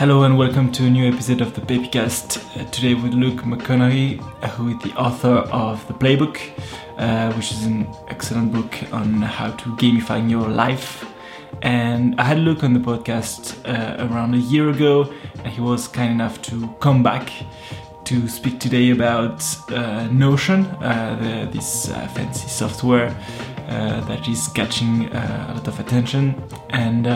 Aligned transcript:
Hello 0.00 0.22
and 0.22 0.38
welcome 0.38 0.72
to 0.72 0.86
a 0.86 0.88
new 0.88 1.06
episode 1.12 1.42
of 1.42 1.52
the 1.52 1.60
Babycast. 1.60 2.38
Uh, 2.58 2.64
today 2.70 2.94
with 2.94 3.12
Luke 3.12 3.42
McConaughey, 3.42 4.18
uh, 4.42 4.48
who 4.48 4.70
is 4.70 4.82
the 4.82 4.98
author 4.98 5.40
of 5.52 5.86
The 5.88 5.92
Playbook, 5.92 6.40
uh, 6.96 7.30
which 7.34 7.52
is 7.52 7.66
an 7.66 7.86
excellent 8.08 8.50
book 8.50 8.78
on 8.94 9.20
how 9.20 9.50
to 9.50 9.76
gamify 9.76 10.30
your 10.30 10.48
life. 10.48 11.04
And 11.60 12.18
I 12.18 12.24
had 12.24 12.38
Luke 12.38 12.64
on 12.64 12.72
the 12.72 12.80
podcast 12.80 13.58
uh, 13.68 14.06
around 14.06 14.32
a 14.32 14.38
year 14.38 14.70
ago, 14.70 15.12
and 15.44 15.48
he 15.48 15.60
was 15.60 15.86
kind 15.86 16.10
enough 16.10 16.40
to 16.44 16.74
come 16.80 17.02
back 17.02 17.30
to 18.04 18.26
speak 18.26 18.58
today 18.58 18.92
about 18.92 19.44
uh, 19.70 20.06
Notion, 20.06 20.64
uh, 20.64 21.18
the, 21.20 21.52
this 21.52 21.88
fancy 22.14 22.48
software 22.48 23.14
that 23.68 24.26
is 24.26 24.48
catching 24.48 25.14
a 25.14 25.52
lot 25.56 25.68
of 25.68 25.78
attention. 25.78 26.42
And 26.70 27.06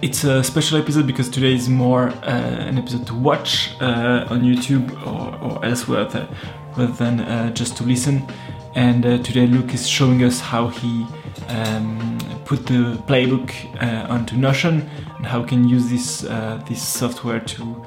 it's 0.00 0.24
a 0.24 0.44
special 0.44 0.78
episode 0.78 1.06
because 1.06 1.28
today 1.28 1.52
is 1.52 1.68
more 1.68 2.08
uh, 2.08 2.68
an 2.68 2.78
episode 2.78 3.06
to 3.06 3.14
watch 3.14 3.70
uh, 3.80 4.26
on 4.30 4.42
YouTube 4.42 4.90
or, 5.06 5.36
or 5.42 5.64
elsewhere 5.64 6.06
th- 6.08 6.28
rather 6.76 6.92
than 6.92 7.20
uh, 7.20 7.50
just 7.52 7.76
to 7.78 7.84
listen. 7.84 8.26
And 8.74 9.04
uh, 9.04 9.18
today 9.18 9.46
Luke 9.46 9.74
is 9.74 9.88
showing 9.88 10.22
us 10.22 10.40
how 10.40 10.68
he 10.68 11.06
um, 11.48 12.18
put 12.44 12.66
the 12.66 13.02
playbook 13.06 13.52
uh, 13.82 14.12
onto 14.12 14.36
Notion 14.36 14.88
and 15.16 15.26
how 15.26 15.40
we 15.40 15.48
can 15.48 15.68
use 15.68 15.88
this 15.88 16.24
uh, 16.24 16.62
this 16.68 16.82
software 16.82 17.40
to 17.40 17.84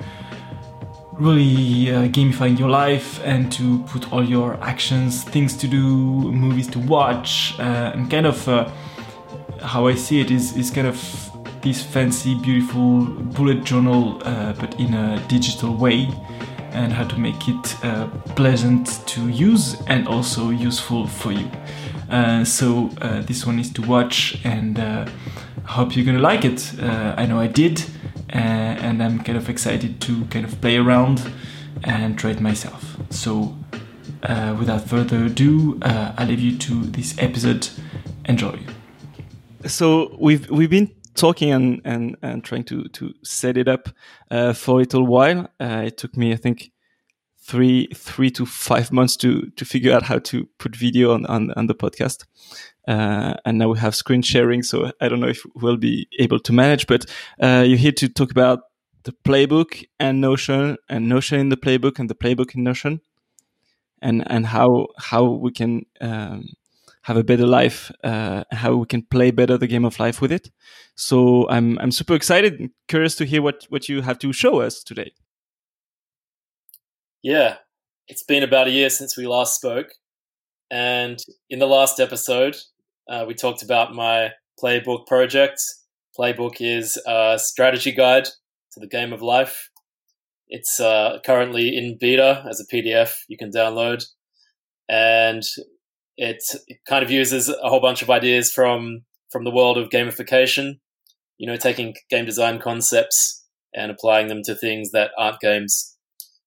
really 1.13 1.85
gamify 2.09 2.57
your 2.57 2.69
life 2.69 3.21
and 3.23 3.51
to 3.51 3.79
put 3.83 4.11
all 4.11 4.23
your 4.23 4.55
actions, 4.63 5.23
things 5.23 5.55
to 5.55 5.67
do, 5.67 5.85
movies 6.31 6.67
to 6.67 6.79
watch, 6.79 7.53
and 7.59 8.09
kind 8.09 8.25
of 8.25 8.43
how 9.61 9.85
I 9.85 9.95
see 9.95 10.19
it 10.19 10.31
is 10.31 10.57
is 10.57 10.71
kind 10.71 10.87
of 10.87 11.30
this 11.61 11.83
fancy, 11.83 12.35
beautiful 12.35 13.01
bullet 13.05 13.63
journal, 13.63 14.21
uh, 14.23 14.53
but 14.53 14.79
in 14.79 14.93
a 14.93 15.23
digital 15.27 15.75
way, 15.75 16.09
and 16.71 16.91
how 16.91 17.03
to 17.03 17.19
make 17.19 17.47
it 17.47 17.85
uh, 17.85 18.07
pleasant 18.35 19.05
to 19.07 19.29
use 19.29 19.81
and 19.87 20.07
also 20.07 20.49
useful 20.49 21.07
for 21.07 21.31
you. 21.31 21.49
Uh, 22.09 22.43
so 22.43 22.89
uh, 23.01 23.21
this 23.21 23.45
one 23.45 23.59
is 23.59 23.71
to 23.73 23.81
watch, 23.81 24.39
and 24.43 24.79
I 24.79 25.01
uh, 25.01 25.09
hope 25.65 25.95
you're 25.95 26.05
gonna 26.05 26.19
like 26.19 26.45
it. 26.45 26.73
Uh, 26.79 27.13
I 27.17 27.25
know 27.25 27.39
I 27.39 27.47
did, 27.47 27.83
and 28.29 29.03
I'm 29.03 29.19
kind 29.19 29.37
of 29.37 29.49
excited 29.49 30.01
to 30.01 30.25
kind 30.25 30.45
of 30.45 30.59
play 30.61 30.77
around 30.77 31.21
and 31.83 32.17
try 32.17 32.31
it 32.31 32.41
myself. 32.41 32.97
So. 33.09 33.55
without 34.59 34.87
further 34.87 35.25
ado, 35.25 35.79
I'll 35.81 36.27
leave 36.27 36.39
you 36.39 36.57
to 36.57 36.83
this 36.91 37.15
episode. 37.17 37.69
Enjoy. 38.25 38.59
So 39.65 40.15
we've 40.19 40.49
we've 40.49 40.69
been 40.69 40.91
talking 41.15 41.51
and, 41.51 41.81
and, 41.85 42.17
and 42.21 42.43
trying 42.43 42.63
to, 42.65 42.85
to 42.89 43.13
set 43.23 43.57
it 43.57 43.67
up 43.67 43.89
uh, 44.29 44.53
for 44.53 44.75
a 44.75 44.79
little 44.79 45.05
while. 45.05 45.47
Uh, 45.59 45.83
it 45.85 45.97
took 45.97 46.15
me, 46.17 46.33
I 46.33 46.37
think, 46.37 46.71
three 47.43 47.87
three 47.95 48.29
to 48.29 48.45
five 48.45 48.91
months 48.91 49.17
to 49.17 49.49
to 49.55 49.65
figure 49.65 49.91
out 49.91 50.03
how 50.03 50.19
to 50.19 50.47
put 50.59 50.75
video 50.75 51.13
on 51.13 51.25
on, 51.25 51.51
on 51.51 51.67
the 51.67 51.75
podcast. 51.75 52.25
Uh, 52.87 53.35
and 53.45 53.57
now 53.57 53.69
we 53.69 53.79
have 53.79 53.95
screen 53.95 54.21
sharing, 54.21 54.63
so 54.63 54.91
I 55.01 55.09
don't 55.09 55.19
know 55.19 55.27
if 55.27 55.45
we'll 55.55 55.77
be 55.77 56.07
able 56.19 56.39
to 56.39 56.53
manage. 56.53 56.87
But 56.87 57.05
uh, 57.41 57.63
you're 57.67 57.77
here 57.77 57.91
to 57.93 58.07
talk 58.07 58.31
about 58.31 58.61
the 59.03 59.11
playbook 59.11 59.85
and 59.99 60.21
Notion, 60.21 60.77
and 60.89 61.09
Notion 61.09 61.39
in 61.39 61.49
the 61.49 61.57
playbook, 61.57 61.99
and 61.99 62.09
the 62.09 62.15
playbook 62.15 62.55
in 62.55 62.63
Notion, 62.63 63.01
and 64.01 64.23
and 64.31 64.45
how 64.45 64.87
how 64.97 65.23
we 65.25 65.51
can 65.51 65.85
um, 65.99 66.45
have 67.03 67.17
a 67.17 67.23
better 67.23 67.47
life, 67.47 67.91
uh, 68.03 68.43
how 68.51 68.75
we 68.75 68.85
can 68.85 69.03
play 69.03 69.31
better 69.31 69.57
the 69.57 69.67
game 69.67 69.85
of 69.85 69.99
life 69.99 70.21
with 70.21 70.31
it. 70.31 70.51
So 70.95 71.49
I'm 71.49 71.79
I'm 71.79 71.91
super 71.91 72.13
excited 72.13 72.59
and 72.59 72.69
curious 72.87 73.15
to 73.15 73.25
hear 73.25 73.41
what 73.41 73.65
what 73.69 73.89
you 73.89 74.01
have 74.01 74.19
to 74.19 74.31
show 74.33 74.61
us 74.61 74.83
today. 74.83 75.11
Yeah, 77.23 77.57
it's 78.07 78.23
been 78.23 78.43
about 78.43 78.67
a 78.67 78.71
year 78.71 78.89
since 78.89 79.17
we 79.17 79.27
last 79.27 79.55
spoke, 79.55 79.87
and 80.69 81.23
in 81.49 81.59
the 81.59 81.67
last 81.67 81.99
episode, 81.99 82.57
uh, 83.09 83.25
we 83.27 83.33
talked 83.33 83.63
about 83.63 83.95
my 83.95 84.31
playbook 84.61 85.07
project. 85.07 85.61
Playbook 86.17 86.57
is 86.59 86.97
a 87.07 87.39
strategy 87.39 87.91
guide 87.91 88.25
to 88.25 88.79
the 88.79 88.87
game 88.87 89.13
of 89.13 89.21
life. 89.21 89.69
It's 90.49 90.79
uh, 90.79 91.19
currently 91.25 91.75
in 91.77 91.97
beta 91.99 92.45
as 92.49 92.59
a 92.59 92.75
PDF 92.75 93.13
you 93.27 93.37
can 93.37 93.49
download, 93.49 94.03
and 94.87 95.43
it, 96.17 96.43
kind 96.87 97.03
of 97.03 97.11
uses 97.11 97.49
a 97.49 97.69
whole 97.69 97.79
bunch 97.79 98.01
of 98.01 98.09
ideas 98.09 98.51
from 98.51 99.03
from 99.31 99.43
the 99.43 99.51
world 99.51 99.77
of 99.77 99.89
gamification. 99.89 100.79
You 101.37 101.47
know, 101.47 101.57
taking 101.57 101.95
game 102.09 102.25
design 102.25 102.59
concepts 102.59 103.45
and 103.73 103.91
applying 103.91 104.27
them 104.27 104.43
to 104.43 104.55
things 104.55 104.91
that 104.91 105.11
aren't 105.17 105.39
games. 105.39 105.97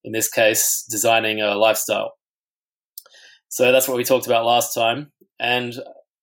In 0.04 0.12
this 0.12 0.28
case, 0.28 0.84
designing 0.88 1.40
a 1.40 1.54
lifestyle. 1.54 2.12
So 3.48 3.72
that's 3.72 3.88
what 3.88 3.96
we 3.96 4.04
talked 4.04 4.26
about 4.26 4.44
last 4.44 4.74
time. 4.74 5.12
And 5.40 5.74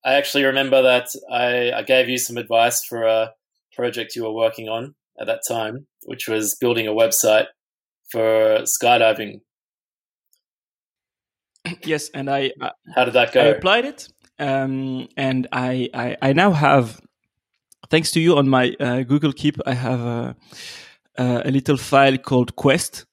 I 0.06 0.14
actually 0.14 0.44
remember 0.44 0.82
that 0.82 1.08
I, 1.30 1.72
I 1.72 1.82
gave 1.84 2.08
you 2.10 2.18
some 2.18 2.38
advice 2.38 2.84
for 2.84 3.04
a 3.04 3.32
project 3.74 4.16
you 4.16 4.24
were 4.24 4.34
working 4.34 4.70
on 4.70 4.96
at 5.20 5.28
that 5.28 5.42
time, 5.48 5.88
which 6.04 6.28
was 6.28 6.56
building 6.56 6.88
a 6.88 6.92
website 6.92 7.48
for 8.10 8.60
skydiving 8.64 9.42
yes, 11.84 12.10
and 12.14 12.30
I. 12.30 12.52
Uh, 12.60 12.70
How 12.96 13.06
did 13.06 13.14
that 13.14 13.34
go? 13.34 13.42
I 13.42 13.46
applied 13.46 13.86
it, 13.86 14.08
um, 14.40 15.08
and 15.18 15.48
I, 15.52 15.90
I, 15.94 16.18
I 16.22 16.34
now 16.34 16.52
have, 16.52 17.02
thanks 17.90 18.12
to 18.12 18.20
you 18.20 18.38
on 18.38 18.50
my 18.50 18.76
uh, 18.80 19.04
Google 19.04 19.34
Keep, 19.34 19.58
I 19.66 19.74
have 19.74 20.00
a, 20.00 20.36
a 21.18 21.52
little 21.52 21.78
file 21.78 22.18
called 22.18 22.56
Quest, 22.56 23.06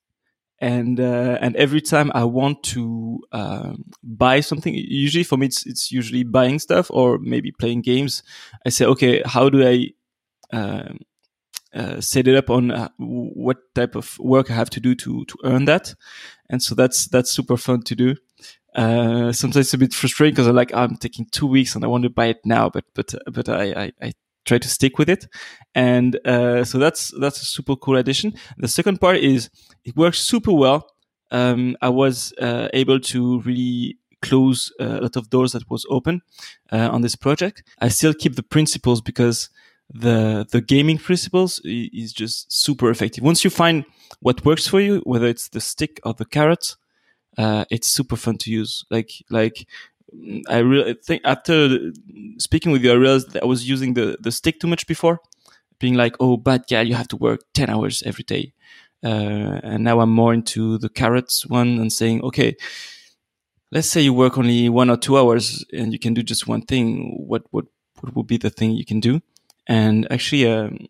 and 0.60 0.98
uh, 0.98 1.38
and 1.40 1.54
every 1.56 1.80
time 1.80 2.10
I 2.14 2.24
want 2.24 2.62
to 2.64 3.20
um, 3.32 3.84
buy 4.02 4.40
something, 4.40 4.74
usually 4.74 5.24
for 5.24 5.36
me 5.36 5.46
it's 5.46 5.66
it's 5.66 5.92
usually 5.92 6.24
buying 6.24 6.58
stuff 6.58 6.90
or 6.90 7.18
maybe 7.18 7.52
playing 7.52 7.82
games. 7.82 8.22
I 8.66 8.70
say, 8.70 8.84
okay, 8.86 9.22
how 9.24 9.48
do 9.48 9.66
I 9.66 9.90
um, 10.56 10.98
uh, 11.74 12.00
set 12.00 12.26
it 12.26 12.34
up 12.34 12.50
on 12.50 12.70
uh, 12.70 12.88
what 12.96 13.58
type 13.74 13.94
of 13.94 14.18
work 14.18 14.50
I 14.50 14.54
have 14.54 14.70
to 14.70 14.80
do 14.80 14.94
to 14.96 15.24
to 15.26 15.38
earn 15.44 15.66
that, 15.66 15.94
and 16.50 16.62
so 16.62 16.74
that's 16.74 17.06
that's 17.06 17.30
super 17.30 17.56
fun 17.56 17.82
to 17.82 17.94
do. 17.94 18.16
Uh, 18.74 19.32
sometimes 19.32 19.66
it's 19.66 19.74
a 19.74 19.78
bit 19.78 19.92
frustrating 19.92 20.34
because 20.34 20.46
I'm 20.46 20.54
like 20.56 20.72
I'm 20.74 20.96
taking 20.96 21.26
two 21.30 21.46
weeks 21.46 21.74
and 21.74 21.84
I 21.84 21.88
want 21.88 22.04
to 22.04 22.10
buy 22.10 22.26
it 22.26 22.40
now, 22.44 22.68
but 22.70 22.84
but 22.94 23.14
but 23.32 23.48
I 23.48 23.84
I, 23.84 23.92
I 24.00 24.12
try 24.44 24.58
to 24.58 24.68
stick 24.68 24.98
with 24.98 25.08
it, 25.08 25.26
and 25.74 26.18
uh, 26.26 26.64
so 26.64 26.78
that's 26.78 27.12
that's 27.20 27.42
a 27.42 27.46
super 27.46 27.76
cool 27.76 27.96
addition. 27.96 28.34
The 28.58 28.68
second 28.68 29.00
part 29.00 29.16
is 29.18 29.50
it 29.84 29.96
works 29.96 30.20
super 30.20 30.52
well. 30.52 30.90
Um, 31.30 31.76
I 31.82 31.90
was 31.90 32.32
uh, 32.40 32.68
able 32.72 33.00
to 33.00 33.40
really 33.40 33.98
close 34.22 34.72
a 34.80 35.00
lot 35.00 35.16
of 35.16 35.30
doors 35.30 35.52
that 35.52 35.68
was 35.70 35.86
open 35.90 36.22
uh, 36.72 36.88
on 36.90 37.02
this 37.02 37.16
project. 37.16 37.62
I 37.78 37.88
still 37.88 38.14
keep 38.14 38.34
the 38.36 38.42
principles 38.42 39.00
because 39.00 39.50
the 39.90 40.46
the 40.50 40.60
gaming 40.60 40.98
principles 40.98 41.60
is 41.64 42.12
just 42.12 42.52
super 42.52 42.90
effective. 42.90 43.24
Once 43.24 43.44
you 43.44 43.50
find 43.50 43.84
what 44.20 44.44
works 44.44 44.66
for 44.66 44.80
you, 44.80 45.00
whether 45.04 45.26
it's 45.26 45.48
the 45.48 45.60
stick 45.60 46.00
or 46.04 46.14
the 46.14 46.26
carrot, 46.26 46.76
uh, 47.38 47.64
it's 47.70 47.88
super 47.88 48.16
fun 48.16 48.38
to 48.38 48.50
use. 48.50 48.84
Like 48.90 49.12
like 49.30 49.66
I 50.48 50.58
really 50.58 50.94
think 51.04 51.22
after 51.24 51.92
speaking 52.38 52.72
with 52.72 52.82
you, 52.84 52.90
I 52.92 52.94
realized 52.94 53.32
that 53.32 53.42
I 53.42 53.46
was 53.46 53.68
using 53.68 53.94
the 53.94 54.16
the 54.20 54.32
stick 54.32 54.60
too 54.60 54.68
much 54.68 54.86
before, 54.86 55.20
being 55.78 55.94
like, 55.94 56.16
oh, 56.20 56.36
bad 56.36 56.64
guy, 56.70 56.82
you 56.82 56.94
have 56.94 57.08
to 57.08 57.16
work 57.16 57.40
ten 57.54 57.70
hours 57.70 58.02
every 58.04 58.24
day. 58.24 58.52
Uh, 59.04 59.60
and 59.62 59.84
now 59.84 60.00
I'm 60.00 60.10
more 60.10 60.34
into 60.34 60.76
the 60.78 60.88
carrots 60.88 61.46
one 61.46 61.78
and 61.78 61.92
saying, 61.92 62.22
okay, 62.22 62.56
let's 63.70 63.88
say 63.88 64.00
you 64.00 64.12
work 64.14 64.38
only 64.38 64.68
one 64.68 64.90
or 64.90 64.96
two 64.96 65.18
hours 65.18 65.64
and 65.72 65.92
you 65.92 65.98
can 65.98 66.14
do 66.14 66.22
just 66.22 66.46
one 66.46 66.62
thing. 66.62 67.14
What 67.26 67.44
what 67.50 67.66
what 68.00 68.14
would 68.16 68.26
be 68.26 68.36
the 68.36 68.50
thing 68.50 68.72
you 68.72 68.84
can 68.84 69.00
do? 69.00 69.20
And 69.68 70.10
actually, 70.10 70.50
um, 70.50 70.88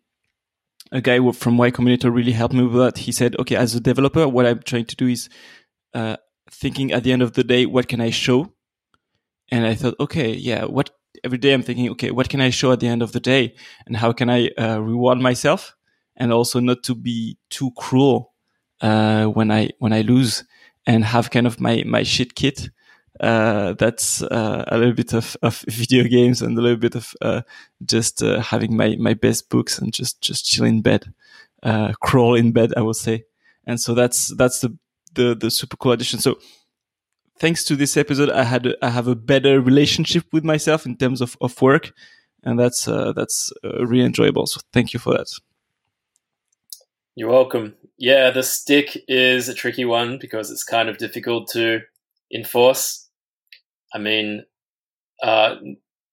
a 0.91 1.01
guy 1.01 1.19
from 1.31 1.57
Y 1.57 1.69
Combinator 1.69 2.13
really 2.13 2.31
helped 2.31 2.55
me 2.55 2.63
with 2.63 2.81
that. 2.81 2.99
He 2.99 3.11
said, 3.11 3.35
okay, 3.37 3.55
as 3.55 3.75
a 3.75 3.79
developer, 3.79 4.27
what 4.27 4.45
I'm 4.45 4.63
trying 4.63 4.85
to 4.85 4.95
do 4.95 5.07
is 5.07 5.29
uh, 5.93 6.15
thinking 6.49 6.91
at 6.91 7.03
the 7.03 7.11
end 7.11 7.21
of 7.21 7.33
the 7.33 7.43
day, 7.43 7.65
what 7.65 7.87
can 7.87 8.01
I 8.01 8.09
show? 8.09 8.53
And 9.51 9.65
I 9.65 9.75
thought, 9.75 9.95
okay, 9.99 10.33
yeah, 10.33 10.65
what 10.65 10.91
every 11.23 11.37
day 11.37 11.53
I'm 11.53 11.63
thinking, 11.63 11.89
okay, 11.91 12.11
what 12.11 12.29
can 12.29 12.41
I 12.41 12.49
show 12.49 12.71
at 12.71 12.79
the 12.79 12.87
end 12.87 13.01
of 13.01 13.11
the 13.11 13.19
day, 13.19 13.55
and 13.85 13.97
how 13.97 14.13
can 14.13 14.29
I 14.29 14.49
uh, 14.57 14.79
reward 14.79 15.19
myself, 15.19 15.75
and 16.15 16.31
also 16.31 16.59
not 16.59 16.83
to 16.83 16.95
be 16.95 17.37
too 17.49 17.71
cruel 17.75 18.33
uh, 18.81 19.25
when 19.25 19.51
I 19.51 19.71
when 19.79 19.91
I 19.91 20.01
lose, 20.01 20.43
and 20.85 21.03
have 21.03 21.31
kind 21.31 21.47
of 21.47 21.59
my 21.59 21.83
my 21.85 22.03
shit 22.03 22.35
kit. 22.35 22.69
Uh, 23.19 23.73
that's 23.73 24.21
uh, 24.21 24.63
a 24.67 24.77
little 24.77 24.93
bit 24.93 25.13
of, 25.13 25.35
of 25.41 25.63
video 25.69 26.03
games 26.05 26.41
and 26.41 26.57
a 26.57 26.61
little 26.61 26.77
bit 26.77 26.95
of 26.95 27.13
uh, 27.21 27.41
just 27.85 28.23
uh, 28.23 28.39
having 28.39 28.75
my 28.75 28.95
my 28.97 29.13
best 29.13 29.49
books 29.49 29.77
and 29.79 29.93
just 29.93 30.21
just 30.21 30.45
chill 30.45 30.65
in 30.65 30.81
bed, 30.81 31.13
crawl 32.01 32.35
in 32.35 32.51
bed, 32.51 32.73
I 32.77 32.81
would 32.81 32.95
say. 32.95 33.25
And 33.65 33.79
so 33.79 33.93
that's 33.93 34.35
that's 34.35 34.61
the 34.61 34.77
the 35.13 35.35
the 35.35 35.51
super 35.51 35.77
cool 35.77 35.91
addition. 35.91 36.19
So 36.19 36.39
thanks 37.39 37.63
to 37.65 37.75
this 37.75 37.97
episode, 37.97 38.29
I 38.29 38.43
had 38.43 38.75
I 38.81 38.89
have 38.89 39.07
a 39.07 39.15
better 39.15 39.59
relationship 39.61 40.25
with 40.31 40.43
myself 40.43 40.85
in 40.85 40.97
terms 40.97 41.21
of, 41.21 41.37
of 41.41 41.59
work, 41.61 41.93
and 42.43 42.59
that's 42.59 42.87
uh, 42.87 43.13
that's 43.13 43.51
uh, 43.63 43.85
really 43.85 44.05
enjoyable. 44.05 44.45
So 44.45 44.61
thank 44.71 44.93
you 44.93 44.99
for 44.99 45.13
that. 45.13 45.27
You're 47.15 47.29
welcome. 47.29 47.75
Yeah, 47.97 48.31
the 48.31 48.43
stick 48.43 49.03
is 49.07 49.49
a 49.49 49.53
tricky 49.53 49.85
one 49.85 50.19
because 50.19 50.51
it's 50.51 50.63
kind 50.63 50.87
of 50.87 50.97
difficult 50.97 51.49
to 51.49 51.81
enforce. 52.33 53.09
I 53.93 53.97
mean, 53.97 54.43
uh, 55.23 55.55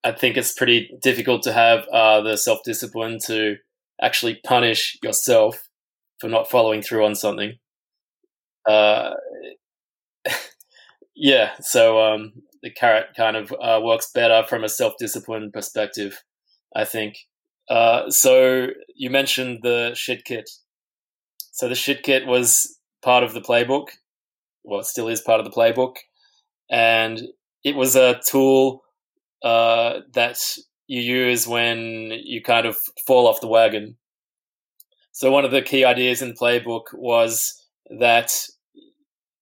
I 0.04 0.12
think 0.12 0.36
it's 0.36 0.52
pretty 0.52 0.90
difficult 1.02 1.42
to 1.42 1.52
have 1.52 1.86
uh, 1.88 2.20
the 2.20 2.36
self 2.36 2.60
discipline 2.64 3.18
to 3.26 3.56
actually 4.00 4.40
punish 4.44 4.98
yourself 5.02 5.68
for 6.18 6.28
not 6.28 6.50
following 6.50 6.82
through 6.82 7.04
on 7.04 7.14
something. 7.14 7.54
Uh, 8.68 9.14
yeah, 11.16 11.52
so 11.60 12.00
um, 12.00 12.32
the 12.62 12.70
carrot 12.70 13.08
kind 13.16 13.36
of 13.36 13.52
uh, 13.60 13.80
works 13.82 14.10
better 14.12 14.44
from 14.48 14.64
a 14.64 14.68
self 14.68 14.94
discipline 14.98 15.50
perspective, 15.52 16.22
I 16.74 16.84
think. 16.84 17.16
Uh, 17.68 18.10
so 18.10 18.68
you 18.94 19.10
mentioned 19.10 19.60
the 19.62 19.92
shit 19.94 20.24
kit. 20.24 20.48
So 21.52 21.68
the 21.68 21.74
shit 21.74 22.02
kit 22.02 22.26
was 22.26 22.78
part 23.02 23.24
of 23.24 23.34
the 23.34 23.40
playbook. 23.40 23.88
Well, 24.66 24.80
it 24.80 24.86
still 24.86 25.08
is 25.08 25.20
part 25.20 25.40
of 25.40 25.46
the 25.46 25.52
playbook, 25.52 25.94
and 26.68 27.22
it 27.64 27.76
was 27.76 27.96
a 27.96 28.20
tool 28.26 28.82
uh, 29.42 30.00
that 30.12 30.38
you 30.86 31.00
use 31.00 31.46
when 31.46 32.12
you 32.24 32.42
kind 32.42 32.66
of 32.66 32.76
fall 33.06 33.26
off 33.26 33.40
the 33.40 33.46
wagon. 33.46 33.96
So 35.12 35.30
one 35.30 35.44
of 35.44 35.50
the 35.50 35.62
key 35.62 35.84
ideas 35.84 36.20
in 36.20 36.28
the 36.28 36.34
playbook 36.34 36.92
was 36.92 37.64
that 37.98 38.32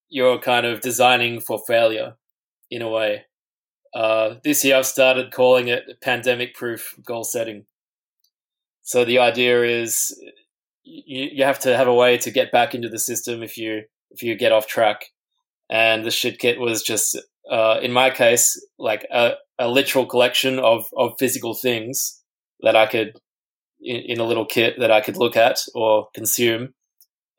you're 0.09 0.39
kind 0.39 0.67
of 0.67 0.81
designing 0.81 1.41
for 1.41 1.59
failure 1.67 2.15
in 2.71 2.83
a 2.83 2.89
way. 2.89 3.25
Uh, 3.95 4.37
this 4.45 4.65
year 4.65 4.77
I've 4.77 4.87
started 4.87 5.33
calling 5.33 5.69
it 5.69 6.01
pandemic 6.03 6.55
proof 6.55 6.95
goal 7.05 7.25
setting. 7.25 7.65
So 8.83 9.05
the 9.05 9.19
idea 9.19 9.65
is 9.65 10.17
you, 10.83 11.31
you 11.33 11.45
have 11.45 11.59
to 11.61 11.77
have 11.77 11.89
a 11.89 11.95
way 11.95 12.19
to 12.19 12.31
get 12.31 12.53
back 12.53 12.75
into 12.75 12.89
the 12.89 12.99
system 12.99 13.43
if 13.43 13.57
you 13.57 13.83
if 14.11 14.23
you 14.23 14.37
get 14.37 14.53
off 14.53 14.67
track. 14.67 15.07
And 15.71 16.05
the 16.05 16.11
shit 16.11 16.39
kit 16.39 16.61
was 16.61 16.83
just 16.83 17.19
uh, 17.51 17.79
in 17.83 17.93
my 17.93 18.11
case 18.11 18.61
like 18.79 19.07
a, 19.13 19.33
a 19.59 19.69
literal 19.69 20.07
collection 20.07 20.59
of, 20.59 20.87
of 20.97 21.15
physical 21.19 21.55
things 21.55 22.23
that 22.61 22.77
I 22.77 22.87
could 22.87 23.19
in, 23.81 23.97
in 23.97 24.21
a 24.21 24.25
little 24.25 24.47
kit 24.47 24.77
that 24.79 24.91
I 24.91 25.01
could 25.01 25.17
look 25.17 25.37
at 25.37 25.59
or 25.75 26.09
consume. 26.15 26.75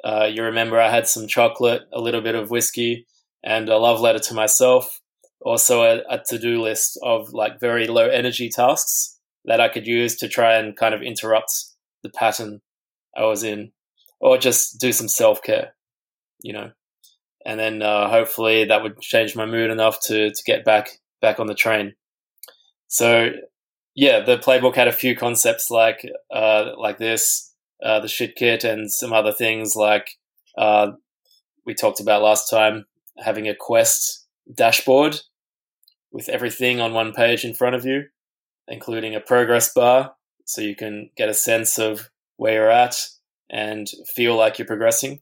Uh, 0.04 0.30
you 0.32 0.44
remember 0.44 0.80
I 0.80 0.92
had 0.92 1.08
some 1.08 1.28
chocolate, 1.28 1.84
a 1.92 2.00
little 2.00 2.22
bit 2.22 2.36
of 2.36 2.52
whiskey, 2.52 3.08
and 3.44 3.68
a 3.70 3.78
love 3.78 4.00
letter 4.00 4.20
to 4.20 4.34
myself. 4.34 5.02
Also, 5.42 5.84
a, 5.84 6.02
a 6.10 6.22
to 6.28 6.38
do 6.40 6.62
list 6.62 7.00
of 7.04 7.34
like 7.34 7.60
very 7.60 7.88
low 7.88 8.08
energy 8.08 8.50
tasks 8.50 9.20
that 9.46 9.60
I 9.60 9.70
could 9.70 9.88
use 9.88 10.16
to 10.18 10.28
try 10.28 10.56
and 10.56 10.76
kind 10.76 10.94
of 10.94 11.02
interrupt 11.02 11.52
the 12.04 12.10
pattern 12.10 12.62
I 13.16 13.26
was 13.26 13.44
in, 13.44 13.72
or 14.20 14.38
just 14.38 14.80
do 14.80 14.92
some 14.92 15.08
self 15.08 15.42
care, 15.42 15.76
you 16.42 16.54
know. 16.54 16.72
And 17.46 17.60
then 17.60 17.82
uh, 17.82 18.10
hopefully 18.10 18.66
that 18.66 18.82
would 18.82 19.00
change 19.02 19.36
my 19.36 19.46
mood 19.46 19.70
enough 19.70 20.00
to 20.08 20.32
to 20.32 20.44
get 20.46 20.66
back 20.66 21.00
back 21.22 21.40
on 21.40 21.48
the 21.48 21.54
train. 21.54 21.94
So 22.88 23.32
yeah, 23.96 24.20
the 24.20 24.38
playbook 24.38 24.76
had 24.76 24.88
a 24.88 24.94
few 24.94 25.16
concepts 25.16 25.72
like 25.72 26.06
uh, 26.34 26.72
like 26.78 26.98
this, 26.98 27.54
uh, 27.84 28.00
the 28.00 28.08
shit 28.08 28.36
kit, 28.36 28.64
and 28.64 28.92
some 28.92 29.14
other 29.14 29.32
things 29.32 29.76
like 29.76 30.18
uh, 30.58 30.92
we 31.66 31.74
talked 31.74 32.00
about 32.00 32.22
last 32.22 32.50
time, 32.50 32.86
having 33.18 33.48
a 33.48 33.56
quest 33.56 34.26
dashboard 34.54 35.22
with 36.12 36.30
everything 36.30 36.80
on 36.80 36.94
one 36.94 37.14
page 37.14 37.44
in 37.44 37.54
front 37.54 37.76
of 37.76 37.86
you, 37.86 38.06
including 38.68 39.16
a 39.16 39.20
progress 39.20 39.74
bar, 39.74 40.14
so 40.46 40.62
you 40.62 40.76
can 40.76 41.10
get 41.18 41.30
a 41.30 41.34
sense 41.34 41.78
of 41.78 42.10
where 42.38 42.54
you're 42.54 42.70
at 42.70 42.98
and 43.50 43.90
feel 44.08 44.36
like 44.36 44.58
you're 44.58 44.68
progressing, 44.68 45.22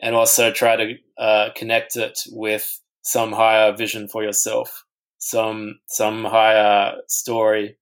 and 0.00 0.14
also 0.14 0.52
try 0.52 0.76
to 0.76 0.94
uh, 1.18 1.48
connect 1.54 1.96
it 1.96 2.20
with 2.30 2.80
some 3.02 3.32
higher 3.32 3.74
vision 3.74 4.08
for 4.08 4.22
yourself 4.22 4.86
some 5.26 5.80
some 5.86 6.24
higher 6.24 6.94
story, 7.08 7.76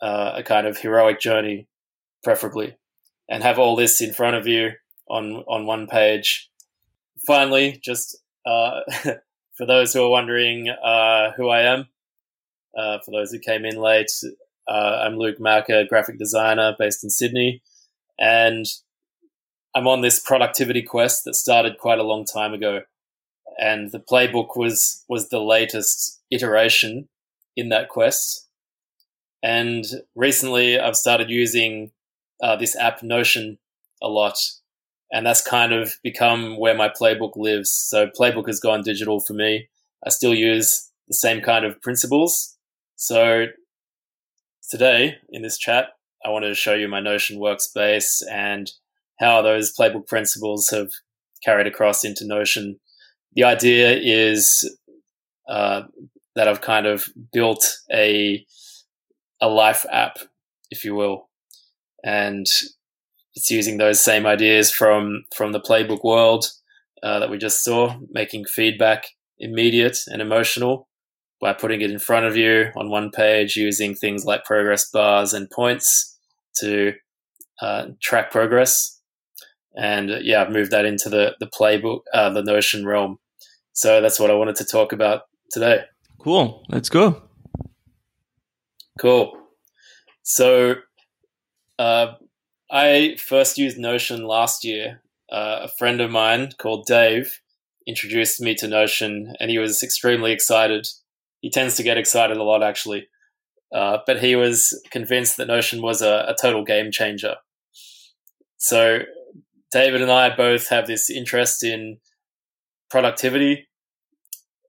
uh, 0.00 0.32
a 0.36 0.42
kind 0.42 0.66
of 0.66 0.78
heroic 0.78 1.20
journey, 1.20 1.68
preferably, 2.24 2.76
and 3.28 3.42
have 3.42 3.58
all 3.58 3.76
this 3.76 4.00
in 4.00 4.12
front 4.12 4.36
of 4.36 4.46
you 4.46 4.70
on 5.08 5.44
on 5.46 5.66
one 5.66 5.86
page. 5.86 6.50
Finally, 7.26 7.80
just 7.84 8.18
uh, 8.46 8.80
for 9.54 9.66
those 9.66 9.92
who 9.92 10.02
are 10.02 10.10
wondering 10.10 10.68
uh, 10.70 11.32
who 11.36 11.48
I 11.48 11.62
am, 11.62 11.88
uh, 12.76 12.98
for 13.04 13.12
those 13.12 13.30
who 13.30 13.38
came 13.38 13.64
in 13.64 13.76
late, 13.76 14.10
uh, 14.68 15.02
I'm 15.04 15.16
Luke 15.16 15.38
Macca, 15.38 15.88
graphic 15.88 16.18
designer 16.18 16.74
based 16.76 17.04
in 17.04 17.10
Sydney, 17.10 17.62
and 18.18 18.66
I'm 19.74 19.86
on 19.86 20.02
this 20.02 20.20
productivity 20.20 20.82
quest 20.82 21.24
that 21.24 21.34
started 21.34 21.78
quite 21.78 21.98
a 21.98 22.04
long 22.04 22.24
time 22.24 22.52
ago 22.52 22.82
and 23.58 23.90
the 23.90 24.00
playbook 24.00 24.56
was 24.56 25.04
was 25.08 25.28
the 25.28 25.40
latest 25.40 26.20
iteration 26.30 27.08
in 27.56 27.68
that 27.68 27.88
quest. 27.88 28.48
And 29.42 29.84
recently, 30.14 30.78
I've 30.78 30.96
started 30.96 31.30
using 31.30 31.90
uh, 32.42 32.56
this 32.56 32.76
app 32.76 33.02
Notion 33.02 33.58
a 34.02 34.08
lot, 34.08 34.36
and 35.10 35.26
that's 35.26 35.42
kind 35.42 35.72
of 35.72 35.96
become 36.02 36.58
where 36.58 36.76
my 36.76 36.88
playbook 36.88 37.36
lives. 37.36 37.70
So 37.70 38.06
playbook 38.06 38.46
has 38.46 38.60
gone 38.60 38.82
digital 38.82 39.20
for 39.20 39.32
me. 39.32 39.68
I 40.06 40.10
still 40.10 40.34
use 40.34 40.90
the 41.08 41.14
same 41.14 41.40
kind 41.40 41.64
of 41.64 41.80
principles. 41.82 42.56
So 42.96 43.46
today 44.70 45.16
in 45.30 45.42
this 45.42 45.58
chat, 45.58 45.88
I 46.24 46.30
wanted 46.30 46.48
to 46.48 46.54
show 46.54 46.74
you 46.74 46.88
my 46.88 47.00
Notion 47.00 47.38
workspace 47.38 48.22
and 48.30 48.70
how 49.22 49.40
those 49.40 49.74
playbook 49.74 50.06
principles 50.06 50.68
have 50.70 50.90
carried 51.44 51.66
across 51.66 52.04
into 52.04 52.26
Notion 52.26 52.78
the 53.34 53.44
idea 53.44 53.98
is 53.98 54.76
uh, 55.48 55.82
that 56.34 56.48
I've 56.48 56.60
kind 56.60 56.86
of 56.86 57.06
built 57.32 57.78
a 57.92 58.44
a 59.40 59.48
life 59.48 59.84
app, 59.90 60.18
if 60.70 60.84
you 60.84 60.94
will, 60.94 61.28
and 62.04 62.46
it's 63.34 63.50
using 63.50 63.78
those 63.78 64.00
same 64.00 64.26
ideas 64.26 64.70
from 64.70 65.24
from 65.34 65.52
the 65.52 65.60
playbook 65.60 66.04
world 66.04 66.46
uh, 67.02 67.18
that 67.18 67.30
we 67.30 67.38
just 67.38 67.64
saw, 67.64 67.96
making 68.10 68.44
feedback 68.44 69.06
immediate 69.38 69.98
and 70.06 70.22
emotional 70.22 70.88
by 71.40 71.52
putting 71.52 71.80
it 71.80 71.90
in 71.90 71.98
front 71.98 72.24
of 72.24 72.36
you 72.36 72.70
on 72.76 72.88
one 72.88 73.10
page, 73.10 73.56
using 73.56 73.94
things 73.94 74.24
like 74.24 74.44
progress 74.44 74.88
bars 74.88 75.32
and 75.32 75.50
points 75.50 76.16
to 76.60 76.92
uh, 77.60 77.86
track 78.00 78.30
progress. 78.30 78.91
And 79.74 80.10
uh, 80.10 80.18
yeah, 80.22 80.42
I've 80.42 80.52
moved 80.52 80.70
that 80.70 80.84
into 80.84 81.08
the 81.08 81.34
the 81.40 81.46
playbook, 81.46 82.00
uh, 82.12 82.30
the 82.30 82.42
Notion 82.42 82.86
realm. 82.86 83.18
So 83.72 84.00
that's 84.00 84.20
what 84.20 84.30
I 84.30 84.34
wanted 84.34 84.56
to 84.56 84.64
talk 84.64 84.92
about 84.92 85.22
today. 85.50 85.84
Cool. 86.18 86.62
Let's 86.68 86.88
go. 86.88 87.22
Cool. 88.98 89.32
So 90.22 90.74
uh, 91.78 92.12
I 92.70 93.16
first 93.18 93.58
used 93.58 93.78
Notion 93.78 94.26
last 94.26 94.64
year. 94.64 95.02
Uh, 95.30 95.60
a 95.62 95.68
friend 95.68 96.00
of 96.00 96.10
mine 96.10 96.50
called 96.58 96.86
Dave 96.86 97.40
introduced 97.86 98.40
me 98.40 98.54
to 98.56 98.68
Notion, 98.68 99.34
and 99.40 99.50
he 99.50 99.58
was 99.58 99.82
extremely 99.82 100.32
excited. 100.32 100.86
He 101.40 101.50
tends 101.50 101.74
to 101.76 101.82
get 101.82 101.98
excited 101.98 102.36
a 102.36 102.42
lot, 102.42 102.62
actually. 102.62 103.08
Uh, 103.74 103.98
but 104.06 104.22
he 104.22 104.36
was 104.36 104.78
convinced 104.90 105.38
that 105.38 105.48
Notion 105.48 105.80
was 105.80 106.02
a, 106.02 106.26
a 106.28 106.36
total 106.40 106.64
game 106.64 106.92
changer. 106.92 107.36
So 108.58 109.00
David 109.72 110.02
and 110.02 110.10
I 110.10 110.34
both 110.34 110.68
have 110.68 110.86
this 110.86 111.10
interest 111.10 111.64
in 111.64 111.98
productivity. 112.90 113.68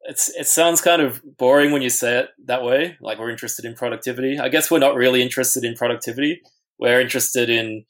It's 0.04 0.30
it 0.30 0.48
sounds 0.48 0.82
kind 0.82 1.02
of 1.02 1.22
boring 1.38 1.72
when 1.72 1.82
you 1.82 1.90
say 1.90 2.20
it 2.20 2.30
that 2.46 2.64
way. 2.64 2.98
Like 3.02 3.20
we're 3.20 3.30
interested 3.30 3.66
in 3.66 3.76
productivity. 3.76 4.40
I 4.40 4.50
guess 4.50 4.72
we're 4.72 4.80
not 4.80 4.96
really 4.96 5.22
interested 5.22 5.64
in 5.64 5.76
productivity. 5.76 6.42
We're 6.80 7.02
interested 7.02 7.50
in 7.50 7.86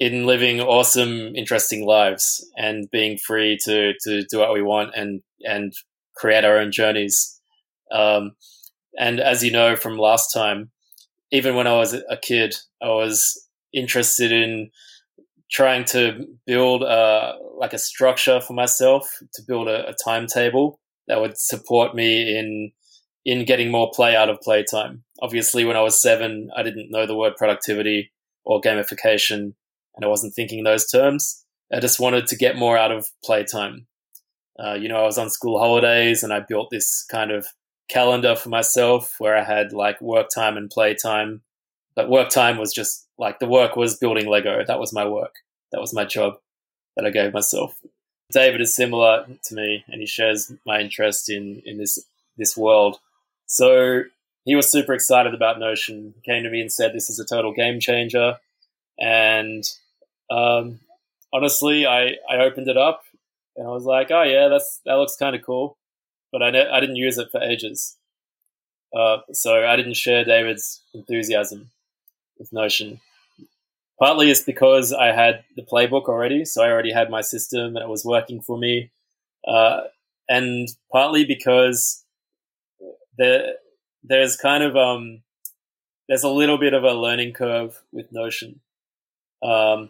in 0.00 0.26
living 0.26 0.60
awesome, 0.60 1.34
interesting 1.36 1.86
lives 1.86 2.44
and 2.56 2.90
being 2.90 3.16
free 3.16 3.58
to 3.64 3.94
to 4.04 4.24
do 4.24 4.38
what 4.38 4.52
we 4.52 4.62
want 4.62 4.90
and 4.94 5.22
and 5.42 5.72
create 6.16 6.44
our 6.44 6.58
own 6.58 6.72
journeys. 6.72 7.40
Um, 7.92 8.32
and 8.98 9.20
as 9.20 9.44
you 9.44 9.52
know 9.52 9.76
from 9.76 9.98
last 9.98 10.32
time, 10.32 10.70
even 11.30 11.54
when 11.54 11.66
I 11.66 11.74
was 11.74 11.94
a 11.94 12.16
kid, 12.16 12.54
I 12.82 12.88
was 12.88 13.48
interested 13.72 14.30
in 14.32 14.70
trying 15.54 15.84
to 15.84 16.26
build 16.46 16.82
a, 16.82 17.34
like 17.56 17.72
a 17.72 17.78
structure 17.78 18.40
for 18.40 18.54
myself 18.54 19.08
to 19.32 19.42
build 19.46 19.68
a, 19.68 19.88
a 19.88 19.94
timetable 20.04 20.80
that 21.06 21.20
would 21.20 21.38
support 21.38 21.94
me 21.94 22.36
in 22.36 22.72
in 23.24 23.46
getting 23.46 23.70
more 23.70 23.90
play 23.94 24.14
out 24.14 24.28
of 24.28 24.40
playtime. 24.42 25.02
Obviously, 25.22 25.64
when 25.64 25.78
I 25.78 25.80
was 25.80 26.02
seven, 26.02 26.50
I 26.54 26.62
didn't 26.62 26.90
know 26.90 27.06
the 27.06 27.16
word 27.16 27.36
productivity 27.36 28.12
or 28.44 28.60
gamification, 28.60 29.54
and 29.94 30.04
I 30.04 30.08
wasn't 30.08 30.34
thinking 30.34 30.64
those 30.64 30.90
terms. 30.90 31.42
I 31.72 31.80
just 31.80 32.00
wanted 32.00 32.26
to 32.26 32.36
get 32.36 32.58
more 32.58 32.76
out 32.76 32.92
of 32.92 33.06
playtime. 33.24 33.86
Uh, 34.62 34.74
you 34.74 34.88
know, 34.88 34.98
I 34.98 35.04
was 35.04 35.16
on 35.16 35.30
school 35.30 35.58
holidays, 35.58 36.22
and 36.22 36.32
I 36.32 36.40
built 36.40 36.68
this 36.70 37.06
kind 37.10 37.30
of 37.30 37.46
calendar 37.88 38.34
for 38.34 38.50
myself 38.50 39.14
where 39.18 39.36
I 39.36 39.44
had 39.44 39.72
like 39.72 40.00
work 40.02 40.26
time 40.34 40.56
and 40.56 40.68
playtime. 40.68 41.42
But 41.96 42.10
work 42.10 42.28
time 42.28 42.58
was 42.58 42.74
just 42.74 43.08
like 43.18 43.38
the 43.38 43.48
work 43.48 43.76
was 43.76 43.96
building 43.96 44.26
Lego. 44.26 44.64
That 44.66 44.80
was 44.80 44.92
my 44.92 45.06
work 45.06 45.34
That 45.74 45.80
was 45.80 45.92
my 45.92 46.04
job 46.04 46.38
that 46.94 47.04
I 47.04 47.10
gave 47.10 47.32
myself. 47.32 47.76
David 48.30 48.60
is 48.60 48.76
similar 48.76 49.26
to 49.42 49.54
me, 49.56 49.84
and 49.88 50.00
he 50.00 50.06
shares 50.06 50.52
my 50.64 50.78
interest 50.78 51.28
in 51.28 51.62
in 51.66 51.78
this 51.78 51.98
this 52.36 52.56
world. 52.56 53.00
So 53.46 54.04
he 54.44 54.54
was 54.54 54.70
super 54.70 54.94
excited 54.94 55.34
about 55.34 55.58
Notion. 55.58 56.14
Came 56.24 56.44
to 56.44 56.48
me 56.50 56.60
and 56.60 56.72
said, 56.72 56.92
"This 56.92 57.10
is 57.10 57.18
a 57.18 57.24
total 57.24 57.52
game 57.52 57.80
changer." 57.80 58.38
And 59.00 59.68
um, 60.30 60.78
honestly, 61.32 61.86
I 61.86 62.18
I 62.30 62.36
opened 62.36 62.68
it 62.68 62.76
up 62.76 63.02
and 63.56 63.66
I 63.66 63.70
was 63.70 63.84
like, 63.84 64.12
"Oh 64.12 64.22
yeah, 64.22 64.46
that's 64.46 64.80
that 64.86 64.94
looks 64.94 65.16
kind 65.16 65.34
of 65.34 65.42
cool," 65.42 65.76
but 66.30 66.40
I 66.40 66.50
ne- 66.50 66.70
I 66.70 66.78
didn't 66.78 67.02
use 67.02 67.18
it 67.18 67.32
for 67.32 67.42
ages. 67.42 67.96
Uh, 68.96 69.18
so 69.32 69.66
I 69.66 69.74
didn't 69.74 69.96
share 69.96 70.24
David's 70.24 70.82
enthusiasm 70.94 71.72
with 72.38 72.52
Notion. 72.52 73.00
Partly 74.04 74.30
it's 74.30 74.42
because 74.42 74.92
I 74.92 75.12
had 75.12 75.44
the 75.56 75.62
playbook 75.62 76.10
already, 76.10 76.44
so 76.44 76.62
I 76.62 76.70
already 76.70 76.92
had 76.92 77.08
my 77.08 77.22
system 77.22 77.74
and 77.74 77.78
it 77.78 77.88
was 77.88 78.04
working 78.04 78.42
for 78.42 78.58
me. 78.58 78.90
Uh, 79.48 79.84
and 80.28 80.68
partly 80.92 81.24
because 81.24 82.04
there, 83.16 83.54
there's 84.02 84.36
kind 84.36 84.62
of 84.62 84.76
um, 84.76 85.22
there's 86.06 86.22
a 86.22 86.28
little 86.28 86.58
bit 86.58 86.74
of 86.74 86.84
a 86.84 86.92
learning 86.92 87.32
curve 87.32 87.80
with 87.92 88.12
Notion. 88.12 88.60
Um, 89.42 89.88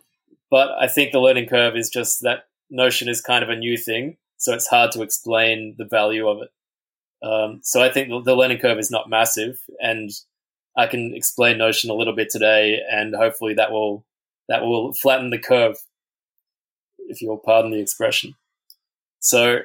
but 0.49 0.69
I 0.81 0.87
think 0.87 1.11
the 1.11 1.19
learning 1.19 1.49
curve 1.49 1.75
is 1.77 1.91
just 1.91 2.21
that 2.21 2.47
Notion 2.71 3.09
is 3.09 3.21
kind 3.21 3.43
of 3.43 3.51
a 3.51 3.57
new 3.57 3.77
thing, 3.77 4.17
so 4.37 4.55
it's 4.55 4.69
hard 4.69 4.93
to 4.93 5.03
explain 5.03 5.75
the 5.77 5.87
value 5.87 6.29
of 6.29 6.39
it. 6.43 6.53
Um, 7.27 7.63
so 7.65 7.83
I 7.83 7.91
think 7.91 8.11
the 8.25 8.37
learning 8.37 8.59
curve 8.59 8.79
is 8.79 8.93
not 8.93 9.11
massive, 9.11 9.59
and 9.81 10.11
I 10.77 10.87
can 10.87 11.15
explain 11.15 11.59
Notion 11.59 11.91
a 11.91 11.95
little 11.95 12.15
bit 12.15 12.31
today, 12.31 12.81
and 12.91 13.15
hopefully 13.15 13.55
that 13.55 13.71
will 13.71 14.05
that 14.49 14.63
will 14.63 14.93
flatten 14.93 15.31
the 15.31 15.39
curve, 15.39 15.77
if 17.09 17.23
you'll 17.23 17.39
pardon 17.39 17.71
the 17.71 17.81
expression. 17.81 18.35
So, 19.21 19.61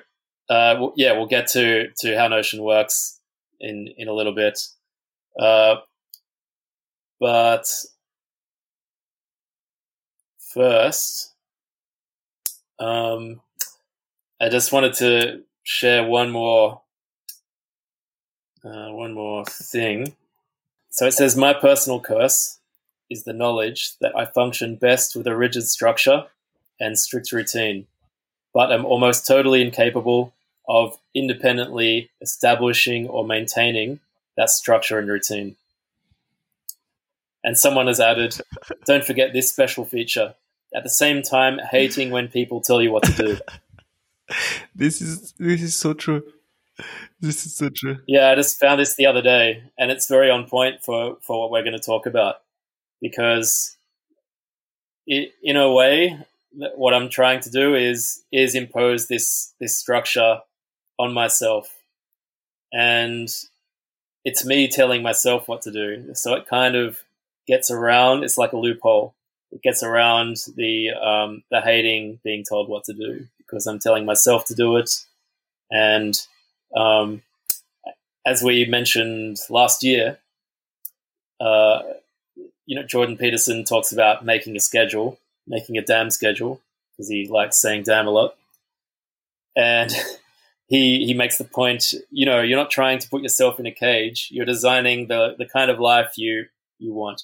uh, 0.50 0.90
yeah, 0.96 1.14
we'll 1.14 1.28
get 1.28 1.48
to 1.48 1.90
to 2.00 2.18
how 2.18 2.28
Notion 2.28 2.64
works 2.64 3.20
in 3.60 3.90
in 3.98 4.08
a 4.08 4.14
little 4.14 4.34
bit, 4.34 4.60
uh, 5.40 5.78
but 7.20 7.68
first, 10.38 11.34
um, 12.80 13.42
I 14.40 14.50
just 14.50 14.72
wanted 14.72 14.94
to 14.96 15.42
share 15.64 16.04
one 16.04 16.30
more 16.32 16.82
uh, 18.64 18.92
one 18.92 19.14
more 19.14 19.46
thing. 19.46 20.16
So 20.90 21.06
it 21.06 21.14
says, 21.14 21.36
My 21.36 21.54
personal 21.54 22.00
curse 22.00 22.60
is 23.10 23.24
the 23.24 23.34
knowledge 23.34 23.98
that 24.02 24.16
I 24.16 24.26
function 24.26 24.76
best 24.76 25.16
with 25.16 25.28
a 25.28 25.36
rigid 25.36 25.68
structure 25.68 26.26
and 26.80 26.98
strict 26.98 27.32
routine, 27.32 27.88
but 28.54 28.72
I'm 28.72 28.86
almost 28.86 29.28
totally 29.28 29.62
incapable 29.62 30.34
of 30.68 30.98
independently 31.16 32.10
establishing 32.22 33.08
or 33.08 33.26
maintaining 33.26 34.00
that 34.38 34.50
structure 34.50 35.00
and 35.00 35.10
routine. 35.10 35.56
And 37.44 37.58
someone 37.58 37.88
has 37.88 38.00
added, 38.00 38.40
Don't 38.86 39.04
forget 39.04 39.34
this 39.34 39.50
special 39.50 39.86
feature. 39.86 40.36
At 40.76 40.84
the 40.84 40.90
same 40.90 41.24
time, 41.24 41.60
hating 41.72 42.12
when 42.12 42.28
people 42.28 42.62
tell 42.62 42.82
you 42.82 42.92
what 42.92 43.04
to 43.04 43.12
do. 43.14 43.38
this 44.76 45.02
is 45.02 45.34
this 45.40 45.62
is 45.62 45.76
so 45.76 45.94
true. 45.94 46.24
This 47.22 47.46
is 47.46 47.56
so 47.56 47.70
true. 47.70 47.98
Yeah, 48.08 48.30
I 48.30 48.36
just 48.36 48.60
found 48.60 48.80
this 48.80 48.96
the 48.96 49.06
other 49.06 49.22
day, 49.22 49.64
and 49.78 49.92
it's 49.92 50.08
very 50.08 50.30
on 50.30 50.48
point 50.48 50.82
for 50.84 51.18
for 51.22 51.40
what 51.40 51.52
we're 51.52 51.64
going 51.64 51.74
to 51.74 51.80
talk 51.80 52.06
about 52.06 52.36
because, 53.02 53.78
it, 55.08 55.34
in 55.44 55.58
a 55.58 55.72
way, 55.72 56.18
what 56.76 56.94
I'm 56.94 57.10
trying 57.10 57.42
to 57.42 57.50
do 57.50 57.76
is 57.76 58.24
is 58.32 58.56
impose 58.56 59.08
this 59.08 59.54
this 59.60 59.78
structure 59.78 60.40
on 60.98 61.14
myself, 61.14 61.76
and 62.74 63.30
it's 64.26 64.46
me 64.46 64.68
telling 64.68 65.02
myself 65.02 65.48
what 65.48 65.62
to 65.64 65.72
do. 65.72 66.14
So 66.14 66.36
it 66.36 66.48
kind 66.48 66.76
of 66.76 67.00
gets 67.48 67.72
around. 67.72 68.24
It's 68.24 68.38
like 68.38 68.54
a 68.54 68.58
loophole. 68.58 69.16
It 69.52 69.62
gets 69.62 69.84
around 69.84 70.38
the 70.56 70.92
um, 70.92 71.44
the 71.52 71.62
hating 71.62 72.20
being 72.24 72.44
told 72.48 72.70
what 72.70 72.84
to 72.86 72.94
do 72.94 73.28
because 73.38 73.66
I'm 73.68 73.80
telling 73.80 74.06
myself 74.06 74.46
to 74.46 74.56
do 74.56 74.78
it, 74.78 74.92
and 75.72 76.20
um, 76.76 77.22
as 78.26 78.44
we 78.44 78.66
mentioned 78.66 79.38
last 79.50 79.84
year, 79.84 80.20
uh, 81.40 81.82
you 82.66 82.76
know, 82.76 82.84
Jordan 82.84 83.18
Peterson 83.18 83.64
talks 83.64 83.92
about 83.92 84.26
making 84.26 84.56
a 84.56 84.60
schedule, 84.60 85.18
making 85.48 85.78
a 85.78 85.82
damn 85.82 86.12
schedule, 86.12 86.62
because 86.92 87.10
he 87.10 87.28
likes 87.28 87.58
saying 87.58 87.84
damn 87.84 88.08
a 88.08 88.12
lot. 88.12 88.36
And 89.56 89.92
he 90.68 91.06
he 91.06 91.14
makes 91.14 91.38
the 91.38 91.46
point, 91.46 91.94
you 92.12 92.26
know, 92.26 92.42
you're 92.42 92.60
not 92.60 92.72
trying 92.72 93.00
to 93.00 93.10
put 93.10 93.24
yourself 93.24 93.60
in 93.60 93.66
a 93.66 93.72
cage. 93.72 94.30
You're 94.32 94.46
designing 94.46 95.08
the 95.08 95.36
the 95.38 95.46
kind 95.46 95.72
of 95.72 95.80
life 95.80 96.14
you 96.18 96.46
you 96.78 96.94
want. 96.94 97.24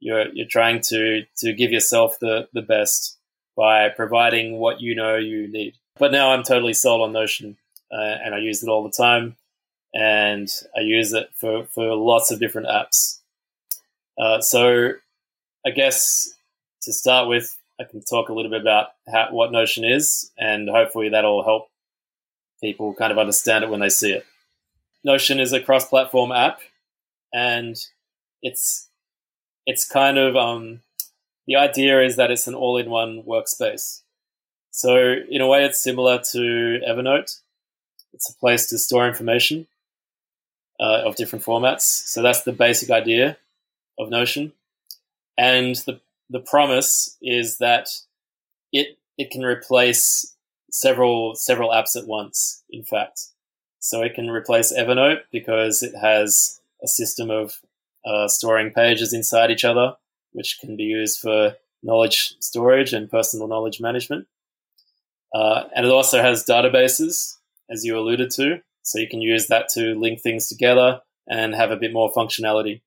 You're 0.00 0.28
you're 0.34 0.46
trying 0.46 0.80
to 0.88 1.24
to 1.38 1.52
give 1.54 1.72
yourself 1.72 2.18
the 2.20 2.48
the 2.52 2.62
best 2.62 3.16
by 3.56 3.88
providing 3.88 4.58
what 4.58 4.80
you 4.80 4.94
know 4.94 5.16
you 5.16 5.48
need. 5.48 5.74
But 5.98 6.12
now 6.12 6.32
I'm 6.32 6.42
totally 6.42 6.74
sold 6.74 7.02
on 7.02 7.12
Notion 7.12 7.56
uh, 7.92 8.16
and 8.24 8.34
I 8.34 8.38
use 8.38 8.62
it 8.62 8.68
all 8.68 8.82
the 8.82 8.90
time. 8.90 9.36
And 9.94 10.48
I 10.74 10.80
use 10.80 11.12
it 11.12 11.28
for, 11.34 11.66
for 11.66 11.94
lots 11.94 12.30
of 12.30 12.40
different 12.40 12.68
apps. 12.68 13.18
Uh, 14.18 14.40
so 14.40 14.92
I 15.66 15.70
guess 15.70 16.32
to 16.82 16.92
start 16.92 17.28
with, 17.28 17.58
I 17.78 17.84
can 17.84 18.02
talk 18.02 18.28
a 18.28 18.32
little 18.32 18.50
bit 18.50 18.62
about 18.62 18.88
how, 19.06 19.28
what 19.32 19.52
Notion 19.52 19.84
is, 19.84 20.30
and 20.38 20.68
hopefully 20.68 21.10
that'll 21.10 21.44
help 21.44 21.68
people 22.62 22.94
kind 22.94 23.12
of 23.12 23.18
understand 23.18 23.64
it 23.64 23.70
when 23.70 23.80
they 23.80 23.88
see 23.88 24.12
it. 24.12 24.24
Notion 25.04 25.40
is 25.40 25.52
a 25.52 25.60
cross-platform 25.60 26.32
app, 26.32 26.60
and 27.34 27.76
it's 28.40 28.88
it's 29.66 29.86
kind 29.86 30.16
of 30.16 30.36
um, 30.36 30.80
the 31.46 31.56
idea 31.56 32.00
is 32.02 32.16
that 32.16 32.30
it's 32.30 32.46
an 32.46 32.54
all-in-one 32.54 33.24
workspace. 33.24 34.02
So 34.70 35.16
in 35.28 35.40
a 35.40 35.46
way, 35.46 35.64
it's 35.64 35.82
similar 35.82 36.18
to 36.32 36.80
Evernote, 36.88 37.40
it's 38.12 38.30
a 38.30 38.36
place 38.38 38.66
to 38.68 38.78
store 38.78 39.06
information 39.06 39.66
uh, 40.80 41.02
of 41.04 41.16
different 41.16 41.44
formats. 41.44 41.82
So 41.82 42.22
that's 42.22 42.42
the 42.42 42.52
basic 42.52 42.90
idea 42.90 43.36
of 43.98 44.10
Notion. 44.10 44.52
And 45.38 45.76
the, 45.86 46.00
the 46.28 46.40
promise 46.40 47.16
is 47.22 47.58
that 47.58 47.88
it, 48.72 48.98
it 49.16 49.30
can 49.30 49.44
replace 49.44 50.34
several, 50.70 51.34
several 51.34 51.70
apps 51.70 51.96
at 51.96 52.06
once, 52.06 52.62
in 52.70 52.84
fact. 52.84 53.28
So 53.78 54.02
it 54.02 54.14
can 54.14 54.30
replace 54.30 54.72
Evernote 54.72 55.22
because 55.32 55.82
it 55.82 55.94
has 56.00 56.60
a 56.82 56.88
system 56.88 57.30
of 57.30 57.60
uh, 58.04 58.28
storing 58.28 58.70
pages 58.70 59.12
inside 59.12 59.50
each 59.50 59.64
other, 59.64 59.94
which 60.32 60.58
can 60.60 60.76
be 60.76 60.84
used 60.84 61.20
for 61.20 61.56
knowledge 61.82 62.34
storage 62.40 62.92
and 62.92 63.10
personal 63.10 63.48
knowledge 63.48 63.80
management. 63.80 64.26
Uh, 65.34 65.64
and 65.74 65.86
it 65.86 65.92
also 65.92 66.20
has 66.20 66.44
databases 66.44 67.36
as 67.70 67.84
you 67.84 67.98
alluded 67.98 68.30
to. 68.32 68.60
So 68.82 68.98
you 68.98 69.08
can 69.08 69.22
use 69.22 69.46
that 69.46 69.68
to 69.74 69.94
link 69.94 70.20
things 70.20 70.48
together 70.48 71.00
and 71.28 71.54
have 71.54 71.70
a 71.70 71.76
bit 71.76 71.92
more 71.92 72.12
functionality. 72.12 72.82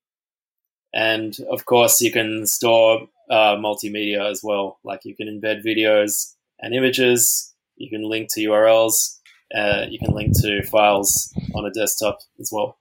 And 0.94 1.36
of 1.50 1.64
course, 1.64 2.00
you 2.00 2.12
can 2.12 2.46
store 2.46 3.08
uh, 3.30 3.56
multimedia 3.56 4.30
as 4.30 4.40
well. 4.42 4.78
Like 4.84 5.04
you 5.04 5.14
can 5.14 5.28
embed 5.28 5.64
videos 5.64 6.34
and 6.60 6.74
images. 6.74 7.54
You 7.76 7.90
can 7.90 8.08
link 8.08 8.32
to 8.32 8.40
URLs. 8.40 9.18
Uh, 9.54 9.86
you 9.88 9.98
can 9.98 10.14
link 10.14 10.32
to 10.40 10.62
files 10.64 11.32
on 11.54 11.66
a 11.66 11.70
desktop 11.70 12.18
as 12.40 12.50
well, 12.52 12.78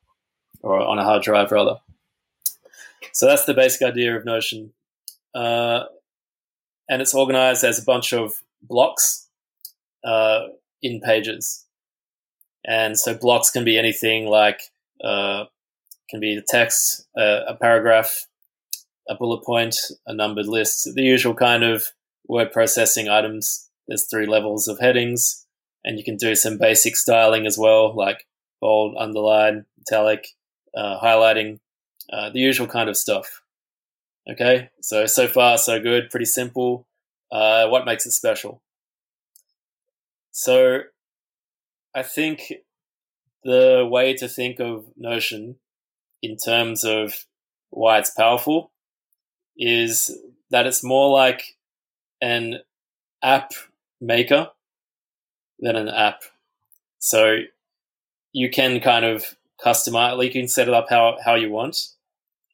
or 0.62 0.80
on 0.80 0.98
a 0.98 1.04
hard 1.04 1.22
drive 1.24 1.52
rather. 1.52 1.78
So 3.12 3.28
that's 3.28 3.46
the 3.46 3.54
basic 3.54 3.82
idea 3.84 4.16
of 4.16 4.26
Notion. 4.26 4.74
Uh, 5.34 5.86
and 6.90 7.02
it's 7.02 7.14
organized 7.14 7.64
as 7.64 7.80
a 7.80 7.86
bunch 7.86 8.14
of 8.14 8.42
blocks 8.62 9.28
uh, 10.04 10.48
in 10.82 11.02
pages. 11.02 11.65
And 12.68 12.98
so 12.98 13.14
blocks 13.14 13.52
can 13.52 13.64
be 13.64 13.78
anything 13.78 14.28
like 14.28 14.62
uh, 15.04 15.46
can 16.10 16.20
be 16.20 16.36
the 16.36 16.46
text, 16.48 17.06
uh, 17.18 17.42
a 17.48 17.56
paragraph, 17.56 18.28
a 19.08 19.16
bullet 19.16 19.44
point, 19.44 19.76
a 20.08 20.14
numbered 20.14 20.48
list, 20.48 20.90
the 20.96 21.04
usual 21.04 21.34
kind 21.34 21.64
of 21.64 21.86
word 22.28 22.52
processing 22.52 23.08
items. 23.10 23.70
There's 23.88 24.08
three 24.08 24.26
levels 24.26 24.68
of 24.68 24.80
headings, 24.80 25.46
and 25.84 25.98
you 25.98 26.04
can 26.04 26.18
do 26.18 26.36
some 26.36 26.58
basic 26.58 26.96
styling 26.96 27.46
as 27.46 27.58
well, 27.58 27.96
like 27.96 28.26
bold, 28.62 28.96
underline, 28.98 29.66
italic, 29.82 30.30
uh, 30.76 31.00
highlighting, 31.00 31.60
uh, 32.12 32.32
the 32.32 32.40
usual 32.40 32.68
kind 32.68 32.90
of 32.90 32.98
stuff. 32.98 33.42
Okay, 34.30 34.70
so 34.82 35.06
so 35.06 35.28
far 35.28 35.58
so 35.58 35.80
good, 35.80 36.10
pretty 36.10 36.26
simple. 36.26 36.88
Uh, 37.32 37.68
what 37.68 37.86
makes 37.86 38.06
it 38.08 38.12
special? 38.12 38.62
So 40.32 40.82
I 41.96 42.04
think 42.04 42.52
the 43.46 43.88
way 43.90 44.14
to 44.16 44.28
think 44.28 44.60
of 44.60 44.86
Notion 44.98 45.56
in 46.22 46.36
terms 46.36 46.84
of 46.84 47.26
why 47.70 48.00
it's 48.00 48.10
powerful 48.10 48.72
is 49.58 50.12
that 50.50 50.68
it's 50.68 50.84
more 50.84 51.10
like 51.10 51.56
an 52.22 52.60
app 53.24 53.54
maker 54.02 54.50
than 55.60 55.78
an 55.78 55.88
app. 55.88 56.24
So 57.00 57.38
you 58.34 58.50
can 58.50 58.82
kind 58.82 59.06
of 59.06 59.38
customize, 59.64 60.18
like 60.18 60.34
you 60.36 60.42
can 60.42 60.50
set 60.50 60.68
it 60.68 60.74
up 60.74 60.88
how, 60.90 61.18
how 61.24 61.36
you 61.36 61.50
want, 61.50 61.78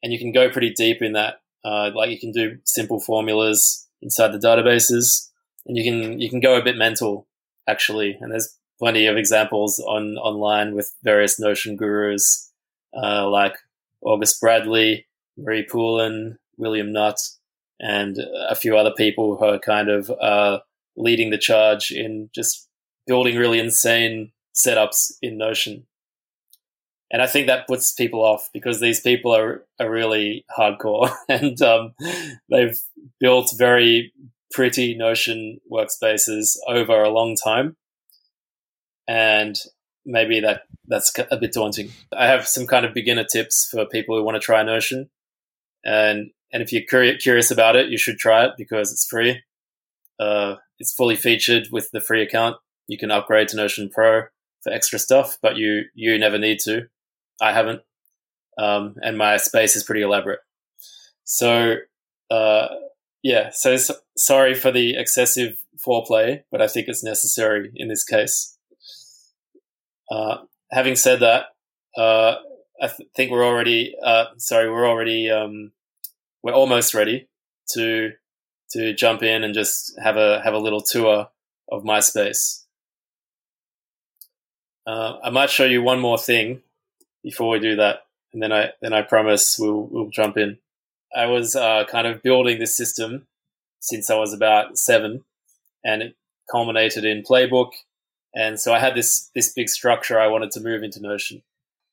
and 0.04 0.12
you 0.12 0.20
can 0.20 0.30
go 0.30 0.50
pretty 0.50 0.70
deep 0.70 1.02
in 1.02 1.14
that. 1.14 1.40
Uh, 1.64 1.90
like 1.94 2.10
you 2.10 2.18
can 2.18 2.30
do 2.30 2.58
simple 2.64 3.00
formulas 3.00 3.88
inside 4.00 4.32
the 4.32 4.38
databases, 4.38 5.30
and 5.66 5.76
you 5.76 5.84
can 5.84 6.20
you 6.20 6.28
can 6.28 6.40
go 6.40 6.56
a 6.56 6.62
bit 6.62 6.76
mental 6.76 7.26
actually. 7.68 8.18
And 8.20 8.32
there's 8.32 8.56
plenty 8.82 9.06
of 9.06 9.16
examples 9.16 9.78
on 9.78 10.16
online 10.16 10.74
with 10.74 10.92
various 11.04 11.38
Notion 11.38 11.76
gurus 11.76 12.50
uh, 13.00 13.30
like 13.30 13.54
August 14.00 14.40
Bradley, 14.40 15.06
Marie 15.38 15.64
Poulin, 15.70 16.36
William 16.56 16.92
Nutt, 16.92 17.20
and 17.78 18.18
a 18.48 18.56
few 18.56 18.76
other 18.76 18.90
people 18.90 19.36
who 19.36 19.44
are 19.44 19.60
kind 19.60 19.88
of 19.88 20.10
uh, 20.20 20.58
leading 20.96 21.30
the 21.30 21.38
charge 21.38 21.92
in 21.92 22.28
just 22.34 22.68
building 23.06 23.36
really 23.36 23.60
insane 23.60 24.32
setups 24.52 25.12
in 25.22 25.38
Notion. 25.38 25.86
And 27.12 27.22
I 27.22 27.28
think 27.28 27.46
that 27.46 27.68
puts 27.68 27.92
people 27.92 28.24
off 28.24 28.48
because 28.52 28.80
these 28.80 28.98
people 28.98 29.32
are, 29.32 29.64
are 29.78 29.90
really 29.90 30.44
hardcore 30.58 31.14
and 31.28 31.60
um, 31.62 31.94
they've 32.50 32.80
built 33.20 33.54
very 33.56 34.12
pretty 34.50 34.96
Notion 34.96 35.60
workspaces 35.70 36.56
over 36.66 37.00
a 37.00 37.10
long 37.10 37.36
time. 37.36 37.76
And 39.12 39.58
maybe 40.06 40.40
that 40.40 40.62
that's 40.88 41.12
a 41.30 41.36
bit 41.36 41.52
daunting. 41.52 41.90
I 42.16 42.26
have 42.26 42.48
some 42.48 42.66
kind 42.66 42.86
of 42.86 42.94
beginner 42.94 43.24
tips 43.24 43.68
for 43.70 43.84
people 43.84 44.16
who 44.16 44.24
want 44.24 44.36
to 44.36 44.40
try 44.40 44.62
Notion. 44.62 45.10
And 45.84 46.30
and 46.50 46.62
if 46.62 46.72
you're 46.72 47.16
curious 47.18 47.50
about 47.50 47.76
it, 47.76 47.90
you 47.90 47.98
should 47.98 48.16
try 48.16 48.46
it 48.46 48.52
because 48.56 48.90
it's 48.90 49.06
free. 49.06 49.42
Uh, 50.18 50.56
it's 50.78 50.94
fully 50.94 51.16
featured 51.16 51.68
with 51.70 51.90
the 51.92 52.00
free 52.00 52.22
account. 52.22 52.56
You 52.88 52.96
can 52.96 53.10
upgrade 53.10 53.48
to 53.48 53.56
Notion 53.56 53.90
Pro 53.92 54.22
for 54.62 54.72
extra 54.72 54.98
stuff, 54.98 55.36
but 55.42 55.56
you 55.56 55.82
you 55.94 56.18
never 56.18 56.38
need 56.38 56.60
to. 56.60 56.86
I 57.38 57.52
haven't, 57.52 57.82
um, 58.56 58.94
and 59.02 59.18
my 59.18 59.36
space 59.36 59.76
is 59.76 59.84
pretty 59.84 60.02
elaborate. 60.02 60.40
So 61.24 61.76
uh, 62.30 62.68
yeah, 63.22 63.50
so, 63.50 63.76
so 63.76 63.94
sorry 64.16 64.54
for 64.54 64.72
the 64.72 64.96
excessive 64.96 65.58
foreplay, 65.86 66.44
but 66.50 66.62
I 66.62 66.66
think 66.66 66.88
it's 66.88 67.04
necessary 67.04 67.70
in 67.74 67.88
this 67.88 68.04
case. 68.04 68.56
Uh, 70.12 70.42
having 70.70 70.94
said 70.94 71.20
that, 71.20 71.46
uh, 71.96 72.34
I 72.82 72.88
th- 72.88 73.08
think 73.16 73.30
we're 73.30 73.46
already 73.46 73.94
uh, 74.02 74.26
sorry, 74.36 74.70
we're 74.70 74.88
already 74.88 75.30
um, 75.30 75.72
we're 76.42 76.52
almost 76.52 76.92
ready 76.92 77.28
to 77.70 78.12
to 78.72 78.92
jump 78.92 79.22
in 79.22 79.42
and 79.42 79.54
just 79.54 79.98
have 80.02 80.18
a 80.18 80.42
have 80.42 80.52
a 80.52 80.58
little 80.58 80.82
tour 80.82 81.28
of 81.70 81.84
my 81.84 82.00
space. 82.00 82.66
Uh, 84.86 85.18
I 85.24 85.30
might 85.30 85.50
show 85.50 85.64
you 85.64 85.82
one 85.82 86.00
more 86.00 86.18
thing 86.18 86.60
before 87.22 87.48
we 87.48 87.58
do 87.58 87.76
that, 87.76 88.00
and 88.34 88.42
then 88.42 88.52
I 88.52 88.72
then 88.82 88.92
I 88.92 89.00
promise 89.00 89.58
we'll 89.58 89.88
we'll 89.90 90.10
jump 90.10 90.36
in. 90.36 90.58
I 91.16 91.26
was 91.26 91.56
uh, 91.56 91.84
kind 91.90 92.06
of 92.06 92.22
building 92.22 92.58
this 92.58 92.76
system 92.76 93.26
since 93.80 94.10
I 94.10 94.16
was 94.16 94.34
about 94.34 94.76
seven, 94.76 95.24
and 95.82 96.02
it 96.02 96.16
culminated 96.50 97.04
in 97.04 97.22
Playbook. 97.22 97.70
And 98.34 98.58
so 98.58 98.72
I 98.72 98.78
had 98.78 98.94
this 98.94 99.30
this 99.34 99.52
big 99.52 99.68
structure 99.68 100.18
I 100.18 100.28
wanted 100.28 100.50
to 100.52 100.60
move 100.60 100.82
into 100.82 101.00
Notion. 101.00 101.42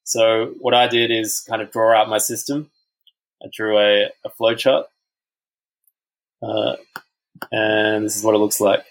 So 0.03 0.55
what 0.59 0.73
I 0.73 0.87
did 0.87 1.11
is 1.11 1.41
kind 1.41 1.61
of 1.61 1.71
draw 1.71 1.95
out 1.95 2.09
my 2.09 2.17
system. 2.17 2.71
I 3.43 3.47
drew 3.53 3.77
a, 3.77 4.09
a 4.25 4.29
flowchart, 4.29 4.85
uh, 6.41 6.75
and 7.51 8.05
this 8.05 8.17
is 8.17 8.23
what 8.23 8.35
it 8.35 8.39
looks 8.39 8.59
like. 8.59 8.85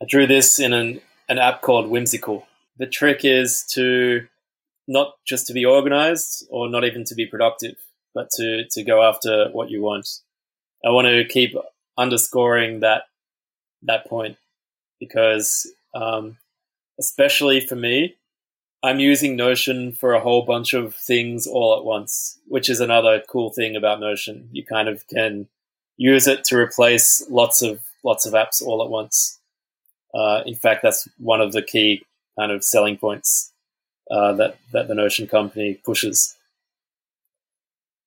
I 0.00 0.06
drew 0.06 0.26
this 0.26 0.58
in 0.58 0.72
an, 0.72 1.00
an 1.28 1.38
app 1.38 1.60
called 1.60 1.88
Whimsical. 1.88 2.46
The 2.78 2.86
trick 2.86 3.24
is 3.24 3.64
to 3.74 4.26
not 4.86 5.14
just 5.26 5.46
to 5.48 5.52
be 5.52 5.64
organized 5.64 6.46
or 6.50 6.68
not 6.68 6.84
even 6.84 7.04
to 7.04 7.14
be 7.14 7.26
productive, 7.26 7.76
but 8.14 8.30
to, 8.36 8.64
to 8.70 8.84
go 8.84 9.02
after 9.02 9.48
what 9.52 9.70
you 9.70 9.82
want. 9.82 10.08
I 10.84 10.90
want 10.90 11.08
to 11.08 11.24
keep 11.24 11.54
underscoring 11.96 12.80
that, 12.80 13.02
that 13.82 14.06
point 14.06 14.36
because, 15.00 15.70
um, 15.94 16.36
especially 16.98 17.60
for 17.60 17.76
me, 17.76 18.16
I'm 18.82 19.00
using 19.00 19.34
Notion 19.34 19.92
for 19.92 20.12
a 20.12 20.20
whole 20.20 20.42
bunch 20.44 20.72
of 20.72 20.94
things 20.94 21.46
all 21.46 21.76
at 21.76 21.84
once, 21.84 22.38
which 22.46 22.68
is 22.68 22.80
another 22.80 23.22
cool 23.28 23.50
thing 23.50 23.74
about 23.74 24.00
Notion. 24.00 24.48
You 24.52 24.64
kind 24.64 24.88
of 24.88 25.06
can 25.08 25.48
use 25.96 26.28
it 26.28 26.44
to 26.44 26.56
replace 26.56 27.24
lots 27.28 27.60
of 27.60 27.80
lots 28.04 28.24
of 28.24 28.34
apps 28.34 28.62
all 28.62 28.82
at 28.82 28.90
once. 28.90 29.40
Uh, 30.14 30.42
in 30.46 30.54
fact, 30.54 30.82
that's 30.82 31.08
one 31.18 31.40
of 31.40 31.52
the 31.52 31.62
key 31.62 32.04
kind 32.38 32.52
of 32.52 32.62
selling 32.62 32.96
points 32.96 33.52
uh, 34.10 34.32
that 34.34 34.58
that 34.72 34.86
the 34.86 34.94
Notion 34.94 35.26
company 35.26 35.74
pushes. 35.74 36.36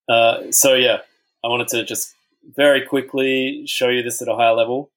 Uh, 0.07 0.51
so 0.51 0.73
yeah, 0.73 0.99
I 1.43 1.49
wanted 1.49 1.67
to 1.69 1.83
just 1.83 2.13
very 2.55 2.85
quickly 2.85 3.65
show 3.67 3.89
you 3.89 4.03
this 4.03 4.21
at 4.21 4.27
a 4.27 4.35
higher 4.35 4.53
level, 4.53 4.89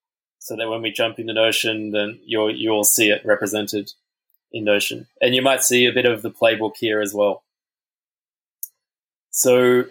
so 0.44 0.54
that 0.56 0.68
when 0.68 0.82
we 0.82 0.90
jump 0.90 1.18
into 1.18 1.32
Notion, 1.32 1.90
then 1.92 2.20
you'll 2.26 2.54
you'll 2.54 2.84
see 2.84 3.08
it 3.08 3.24
represented 3.24 3.90
in 4.52 4.62
Notion. 4.62 5.06
And 5.22 5.34
you 5.34 5.40
might 5.40 5.64
see 5.64 5.86
a 5.86 5.92
bit 5.92 6.04
of 6.04 6.20
the 6.20 6.30
playbook 6.30 6.72
here 6.78 7.00
as 7.00 7.14
well. 7.14 7.42
So, 9.30 9.86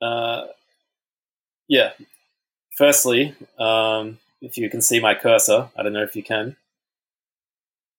uh, 0.00 0.44
yeah, 1.66 1.90
firstly, 2.78 3.34
um, 3.58 4.20
if 4.40 4.56
you 4.56 4.70
can 4.70 4.80
see 4.80 5.00
my 5.00 5.14
cursor, 5.14 5.70
I 5.76 5.82
don't 5.82 5.92
know 5.92 6.04
if 6.04 6.14
you 6.14 6.22
can. 6.22 6.54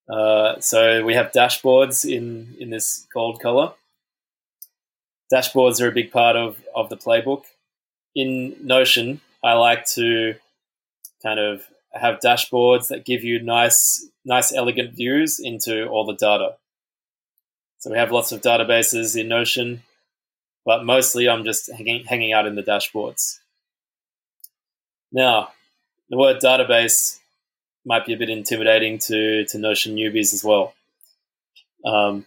Uh, 0.08 0.62
so 0.62 1.03
we 1.03 1.13
have 1.13 1.34
dashboards 1.34 2.10
in, 2.10 2.56
in 2.58 2.69
this 2.69 3.06
gold 3.13 3.41
color. 3.41 3.73
Dashboards 5.32 5.82
are 5.82 5.89
a 5.89 5.91
big 5.91 6.10
part 6.10 6.38
of, 6.38 6.63
of 6.73 6.88
the 6.88 6.97
playbook. 6.97 7.43
In 8.15 8.56
Notion, 8.62 9.19
I 9.43 9.53
like 9.53 9.86
to 9.88 10.36
kind 11.23 11.39
of 11.39 11.63
have 11.93 12.19
dashboards 12.19 12.88
that 12.89 13.05
give 13.05 13.23
you 13.23 13.41
nice, 13.41 14.05
nice, 14.25 14.53
elegant 14.53 14.95
views 14.95 15.39
into 15.39 15.88
all 15.88 16.05
the 16.05 16.15
data. 16.15 16.55
So 17.79 17.91
we 17.91 17.97
have 17.97 18.12
lots 18.12 18.31
of 18.31 18.41
databases 18.41 19.19
in 19.19 19.27
Notion, 19.27 19.83
but 20.65 20.86
mostly 20.86 21.29
I'm 21.29 21.43
just 21.43 21.71
hanging, 21.71 22.05
hanging 22.05 22.33
out 22.33 22.45
in 22.45 22.55
the 22.55 22.63
dashboards. 22.63 23.39
Now, 25.12 25.49
the 26.09 26.17
word 26.17 26.38
database 26.41 27.19
might 27.86 28.05
be 28.05 28.13
a 28.13 28.17
bit 28.17 28.29
intimidating 28.29 28.97
to, 28.99 29.45
to 29.45 29.57
Notion 29.57 29.95
newbies 29.95 30.33
as 30.33 30.43
well. 30.43 30.73
Um, 31.86 32.25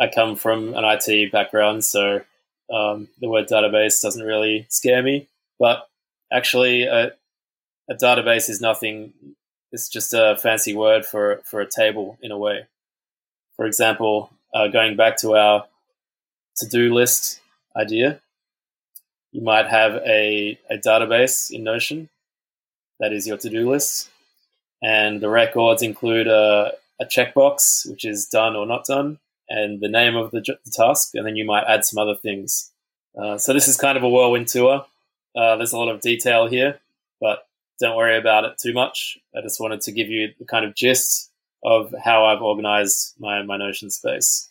I 0.00 0.08
come 0.08 0.36
from 0.36 0.74
an 0.74 0.84
IT 0.84 1.30
background, 1.32 1.84
so 1.84 2.20
um, 2.72 3.08
the 3.20 3.28
word 3.28 3.48
database 3.48 4.00
doesn't 4.00 4.24
really 4.24 4.66
scare 4.68 5.02
me. 5.02 5.28
But 5.58 5.86
actually, 6.32 6.88
uh, 6.88 7.10
a 7.90 7.94
database 7.94 8.48
is 8.48 8.60
nothing. 8.60 9.12
It's 9.72 9.88
just 9.88 10.14
a 10.14 10.36
fancy 10.40 10.74
word 10.74 11.04
for 11.04 11.40
for 11.44 11.60
a 11.60 11.68
table 11.68 12.18
in 12.22 12.30
a 12.30 12.38
way. 12.38 12.66
For 13.56 13.66
example, 13.66 14.30
uh, 14.54 14.68
going 14.68 14.96
back 14.96 15.16
to 15.18 15.34
our 15.34 15.66
to 16.56 16.68
do 16.68 16.94
list 16.94 17.40
idea, 17.76 18.20
you 19.32 19.42
might 19.42 19.66
have 19.66 19.94
a, 20.06 20.58
a 20.70 20.78
database 20.78 21.50
in 21.50 21.64
Notion 21.64 22.08
that 23.00 23.12
is 23.12 23.26
your 23.26 23.36
to 23.38 23.50
do 23.50 23.68
list, 23.68 24.08
and 24.82 25.20
the 25.20 25.28
records 25.28 25.82
include 25.82 26.28
a, 26.28 26.72
a 27.00 27.04
checkbox, 27.04 27.88
which 27.90 28.04
is 28.04 28.26
done 28.26 28.54
or 28.54 28.66
not 28.66 28.84
done, 28.84 29.18
and 29.48 29.80
the 29.80 29.88
name 29.88 30.14
of 30.14 30.30
the, 30.30 30.40
the 30.40 30.70
task, 30.70 31.10
and 31.14 31.26
then 31.26 31.36
you 31.36 31.44
might 31.44 31.64
add 31.66 31.84
some 31.84 32.00
other 32.00 32.14
things. 32.14 32.70
Uh, 33.20 33.36
so 33.36 33.52
this 33.52 33.66
is 33.66 33.76
kind 33.76 33.96
of 33.96 34.04
a 34.04 34.08
whirlwind 34.08 34.48
tour. 34.48 34.86
Uh, 35.36 35.56
there's 35.56 35.72
a 35.72 35.76
lot 35.76 35.88
of 35.88 36.00
detail 36.00 36.46
here, 36.46 36.78
but 37.20 37.46
don't 37.80 37.96
worry 37.96 38.16
about 38.16 38.44
it 38.44 38.58
too 38.58 38.72
much. 38.72 39.18
I 39.36 39.40
just 39.42 39.60
wanted 39.60 39.80
to 39.82 39.92
give 39.92 40.08
you 40.08 40.28
the 40.38 40.44
kind 40.44 40.64
of 40.64 40.74
gist 40.74 41.30
of 41.64 41.94
how 42.02 42.26
I've 42.26 42.42
organized 42.42 43.14
my, 43.18 43.42
my 43.42 43.56
Notion 43.56 43.90
space. 43.90 44.50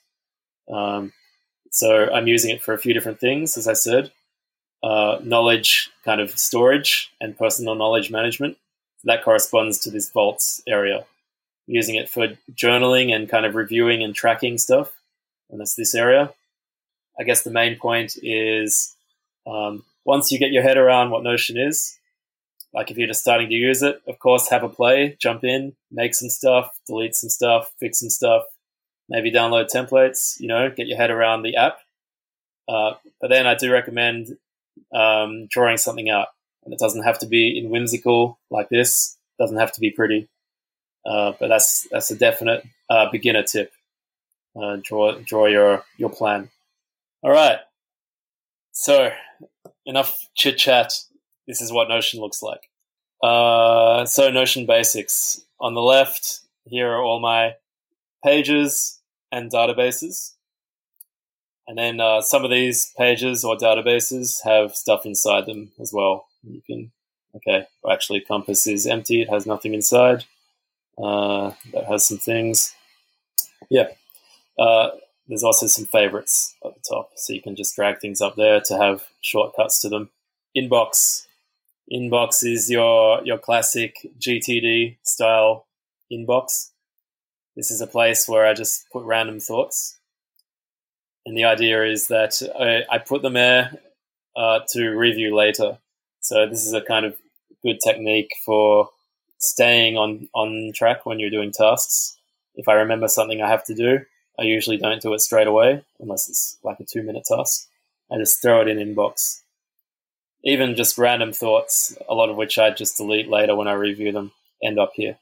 Um, 0.71 1.13
so 1.71 2.09
I'm 2.11 2.27
using 2.27 2.51
it 2.51 2.61
for 2.61 2.73
a 2.73 2.77
few 2.77 2.93
different 2.93 3.19
things, 3.19 3.57
as 3.57 3.67
I 3.67 3.73
said. 3.73 4.11
Uh, 4.83 5.19
knowledge 5.23 5.91
kind 6.03 6.19
of 6.19 6.37
storage 6.37 7.11
and 7.21 7.37
personal 7.37 7.75
knowledge 7.75 8.11
management. 8.11 8.57
That 9.05 9.23
corresponds 9.23 9.79
to 9.79 9.91
this 9.91 10.09
vaults 10.09 10.61
area. 10.67 10.97
I'm 10.99 11.73
using 11.73 11.95
it 11.95 12.09
for 12.09 12.27
journaling 12.53 13.13
and 13.13 13.29
kind 13.29 13.45
of 13.45 13.55
reviewing 13.55 14.03
and 14.03 14.13
tracking 14.13 14.57
stuff. 14.57 14.91
And 15.49 15.59
that's 15.59 15.75
this 15.75 15.95
area. 15.95 16.33
I 17.19 17.23
guess 17.23 17.43
the 17.43 17.51
main 17.51 17.77
point 17.77 18.17
is 18.21 18.95
um, 19.45 19.83
once 20.05 20.31
you 20.31 20.39
get 20.39 20.51
your 20.51 20.63
head 20.63 20.77
around 20.77 21.11
what 21.11 21.23
Notion 21.23 21.57
is, 21.57 21.97
like 22.73 22.89
if 22.89 22.97
you're 22.97 23.07
just 23.07 23.21
starting 23.21 23.49
to 23.49 23.55
use 23.55 23.83
it, 23.83 24.01
of 24.07 24.19
course, 24.19 24.49
have 24.49 24.63
a 24.63 24.69
play, 24.69 25.15
jump 25.19 25.43
in, 25.43 25.75
make 25.91 26.15
some 26.15 26.29
stuff, 26.29 26.77
delete 26.87 27.15
some 27.15 27.29
stuff, 27.29 27.71
fix 27.79 27.99
some 27.99 28.09
stuff, 28.09 28.43
maybe 29.09 29.31
download 29.31 29.69
templates, 29.71 30.39
you 30.39 30.47
know, 30.47 30.69
get 30.69 30.87
your 30.87 30.97
head 30.97 31.11
around 31.11 31.43
the 31.43 31.55
app. 31.55 31.77
Uh, 32.67 32.93
but 33.21 33.29
then 33.29 33.45
I 33.45 33.55
do 33.55 33.71
recommend 33.71 34.37
um, 34.93 35.47
drawing 35.49 35.77
something 35.77 36.09
out. 36.09 36.27
and 36.63 36.73
it 36.73 36.79
doesn't 36.79 37.03
have 37.03 37.19
to 37.19 37.27
be 37.27 37.57
in 37.57 37.69
whimsical 37.69 38.39
like 38.49 38.69
this. 38.69 39.17
It 39.37 39.43
doesn't 39.43 39.59
have 39.59 39.73
to 39.73 39.81
be 39.81 39.91
pretty, 39.91 40.29
uh, 41.05 41.33
but 41.39 41.47
that's 41.47 41.87
that's 41.91 42.11
a 42.11 42.15
definite 42.15 42.65
uh, 42.89 43.09
beginner 43.11 43.43
tip. 43.43 43.71
Uh, 44.55 44.77
draw 44.81 45.13
draw 45.19 45.47
your 45.47 45.83
your 45.97 46.09
plan. 46.09 46.49
All 47.21 47.31
right. 47.31 47.59
So 48.71 49.11
enough 49.85 50.27
chit 50.35 50.57
chat. 50.57 50.93
This 51.47 51.61
is 51.61 51.71
what 51.71 51.89
Notion 51.89 52.19
looks 52.19 52.41
like. 52.41 52.69
Uh, 53.21 54.05
so 54.05 54.29
Notion 54.29 54.65
basics 54.65 55.41
on 55.59 55.73
the 55.73 55.81
left. 55.81 56.41
Here 56.65 56.89
are 56.91 57.01
all 57.01 57.19
my 57.19 57.55
pages 58.23 58.99
and 59.31 59.51
databases. 59.51 60.33
And 61.67 61.77
then 61.77 61.99
uh, 61.99 62.21
some 62.21 62.43
of 62.43 62.51
these 62.51 62.91
pages 62.97 63.43
or 63.43 63.55
databases 63.55 64.43
have 64.43 64.75
stuff 64.75 65.05
inside 65.05 65.45
them 65.45 65.71
as 65.79 65.93
well. 65.93 66.27
You 66.43 66.61
can, 66.65 66.91
okay, 67.35 67.67
actually, 67.89 68.21
Compass 68.21 68.67
is 68.67 68.85
empty, 68.85 69.21
it 69.21 69.29
has 69.29 69.45
nothing 69.45 69.73
inside. 69.73 70.25
Uh, 70.97 71.53
that 71.73 71.85
has 71.85 72.05
some 72.07 72.17
things. 72.17 72.75
Yeah. 73.69 73.87
Uh, 74.59 74.89
there's 75.27 75.43
also 75.43 75.67
some 75.67 75.85
favorites 75.85 76.53
at 76.65 76.75
the 76.75 76.81
top, 76.87 77.11
so 77.15 77.33
you 77.33 77.41
can 77.41 77.55
just 77.55 77.75
drag 77.75 77.99
things 77.99 78.21
up 78.21 78.35
there 78.35 78.59
to 78.61 78.77
have 78.77 79.05
shortcuts 79.21 79.81
to 79.81 79.89
them. 79.89 80.09
Inbox. 80.55 81.25
Inbox 81.91 82.43
is 82.43 82.69
your, 82.69 83.23
your 83.23 83.37
classic 83.37 83.95
GTD 84.19 84.97
style 85.03 85.67
inbox. 86.11 86.69
This 87.55 87.71
is 87.71 87.81
a 87.81 87.87
place 87.87 88.27
where 88.27 88.45
I 88.45 88.53
just 88.53 88.89
put 88.91 89.03
random 89.03 89.39
thoughts. 89.39 89.97
And 91.25 91.37
the 91.37 91.43
idea 91.43 91.85
is 91.85 92.07
that 92.07 92.41
I, 92.59 92.95
I 92.95 92.97
put 92.97 93.21
them 93.21 93.33
there 93.33 93.79
uh, 94.35 94.59
to 94.69 94.89
review 94.89 95.35
later. 95.35 95.77
So 96.19 96.47
this 96.47 96.65
is 96.65 96.73
a 96.73 96.81
kind 96.81 97.05
of 97.05 97.15
good 97.63 97.79
technique 97.83 98.31
for 98.45 98.89
staying 99.37 99.97
on, 99.97 100.29
on 100.33 100.71
track 100.73 101.05
when 101.05 101.19
you're 101.19 101.29
doing 101.29 101.51
tasks. 101.51 102.17
If 102.55 102.67
I 102.67 102.73
remember 102.73 103.07
something 103.07 103.41
I 103.41 103.49
have 103.49 103.65
to 103.65 103.75
do, 103.75 103.99
I 104.39 104.43
usually 104.43 104.77
don't 104.77 105.01
do 105.01 105.13
it 105.13 105.21
straight 105.21 105.47
away 105.47 105.83
unless 105.99 106.29
it's 106.29 106.57
like 106.63 106.79
a 106.79 106.85
two 106.85 107.03
minute 107.03 107.25
task. 107.25 107.67
I 108.11 108.17
just 108.17 108.41
throw 108.41 108.61
it 108.61 108.67
in 108.67 108.77
inbox. 108.77 109.42
Even 110.43 110.75
just 110.75 110.97
random 110.97 111.31
thoughts, 111.31 111.97
a 112.09 112.13
lot 112.13 112.29
of 112.29 112.35
which 112.35 112.57
I 112.57 112.69
just 112.71 112.97
delete 112.97 113.29
later 113.29 113.55
when 113.55 113.67
I 113.67 113.73
review 113.73 114.11
them, 114.11 114.31
end 114.61 114.77
up 114.77 114.91
here. 114.93 115.17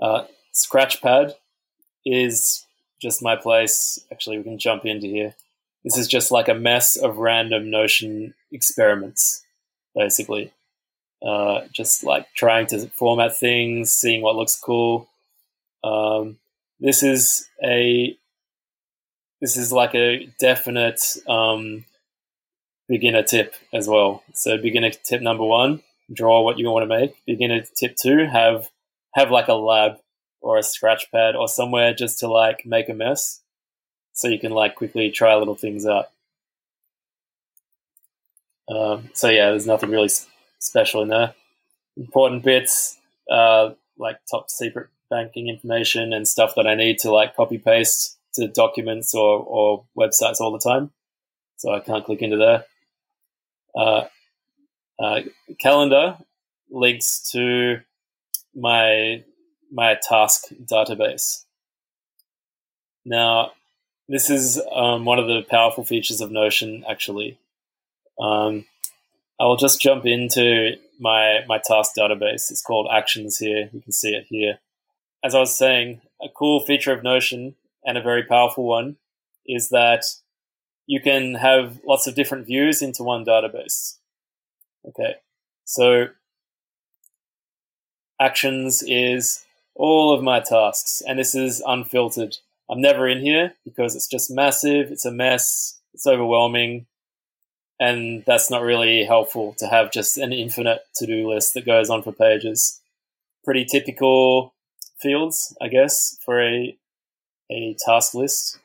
Uh, 0.00 0.24
Scratchpad 0.52 1.34
is 2.04 2.64
just 3.00 3.22
my 3.22 3.36
place. 3.36 4.04
Actually, 4.10 4.38
we 4.38 4.44
can 4.44 4.58
jump 4.58 4.84
into 4.84 5.06
here. 5.06 5.34
This 5.84 5.96
is 5.96 6.08
just 6.08 6.30
like 6.30 6.48
a 6.48 6.54
mess 6.54 6.96
of 6.96 7.18
random 7.18 7.70
Notion 7.70 8.34
experiments, 8.50 9.44
basically. 9.94 10.52
Uh, 11.24 11.62
just 11.72 12.04
like 12.04 12.26
trying 12.34 12.66
to 12.66 12.88
format 12.88 13.36
things, 13.36 13.92
seeing 13.92 14.22
what 14.22 14.36
looks 14.36 14.58
cool. 14.58 15.08
Um, 15.82 16.38
this 16.80 17.02
is 17.02 17.48
a 17.62 18.16
this 19.40 19.56
is 19.56 19.72
like 19.72 19.94
a 19.94 20.26
definite 20.40 21.00
um, 21.28 21.84
beginner 22.88 23.22
tip 23.22 23.54
as 23.72 23.88
well. 23.88 24.22
So 24.34 24.56
beginner 24.58 24.90
tip 24.90 25.22
number 25.22 25.44
one: 25.44 25.82
draw 26.12 26.42
what 26.42 26.58
you 26.58 26.68
want 26.70 26.88
to 26.88 26.98
make. 26.98 27.14
Beginner 27.26 27.62
tip 27.76 27.96
two: 27.96 28.26
have 28.26 28.68
have 29.14 29.30
like 29.30 29.48
a 29.48 29.54
lab 29.54 29.98
or 30.40 30.58
a 30.58 30.62
scratch 30.62 31.10
pad 31.10 31.34
or 31.34 31.48
somewhere 31.48 31.92
just 31.92 32.18
to 32.20 32.28
like 32.28 32.64
make 32.64 32.88
a 32.88 32.94
mess 32.94 33.40
so 34.12 34.28
you 34.28 34.38
can 34.38 34.52
like 34.52 34.74
quickly 34.74 35.10
try 35.10 35.34
little 35.34 35.54
things 35.54 35.86
out. 35.86 36.06
Um, 38.68 39.10
so 39.14 39.28
yeah, 39.28 39.50
there's 39.50 39.66
nothing 39.66 39.90
really 39.90 40.10
special 40.58 41.02
in 41.02 41.08
there. 41.08 41.34
Important 41.96 42.42
bits, 42.42 42.98
uh, 43.30 43.70
like 43.98 44.16
top 44.30 44.50
secret 44.50 44.88
banking 45.10 45.48
information 45.48 46.12
and 46.12 46.28
stuff 46.28 46.54
that 46.56 46.66
I 46.66 46.74
need 46.74 46.98
to 47.00 47.10
like 47.10 47.34
copy 47.34 47.58
paste 47.58 48.18
to 48.34 48.46
documents 48.48 49.14
or, 49.14 49.38
or 49.40 49.84
websites 49.96 50.40
all 50.40 50.52
the 50.52 50.58
time. 50.58 50.90
So 51.56 51.72
I 51.74 51.80
can't 51.80 52.04
click 52.04 52.22
into 52.22 52.36
there. 52.36 52.64
Uh, 53.78 54.06
uh, 54.98 55.20
calendar 55.60 56.18
links 56.68 57.30
to 57.30 57.80
my 58.54 59.22
my 59.70 59.94
task 59.94 60.46
database. 60.64 61.44
Now, 63.04 63.52
this 64.08 64.30
is 64.30 64.60
um, 64.72 65.04
one 65.04 65.18
of 65.18 65.28
the 65.28 65.42
powerful 65.48 65.84
features 65.84 66.20
of 66.20 66.30
Notion, 66.30 66.84
actually. 66.88 67.38
Um, 68.20 68.64
I 69.38 69.44
will 69.44 69.56
just 69.56 69.80
jump 69.80 70.04
into 70.06 70.72
my, 70.98 71.44
my 71.46 71.58
task 71.58 71.92
database. 71.96 72.50
It's 72.50 72.62
called 72.62 72.88
Actions 72.92 73.38
here. 73.38 73.70
You 73.72 73.80
can 73.80 73.92
see 73.92 74.10
it 74.10 74.26
here. 74.28 74.58
As 75.22 75.34
I 75.34 75.40
was 75.40 75.56
saying, 75.56 76.00
a 76.20 76.28
cool 76.28 76.64
feature 76.64 76.92
of 76.92 77.04
Notion 77.04 77.54
and 77.84 77.96
a 77.96 78.02
very 78.02 78.24
powerful 78.24 78.64
one 78.64 78.96
is 79.46 79.68
that 79.68 80.04
you 80.88 81.00
can 81.00 81.34
have 81.34 81.78
lots 81.86 82.06
of 82.06 82.14
different 82.16 82.46
views 82.46 82.82
into 82.82 83.04
one 83.04 83.24
database. 83.24 83.98
Okay, 84.88 85.16
so 85.64 86.06
Actions 88.20 88.82
is 88.82 89.44
all 89.76 90.12
of 90.12 90.24
my 90.24 90.40
tasks, 90.40 91.02
and 91.06 91.18
this 91.18 91.34
is 91.34 91.62
unfiltered. 91.64 92.38
I'm 92.70 92.80
never 92.80 93.06
in 93.06 93.20
here 93.20 93.52
because 93.64 93.94
it's 93.94 94.08
just 94.08 94.30
massive, 94.30 94.90
it's 94.90 95.04
a 95.04 95.12
mess, 95.12 95.78
it's 95.92 96.06
overwhelming, 96.06 96.86
and 97.78 98.24
that's 98.26 98.50
not 98.50 98.62
really 98.62 99.04
helpful 99.04 99.54
to 99.58 99.68
have 99.68 99.92
just 99.92 100.16
an 100.16 100.32
infinite 100.32 100.80
to 100.96 101.06
do 101.06 101.28
list 101.30 101.54
that 101.54 101.66
goes 101.66 101.90
on 101.90 102.02
for 102.02 102.12
pages. 102.12 102.80
Pretty 103.44 103.66
typical 103.66 104.54
fields, 105.00 105.56
I 105.60 105.68
guess, 105.68 106.18
for 106.24 106.42
a, 106.42 106.76
a 107.50 107.76
task 107.84 108.14
list. 108.14 108.58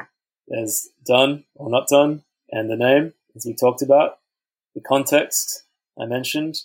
There's 0.53 0.89
done 1.03 1.45
or 1.55 1.69
not 1.69 1.87
done, 1.87 2.23
and 2.51 2.69
the 2.69 2.75
name, 2.75 3.13
as 3.35 3.43
we 3.43 3.55
talked 3.55 3.81
about. 3.81 4.19
The 4.75 4.81
context 4.81 5.63
I 5.99 6.05
mentioned. 6.05 6.61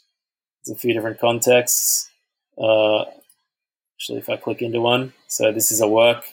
There's 0.64 0.76
a 0.76 0.78
few 0.78 0.92
different 0.92 1.18
contexts. 1.18 2.10
Uh, 2.56 3.04
Actually, 3.98 4.18
if 4.18 4.28
I 4.28 4.36
click 4.36 4.62
into 4.62 4.80
one, 4.80 5.12
so 5.26 5.50
this 5.50 5.72
is 5.72 5.80
a 5.80 5.88
work. 5.88 6.24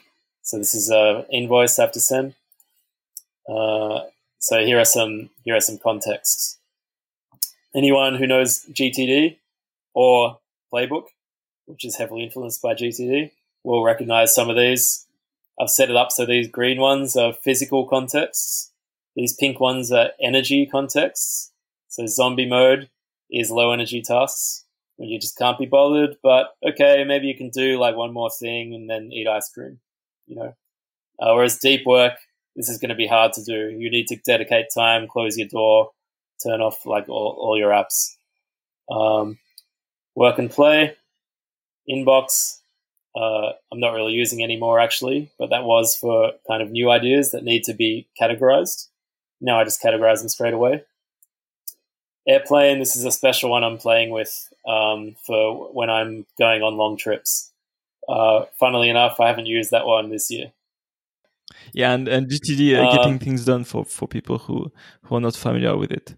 So 0.44 0.60
this 0.60 0.76
is 0.76 0.91
a 0.91 1.26
invoice 1.32 1.80
I 1.80 1.84
have 1.84 1.91
to 1.94 2.00
send. 2.00 2.36
Uh, 3.50 4.02
so 4.38 4.60
here 4.60 4.78
are 4.80 4.86
some 4.86 5.32
here 5.44 5.56
are 5.56 5.62
some 5.62 5.80
contexts. 5.80 6.60
Anyone 7.76 8.18
who 8.18 8.28
knows 8.28 8.68
GTD 8.72 9.38
or 9.96 10.38
Playbook, 10.72 11.06
which 11.65 11.86
is 11.86 11.96
heavily 11.96 12.24
influenced 12.24 12.62
by 12.62 12.76
GTD, 12.76 13.32
will 13.63 13.84
recognize 13.84 14.36
some 14.36 14.52
of 14.52 14.56
these. 14.56 15.05
I've 15.60 15.70
set 15.70 15.89
it 15.89 15.96
up 15.96 16.12
so 16.12 16.26
these 16.26 16.50
green 16.50 16.80
ones 16.80 17.15
are 17.15 17.34
physical 17.34 17.88
contexts. 17.88 18.72
These 19.15 19.36
pink 19.36 19.60
ones 19.60 19.91
are 19.91 20.10
energy 20.22 20.65
contexts. 20.65 21.52
So 21.88 22.06
zombie 22.08 22.50
mode 22.50 22.89
is 23.32 23.50
low 23.50 23.72
energy 23.72 24.02
tasks 24.02 24.65
when 24.98 25.10
you 25.10 25.20
just 25.20 25.38
can't 25.38 25.58
be 25.58 25.65
bothered. 25.65 26.18
But 26.22 26.56
okay, 26.68 27.04
maybe 27.06 27.28
you 27.28 27.38
can 27.38 27.50
do 27.50 27.80
like 27.80 27.96
one 27.96 28.13
more 28.13 28.30
thing 28.30 28.74
and 28.74 28.89
then 28.89 29.12
eat 29.13 29.28
ice 29.28 29.50
cream, 29.50 29.80
you 30.28 30.36
know. 30.36 30.54
Uh, 31.20 31.34
whereas 31.34 31.58
deep 31.58 31.86
work, 31.86 32.15
this 32.56 32.70
is 32.70 32.78
going 32.78 32.89
to 32.89 32.96
be 32.96 33.08
hard 33.08 33.32
to 33.34 33.44
do. 33.44 33.70
You 33.78 33.89
need 33.89 34.08
to 34.08 34.18
dedicate 34.26 34.68
time, 34.76 35.08
close 35.08 35.38
your 35.38 35.48
door, 35.48 35.91
turn 36.44 36.62
off 36.62 36.86
like 36.86 37.08
all, 37.08 37.38
all 37.39 37.58
your 37.58 37.72
apps. 37.72 38.15
Um, 38.91 39.39
work 40.15 40.38
and 40.39 40.50
play, 40.50 40.96
inbox. 41.89 42.60
Uh, 43.15 43.54
I'm 43.71 43.80
not 43.80 43.93
really 43.93 44.13
using 44.13 44.43
anymore 44.43 44.80
actually, 44.80 45.32
but 45.39 45.49
that 45.49 45.63
was 45.63 45.95
for 45.95 46.34
kind 46.47 46.62
of 46.62 46.71
new 46.71 46.91
ideas 46.91 47.32
that 47.32 47.43
need 47.43 47.63
to 47.63 47.73
be 47.73 48.08
categorized. 48.19 48.88
Now 49.39 49.60
I 49.60 49.63
just 49.63 49.82
categorize 49.82 50.19
them 50.19 50.30
straight 50.30 50.54
away. 50.54 50.84
Airplane, 52.28 52.80
this 52.80 52.95
is 52.95 53.06
a 53.06 53.12
special 53.12 53.51
one 53.51 53.63
I'm 53.63 53.78
playing 53.78 54.10
with 54.10 54.49
um, 54.67 55.15
for 55.25 55.71
when 55.71 55.89
I'm 55.89 56.25
going 56.39 56.63
on 56.63 56.75
long 56.75 56.97
trips. 56.97 57.51
Uh, 58.10 58.45
funnily 58.60 58.89
enough, 58.89 59.19
I 59.19 59.28
haven't 59.28 59.45
used 59.45 59.71
that 59.71 59.86
one 59.86 60.10
this 60.10 60.30
year. 60.32 60.51
Yeah, 61.73 61.93
and, 61.93 62.08
and 62.08 62.28
GTD 62.28 62.75
uh, 62.75 62.95
getting 62.95 63.19
things 63.19 63.45
done 63.45 63.63
for, 63.63 63.86
for 63.86 64.08
people 64.08 64.39
who, 64.39 64.71
who 65.04 65.15
are 65.15 65.21
not 65.21 65.36
familiar 65.36 65.78
with 65.78 65.91
it. 65.91 66.15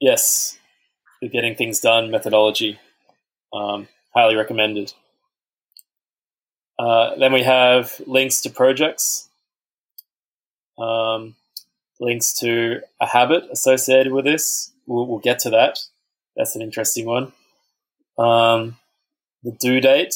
Yes, 0.00 0.58
the 1.22 1.28
getting 1.28 1.54
things 1.54 1.80
done 1.80 2.10
methodology. 2.10 2.78
Um, 3.52 3.88
highly 4.14 4.34
recommended. 4.34 4.92
Uh, 6.78 7.14
then 7.16 7.32
we 7.32 7.42
have 7.42 8.00
links 8.06 8.42
to 8.42 8.50
projects, 8.50 9.28
um, 10.78 11.34
links 12.00 12.32
to 12.34 12.80
a 13.00 13.06
habit 13.06 13.44
associated 13.50 14.12
with 14.12 14.24
this 14.24 14.72
we'll, 14.86 15.06
we'll 15.06 15.18
get 15.18 15.38
to 15.40 15.50
that. 15.50 15.80
That's 16.36 16.56
an 16.56 16.62
interesting 16.62 17.06
one. 17.06 17.32
Um, 18.18 18.76
the 19.42 19.52
due 19.52 19.80
date. 19.80 20.14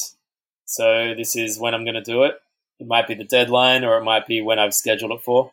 So 0.65 1.13
this 1.15 1.35
is 1.35 1.59
when 1.59 1.73
I'm 1.73 1.83
going 1.83 1.95
to 1.95 2.01
do 2.01 2.23
it. 2.23 2.41
It 2.79 2.87
might 2.87 3.07
be 3.07 3.13
the 3.13 3.23
deadline 3.23 3.83
or 3.83 3.97
it 3.97 4.03
might 4.03 4.25
be 4.25 4.41
when 4.41 4.59
I've 4.59 4.73
scheduled 4.73 5.11
it 5.11 5.21
for. 5.21 5.51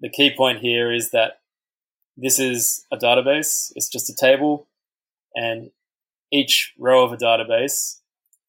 The 0.00 0.08
key 0.08 0.34
point 0.34 0.58
here 0.58 0.92
is 0.92 1.10
that 1.10 1.40
this 2.16 2.38
is 2.38 2.84
a 2.90 2.96
database. 2.96 3.72
It's 3.76 3.88
just 3.88 4.10
a 4.10 4.14
table. 4.14 4.66
and 5.34 5.70
each 6.32 6.72
row 6.78 7.04
of 7.04 7.12
a 7.12 7.16
database 7.16 7.98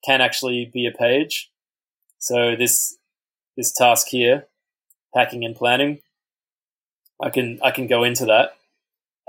can 0.04 0.22
actually 0.22 0.65
be 0.65 0.88
a 0.88 0.91
page. 0.91 1.52
So 2.19 2.56
this 2.56 2.97
this 3.58 3.71
task 3.71 4.08
here, 4.08 4.47
packing 5.13 5.45
and 5.45 5.56
planning, 5.56 5.99
I 7.21 7.30
can 7.30 7.60
I 7.63 7.71
can 7.71 7.88
go 7.88 8.04
into 8.04 8.25
that, 8.25 8.58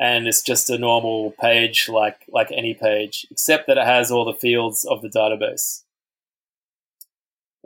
and 0.00 0.26
it's 0.26 0.42
just 0.42 0.70
a 0.70 0.78
normal 0.78 1.32
page 1.40 1.88
like 1.88 2.20
like 2.28 2.50
any 2.52 2.74
page, 2.74 3.26
except 3.30 3.66
that 3.66 3.78
it 3.78 3.86
has 3.86 4.10
all 4.10 4.24
the 4.24 4.32
fields 4.32 4.84
of 4.84 5.02
the 5.02 5.08
database. 5.08 5.82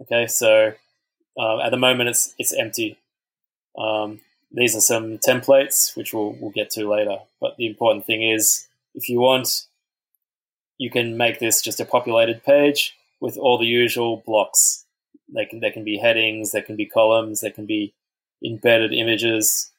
Okay, 0.00 0.26
so 0.26 0.72
uh, 1.38 1.61
at 1.61 1.70
the 1.70 1.76
moment 1.76 2.11
it's 2.11 2.35
it's 2.38 2.52
empty. 2.52 2.98
Um, 3.78 4.20
these 4.52 4.74
are 4.74 4.80
some 4.80 5.18
templates 5.18 5.96
which 5.96 6.12
we'll 6.12 6.37
we'll 6.40 6.50
get 6.50 6.70
to 6.70 6.88
later. 6.88 7.18
But 7.40 7.56
the 7.56 7.66
important 7.66 8.04
thing 8.04 8.22
is, 8.22 8.68
if 8.94 9.09
you 9.09 9.20
want, 9.20 9.66
you 10.78 10.90
can 10.90 11.16
make 11.16 11.38
this 11.38 11.62
just 11.62 11.80
a 11.80 11.85
populated 11.85 12.44
page 12.44 12.96
with 13.20 13.37
all 13.37 13.59
the 13.59 13.66
usual 13.66 14.22
blocks. 14.26 14.80
They 15.35 15.45
can 15.45 15.61
there 15.61 15.73
can 15.73 15.85
be 15.85 15.99
headings, 15.99 16.53
there 16.53 16.62
can 16.62 16.77
be 16.77 16.87
columns, 16.87 17.40
there 17.40 17.51
can 17.51 17.66
be 17.66 17.95
embedded 18.45 18.93
images. 18.93 19.71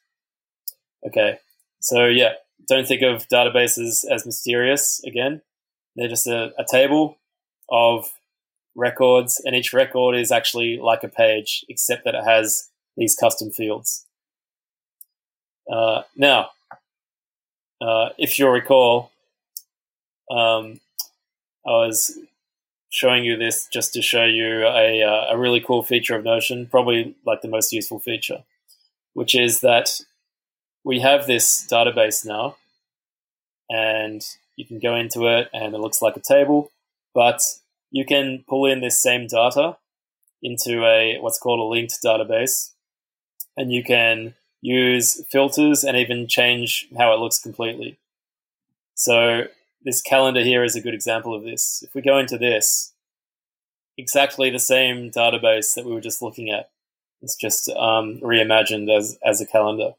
Okay, 1.06 1.38
so 1.80 2.06
yeah, 2.06 2.34
don't 2.68 2.86
think 2.86 3.02
of 3.02 3.28
databases 3.28 4.04
as 4.10 4.24
mysterious. 4.24 5.02
Again, 5.04 5.42
they're 5.96 6.08
just 6.08 6.26
a, 6.26 6.52
a 6.58 6.64
table 6.70 7.18
of 7.70 8.12
records, 8.74 9.40
and 9.44 9.54
each 9.54 9.72
record 9.72 10.16
is 10.16 10.32
actually 10.32 10.78
like 10.78 11.02
a 11.02 11.08
page, 11.08 11.64
except 11.68 12.04
that 12.04 12.14
it 12.14 12.24
has 12.24 12.68
these 12.96 13.14
custom 13.14 13.50
fields. 13.50 14.06
Uh, 15.70 16.02
now, 16.16 16.50
uh, 17.80 18.10
if 18.18 18.38
you'll 18.38 18.50
recall, 18.50 19.10
um, 20.30 20.80
I 21.66 21.70
was 21.70 22.18
showing 22.92 23.24
you 23.24 23.38
this 23.38 23.66
just 23.72 23.94
to 23.94 24.02
show 24.02 24.24
you 24.24 24.66
a, 24.66 25.02
uh, 25.02 25.32
a 25.34 25.38
really 25.38 25.60
cool 25.60 25.82
feature 25.82 26.14
of 26.14 26.22
Notion, 26.22 26.66
probably 26.66 27.14
like 27.24 27.40
the 27.40 27.48
most 27.48 27.72
useful 27.72 27.98
feature, 27.98 28.44
which 29.14 29.34
is 29.34 29.62
that 29.62 30.02
we 30.84 31.00
have 31.00 31.26
this 31.26 31.66
database 31.72 32.26
now, 32.26 32.56
and 33.70 34.22
you 34.56 34.66
can 34.66 34.78
go 34.78 34.94
into 34.94 35.26
it, 35.26 35.48
and 35.54 35.74
it 35.74 35.78
looks 35.78 36.02
like 36.02 36.18
a 36.18 36.20
table, 36.20 36.70
but 37.14 37.40
you 37.90 38.04
can 38.04 38.44
pull 38.46 38.66
in 38.66 38.82
this 38.82 39.02
same 39.02 39.26
data 39.26 39.78
into 40.42 40.84
a 40.84 41.18
what's 41.20 41.38
called 41.38 41.60
a 41.60 41.62
linked 41.62 41.98
database, 42.04 42.72
and 43.56 43.72
you 43.72 43.82
can 43.82 44.34
use 44.60 45.24
filters 45.30 45.82
and 45.82 45.96
even 45.96 46.28
change 46.28 46.88
how 46.98 47.14
it 47.14 47.20
looks 47.20 47.38
completely. 47.38 47.96
So 48.94 49.44
this 49.84 50.02
calendar 50.02 50.42
here 50.42 50.64
is 50.64 50.76
a 50.76 50.80
good 50.80 50.94
example 50.94 51.34
of 51.34 51.42
this. 51.42 51.82
If 51.86 51.94
we 51.94 52.02
go 52.02 52.18
into 52.18 52.38
this, 52.38 52.92
exactly 53.98 54.50
the 54.50 54.58
same 54.58 55.10
database 55.10 55.74
that 55.74 55.84
we 55.84 55.92
were 55.92 56.00
just 56.00 56.22
looking 56.22 56.50
at. 56.50 56.70
It's 57.20 57.36
just 57.36 57.68
um, 57.70 58.18
reimagined 58.20 58.94
as 58.94 59.18
as 59.24 59.40
a 59.40 59.46
calendar. 59.46 59.92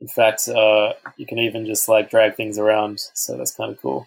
In 0.00 0.08
fact, 0.08 0.48
uh, 0.48 0.94
you 1.16 1.26
can 1.26 1.38
even 1.38 1.66
just 1.66 1.88
like 1.88 2.10
drag 2.10 2.36
things 2.36 2.58
around, 2.58 3.00
so 3.14 3.36
that's 3.36 3.54
kind 3.54 3.70
of 3.70 3.80
cool. 3.80 4.06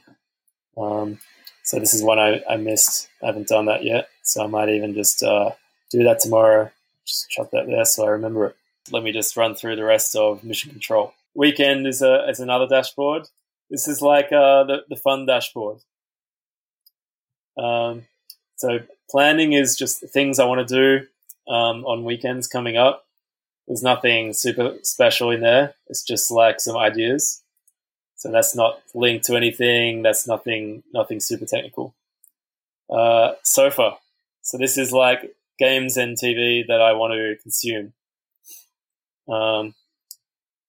Um, 0.75 1.19
so 1.63 1.79
this 1.79 1.93
is 1.93 2.03
one 2.03 2.19
I, 2.19 2.41
I 2.49 2.57
missed. 2.57 3.09
I 3.21 3.27
haven't 3.27 3.47
done 3.47 3.65
that 3.65 3.83
yet, 3.83 4.09
so 4.23 4.43
I 4.43 4.47
might 4.47 4.69
even 4.69 4.93
just 4.93 5.23
uh, 5.23 5.51
do 5.91 6.03
that 6.03 6.19
tomorrow. 6.19 6.71
Just 7.05 7.29
chuck 7.29 7.51
that 7.51 7.67
there 7.67 7.85
so 7.85 8.05
I 8.05 8.09
remember 8.09 8.47
it. 8.47 8.55
Let 8.91 9.03
me 9.03 9.11
just 9.11 9.37
run 9.37 9.55
through 9.55 9.75
the 9.75 9.83
rest 9.83 10.15
of 10.15 10.43
Mission 10.43 10.71
Control. 10.71 11.13
Weekend 11.35 11.85
is 11.85 12.01
a 12.01 12.27
is 12.27 12.39
another 12.39 12.67
dashboard. 12.67 13.27
This 13.69 13.87
is 13.87 14.01
like 14.01 14.31
uh, 14.31 14.63
the 14.63 14.77
the 14.89 14.95
fun 14.95 15.25
dashboard. 15.25 15.79
Um, 17.57 18.03
so 18.55 18.79
planning 19.09 19.53
is 19.53 19.75
just 19.75 20.07
things 20.09 20.39
I 20.39 20.45
want 20.45 20.67
to 20.67 20.75
do 20.75 21.51
um, 21.51 21.85
on 21.85 22.03
weekends 22.03 22.47
coming 22.47 22.77
up. 22.77 23.05
There's 23.67 23.83
nothing 23.83 24.33
super 24.33 24.75
special 24.83 25.31
in 25.31 25.41
there. 25.41 25.75
It's 25.87 26.03
just 26.03 26.31
like 26.31 26.59
some 26.59 26.77
ideas. 26.77 27.43
So 28.15 28.31
that's 28.31 28.55
not 28.55 28.81
linked 28.95 29.25
to 29.25 29.35
anything. 29.35 30.01
That's 30.01 30.27
nothing 30.27 30.83
nothing 30.93 31.19
super 31.19 31.45
technical. 31.45 31.93
Uh, 32.89 33.33
sofa. 33.43 33.97
So 34.41 34.57
this 34.57 34.77
is 34.77 34.93
like 34.93 35.35
games 35.59 35.97
and 35.97 36.17
TV 36.17 36.65
that 36.67 36.81
I 36.81 36.93
want 36.93 37.13
to 37.13 37.35
consume. 37.41 37.93
Um, 39.27 39.75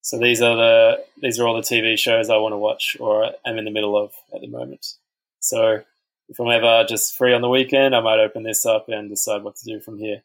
so 0.03 0.19
these 0.19 0.41
are 0.41 0.57
the 0.57 1.05
these 1.21 1.39
are 1.39 1.47
all 1.47 1.57
the 1.57 1.63
TV 1.63 1.99
shows 1.99 2.31
I 2.31 2.37
want 2.37 2.53
to 2.53 2.59
watch 2.59 2.97
or 3.01 3.33
am 3.45 3.59
in 3.59 3.65
the 3.65 3.71
middle 3.71 3.97
of 3.97 4.13
at 4.35 4.41
the 4.41 4.49
moment. 4.49 4.95
So 5.41 5.83
if 6.29 6.39
I'm 6.39 6.51
ever 6.51 6.85
just 6.89 7.17
free 7.17 7.33
on 7.33 7.41
the 7.41 7.49
weekend, 7.49 7.95
I 7.95 8.01
might 8.01 8.21
open 8.21 8.43
this 8.43 8.67
up 8.67 8.89
and 8.89 9.09
decide 9.09 9.43
what 9.43 9.57
to 9.57 9.65
do 9.65 9.81
from 9.81 9.99
here. 9.99 10.23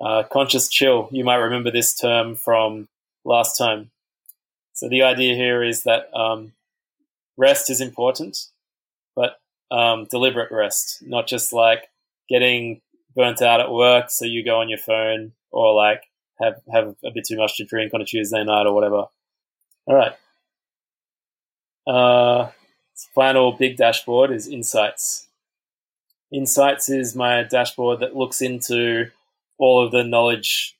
Uh, 0.00 0.24
conscious 0.24 0.68
chill. 0.68 1.08
You 1.10 1.24
might 1.24 1.36
remember 1.36 1.70
this 1.70 1.94
term 1.94 2.34
from 2.34 2.88
last 3.24 3.56
time. 3.56 3.90
So 4.72 4.88
the 4.88 5.02
idea 5.02 5.34
here 5.34 5.62
is 5.62 5.84
that 5.84 6.14
um, 6.14 6.52
rest 7.36 7.70
is 7.70 7.80
important, 7.80 8.48
but 9.14 9.38
um, 9.70 10.06
deliberate 10.10 10.52
rest, 10.52 11.02
not 11.02 11.26
just 11.26 11.52
like 11.52 11.88
getting 12.28 12.82
burnt 13.14 13.40
out 13.40 13.60
at 13.60 13.70
work, 13.72 14.10
so 14.10 14.26
you 14.26 14.44
go 14.44 14.60
on 14.60 14.68
your 14.68 14.78
phone 14.78 15.32
or 15.50 15.72
like 15.72 16.04
have 16.40 16.60
have 16.72 16.96
a 17.04 17.10
bit 17.12 17.26
too 17.26 17.36
much 17.36 17.56
to 17.56 17.64
drink 17.64 17.94
on 17.94 18.00
a 18.00 18.04
Tuesday 18.04 18.44
night 18.44 18.66
or 18.66 18.74
whatever. 18.74 19.04
All 19.86 19.94
right. 19.94 20.12
Uh, 21.86 22.50
final 23.14 23.52
big 23.52 23.76
dashboard 23.76 24.30
is 24.30 24.48
Insights. 24.48 25.28
Insights 26.32 26.88
is 26.88 27.14
my 27.14 27.44
dashboard 27.44 28.00
that 28.00 28.16
looks 28.16 28.42
into 28.42 29.10
all 29.58 29.84
of 29.84 29.92
the 29.92 30.02
knowledge 30.02 30.76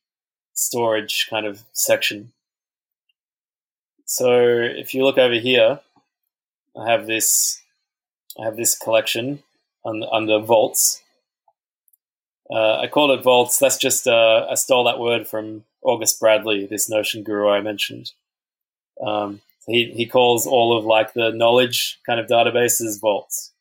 storage 0.55 1.29
kind 1.31 1.47
of 1.47 1.63
section. 1.73 2.33
So 4.05 4.41
if 4.41 4.95
you 4.95 5.05
look 5.05 5.19
over 5.19 5.35
here, 5.35 5.81
I 6.77 6.91
have 6.91 7.07
this 7.07 7.63
I 8.39 8.45
have 8.45 8.57
this 8.57 8.77
collection 8.77 9.43
under, 9.85 10.07
under 10.13 10.39
vaults. 10.39 11.03
Uh, 12.51 12.79
I 12.79 12.87
call 12.87 13.11
it 13.13 13.23
vaults. 13.23 13.59
That's 13.59 13.77
just 13.77 14.07
uh, 14.07 14.47
I 14.51 14.55
stole 14.55 14.85
that 14.85 15.01
word 15.01 15.27
from 15.27 15.65
August 15.83 16.21
Bradley, 16.21 16.67
this 16.67 16.89
Notion 16.89 17.23
guru 17.23 17.49
I 17.49 17.61
mentioned. 17.61 18.13
Um, 19.05 19.41
he 19.67 19.93
he 19.93 20.07
calls 20.07 20.47
all 20.47 20.77
of 20.77 20.85
like 20.85 21.13
the 21.13 21.31
knowledge 21.31 21.99
kind 22.07 22.21
of 22.21 22.27
databases 22.27 23.01
vaults. 23.01 23.53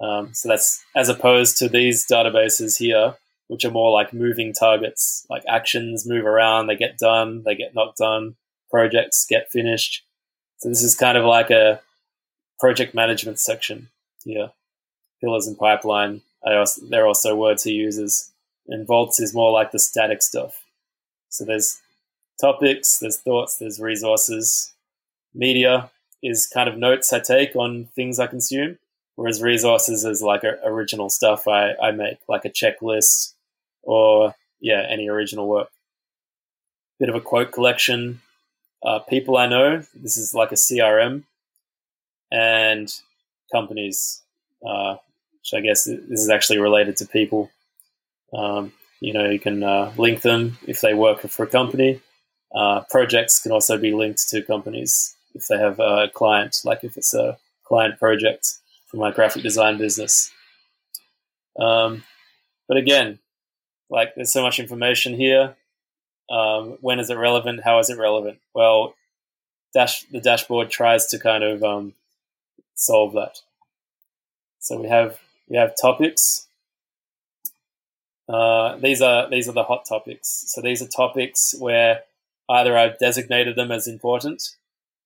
Um, 0.00 0.34
so 0.34 0.48
that's 0.48 0.84
as 0.96 1.08
opposed 1.08 1.58
to 1.58 1.68
these 1.68 2.06
databases 2.06 2.78
here, 2.78 3.14
which 3.48 3.64
are 3.64 3.70
more 3.70 3.92
like 3.92 4.12
moving 4.12 4.52
targets, 4.52 5.26
like 5.28 5.42
actions 5.48 6.06
move 6.06 6.24
around, 6.24 6.66
they 6.66 6.76
get 6.76 6.98
done, 6.98 7.42
they 7.44 7.54
get 7.54 7.74
not 7.74 7.96
done, 7.96 8.36
projects 8.70 9.26
get 9.28 9.50
finished. 9.50 10.04
So 10.58 10.68
this 10.68 10.82
is 10.82 10.94
kind 10.96 11.18
of 11.18 11.24
like 11.24 11.50
a 11.50 11.80
project 12.58 12.94
management 12.94 13.38
section 13.40 13.88
here. 14.24 14.50
Pillars 15.20 15.46
and 15.46 15.58
pipeline, 15.58 16.22
also, 16.46 16.82
they're 16.88 17.06
also 17.06 17.34
words 17.34 17.64
he 17.64 17.72
uses. 17.72 18.32
And 18.68 18.86
vaults 18.86 19.20
is 19.20 19.34
more 19.34 19.52
like 19.52 19.72
the 19.72 19.78
static 19.78 20.22
stuff. 20.22 20.64
So 21.28 21.44
there's 21.44 21.80
topics, 22.40 22.98
there's 22.98 23.18
thoughts, 23.18 23.56
there's 23.56 23.80
resources, 23.80 24.72
media 25.34 25.90
is 26.22 26.46
kind 26.46 26.68
of 26.68 26.78
notes 26.78 27.12
I 27.12 27.20
take 27.20 27.56
on 27.56 27.88
things 27.96 28.18
I 28.18 28.26
consume, 28.26 28.78
whereas 29.16 29.42
resources 29.42 30.04
is 30.04 30.22
like 30.22 30.44
a, 30.44 30.58
original 30.64 31.10
stuff 31.10 31.48
I, 31.48 31.74
I 31.82 31.90
make, 31.90 32.18
like 32.28 32.44
a 32.44 32.50
checklist 32.50 33.34
or 33.82 34.34
yeah, 34.60 34.86
any 34.88 35.08
original 35.08 35.48
work. 35.48 35.70
Bit 37.00 37.08
of 37.08 37.16
a 37.16 37.20
quote 37.20 37.52
collection. 37.52 38.20
Uh, 38.84 39.00
people 39.00 39.36
I 39.36 39.46
know, 39.46 39.82
this 39.94 40.16
is 40.16 40.34
like 40.34 40.52
a 40.52 40.56
CRM, 40.56 41.24
and 42.30 42.92
companies, 43.52 44.22
uh, 44.66 44.96
which 45.42 45.58
I 45.58 45.60
guess 45.60 45.84
this 45.84 46.20
is 46.20 46.30
actually 46.30 46.58
related 46.58 46.96
to 46.98 47.06
people. 47.06 47.50
Um, 48.32 48.72
you 49.00 49.12
know, 49.12 49.28
you 49.28 49.40
can 49.40 49.62
uh, 49.62 49.92
link 49.98 50.22
them 50.22 50.58
if 50.66 50.80
they 50.80 50.94
work 50.94 51.20
for 51.20 51.42
a 51.42 51.48
company. 51.48 52.00
Uh, 52.54 52.82
projects 52.90 53.40
can 53.40 53.50
also 53.50 53.76
be 53.76 53.92
linked 53.92 54.28
to 54.28 54.42
companies 54.42 55.16
if 55.34 55.48
they 55.48 55.58
have 55.58 55.80
a 55.80 56.08
client, 56.14 56.60
like 56.64 56.84
if 56.84 56.96
it's 56.96 57.14
a 57.14 57.38
client 57.64 57.98
project 57.98 58.54
for 58.86 58.98
my 58.98 59.10
graphic 59.10 59.42
design 59.42 59.78
business. 59.78 60.30
Um, 61.58 62.04
but 62.68 62.76
again, 62.76 63.18
like 63.90 64.14
there's 64.14 64.32
so 64.32 64.42
much 64.42 64.60
information 64.60 65.14
here. 65.14 65.56
Um, 66.30 66.78
when 66.80 67.00
is 67.00 67.10
it 67.10 67.18
relevant? 67.18 67.62
How 67.64 67.78
is 67.78 67.90
it 67.90 67.98
relevant? 67.98 68.38
Well, 68.54 68.94
dash 69.74 70.04
the 70.04 70.20
dashboard 70.20 70.70
tries 70.70 71.06
to 71.08 71.18
kind 71.18 71.42
of 71.42 71.64
um, 71.64 71.94
solve 72.74 73.14
that. 73.14 73.40
So 74.60 74.80
we 74.80 74.88
have 74.88 75.18
we 75.52 75.58
have 75.58 75.74
topics. 75.78 76.46
Uh, 78.26 78.76
these 78.76 79.02
are 79.02 79.28
these 79.28 79.50
are 79.50 79.52
the 79.52 79.64
hot 79.64 79.84
topics. 79.86 80.44
So 80.46 80.62
these 80.62 80.80
are 80.80 80.88
topics 80.88 81.54
where 81.58 82.00
either 82.48 82.76
I've 82.76 82.98
designated 82.98 83.54
them 83.54 83.70
as 83.70 83.86
important 83.86 84.56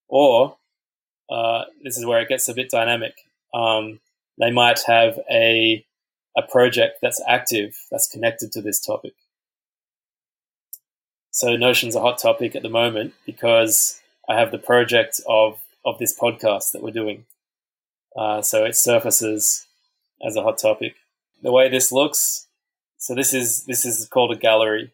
or 0.07 0.57
uh, 1.29 1.65
this 1.83 1.99
is 1.99 2.07
where 2.07 2.21
it 2.21 2.29
gets 2.29 2.49
a 2.49 2.55
bit 2.55 2.71
dynamic. 2.71 3.15
Um, 3.53 3.99
they 4.39 4.53
might 4.53 4.83
have 4.87 5.19
a 5.29 5.85
a 6.37 6.43
project 6.43 6.99
that's 7.03 7.21
active 7.27 7.77
that's 7.91 8.07
connected 8.07 8.53
to 8.53 8.63
this 8.63 8.79
topic. 8.79 9.15
So 11.33 11.57
Notion's 11.57 11.97
a 11.97 12.01
hot 12.01 12.19
topic 12.19 12.55
at 12.55 12.63
the 12.63 12.69
moment 12.69 13.15
because 13.25 14.01
I 14.29 14.39
have 14.39 14.53
the 14.53 14.59
project 14.59 15.21
of 15.27 15.59
of 15.85 15.99
this 15.99 16.17
podcast 16.17 16.71
that 16.71 16.85
we're 16.85 16.93
doing. 16.93 17.25
Uh, 18.17 18.43
so 18.43 18.65
it 18.65 18.77
surfaces 18.77 19.66
as 20.25 20.37
a 20.37 20.43
hot 20.43 20.59
topic. 20.59 20.97
The 21.43 21.53
way 21.53 21.69
this 21.69 21.93
looks, 21.93 22.47
so 22.99 23.15
this 23.15 23.35
is 23.35 23.65
this 23.65 23.85
is 23.85 24.09
called 24.09 24.33
a 24.33 24.37
gallery, 24.37 24.93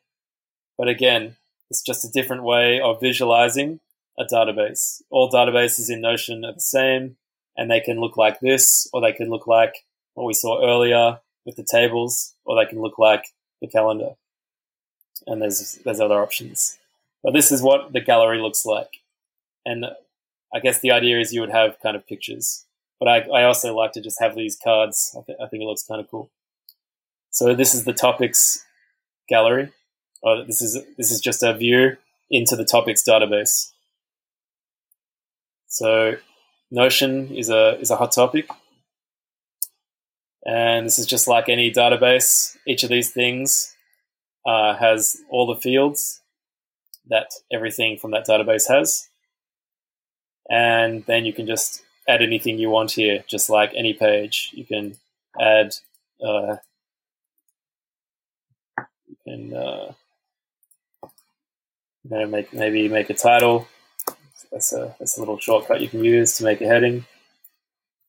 but 0.77 0.89
again, 0.89 1.37
it's 1.71 1.83
just 1.83 2.05
a 2.05 2.11
different 2.11 2.43
way 2.43 2.81
of 2.81 3.01
visualizing 3.01 3.81
a 4.19 4.25
database. 4.25 5.03
All 5.11 5.31
databases 5.31 5.91
in 5.91 6.01
Notion 6.01 6.45
are 6.45 6.53
the 6.53 6.61
same, 6.61 7.17
and 7.57 7.71
they 7.71 7.81
can 7.81 8.01
look 8.01 8.17
like 8.17 8.41
this, 8.41 8.89
or 8.93 9.01
they 9.01 9.13
can 9.13 9.31
look 9.31 9.47
like 9.47 9.85
what 10.15 10.27
we 10.27 10.35
saw 10.35 10.63
earlier 10.63 11.21
with 11.47 11.57
the 11.57 11.65
tables, 11.65 12.35
or 12.45 12.57
they 12.57 12.69
can 12.69 12.81
look 12.81 12.99
like 12.99 13.25
the 13.61 13.69
calendar. 13.69 14.17
And 15.27 15.41
there's 15.41 15.79
there's 15.85 16.01
other 16.01 16.21
options. 16.21 16.79
But 17.23 17.33
this 17.33 17.53
is 17.53 17.63
what 17.63 17.93
the 17.93 18.01
gallery 18.01 18.39
looks 18.39 18.67
like. 18.67 19.01
And 19.65 19.87
I 20.53 20.59
guess 20.59 20.81
the 20.81 20.91
idea 20.91 21.21
is 21.21 21.33
you 21.33 21.41
would 21.41 21.51
have 21.51 21.81
kind 21.81 21.97
of 21.97 22.07
pictures. 22.07 22.65
But 23.03 23.09
I, 23.33 23.41
I 23.41 23.45
also 23.47 23.75
like 23.75 23.91
to 23.93 24.01
just 24.01 24.21
have 24.21 24.37
these 24.37 24.57
cards. 24.63 25.13
I, 25.19 25.23
th- 25.27 25.39
I 25.43 25.49
think 25.49 25.65
it 25.65 25.67
looks 25.67 25.83
kind 25.83 26.01
of 26.01 26.09
cool. 26.09 26.31
So 27.31 27.53
this 27.53 27.75
is 27.75 27.83
the 27.83 27.93
topics 27.93 28.65
gallery. 29.29 29.73
Oh, 30.25 30.45
this 30.45 30.63
is 30.63 30.79
this 30.97 31.11
is 31.11 31.21
just 31.21 31.43
a 31.43 31.53
view 31.53 31.97
into 32.31 32.55
the 32.55 32.65
topics 32.65 33.03
database. 33.03 33.73
So 35.67 36.15
Notion 36.71 37.35
is 37.35 37.51
a 37.51 37.77
is 37.81 37.91
a 37.91 37.97
hot 37.97 38.13
topic, 38.13 38.49
and 40.47 40.87
this 40.87 41.01
is 41.01 41.07
just 41.07 41.27
like 41.27 41.49
any 41.49 41.73
database. 41.73 42.57
Each 42.69 42.85
of 42.85 42.89
these 42.89 43.11
things 43.11 43.75
uh, 44.47 44.77
has 44.77 45.17
all 45.29 45.53
the 45.53 45.61
fields 45.61 46.21
that 47.09 47.33
everything 47.53 47.99
from 47.99 48.13
that 48.13 48.29
database 48.29 48.69
has, 48.69 49.09
and 50.49 51.05
then 51.07 51.25
you 51.25 51.33
can 51.33 51.49
just 51.49 51.83
add 52.13 52.23
anything 52.23 52.59
you 52.59 52.71
want 52.71 52.93
here, 52.93 53.25
just 53.27 53.51
like 53.51 53.73
any 53.77 53.95
page. 53.95 54.51
You 54.53 54.65
can 54.65 54.97
add. 55.41 55.75
Uh, 56.25 56.57
you 59.09 59.17
can 59.27 59.55
uh, 59.55 59.93
make 62.05 62.53
maybe 62.53 62.89
make 62.89 63.11
a 63.11 63.15
title 63.15 63.67
that's 64.53 64.73
a 64.73 64.95
that's 64.99 65.17
a 65.17 65.21
little 65.21 65.39
shortcut 65.39 65.81
you 65.81 65.89
can 65.89 66.05
use 66.05 66.37
to 66.37 66.45
make 66.45 66.61
a 66.61 66.67
heading. 66.67 67.05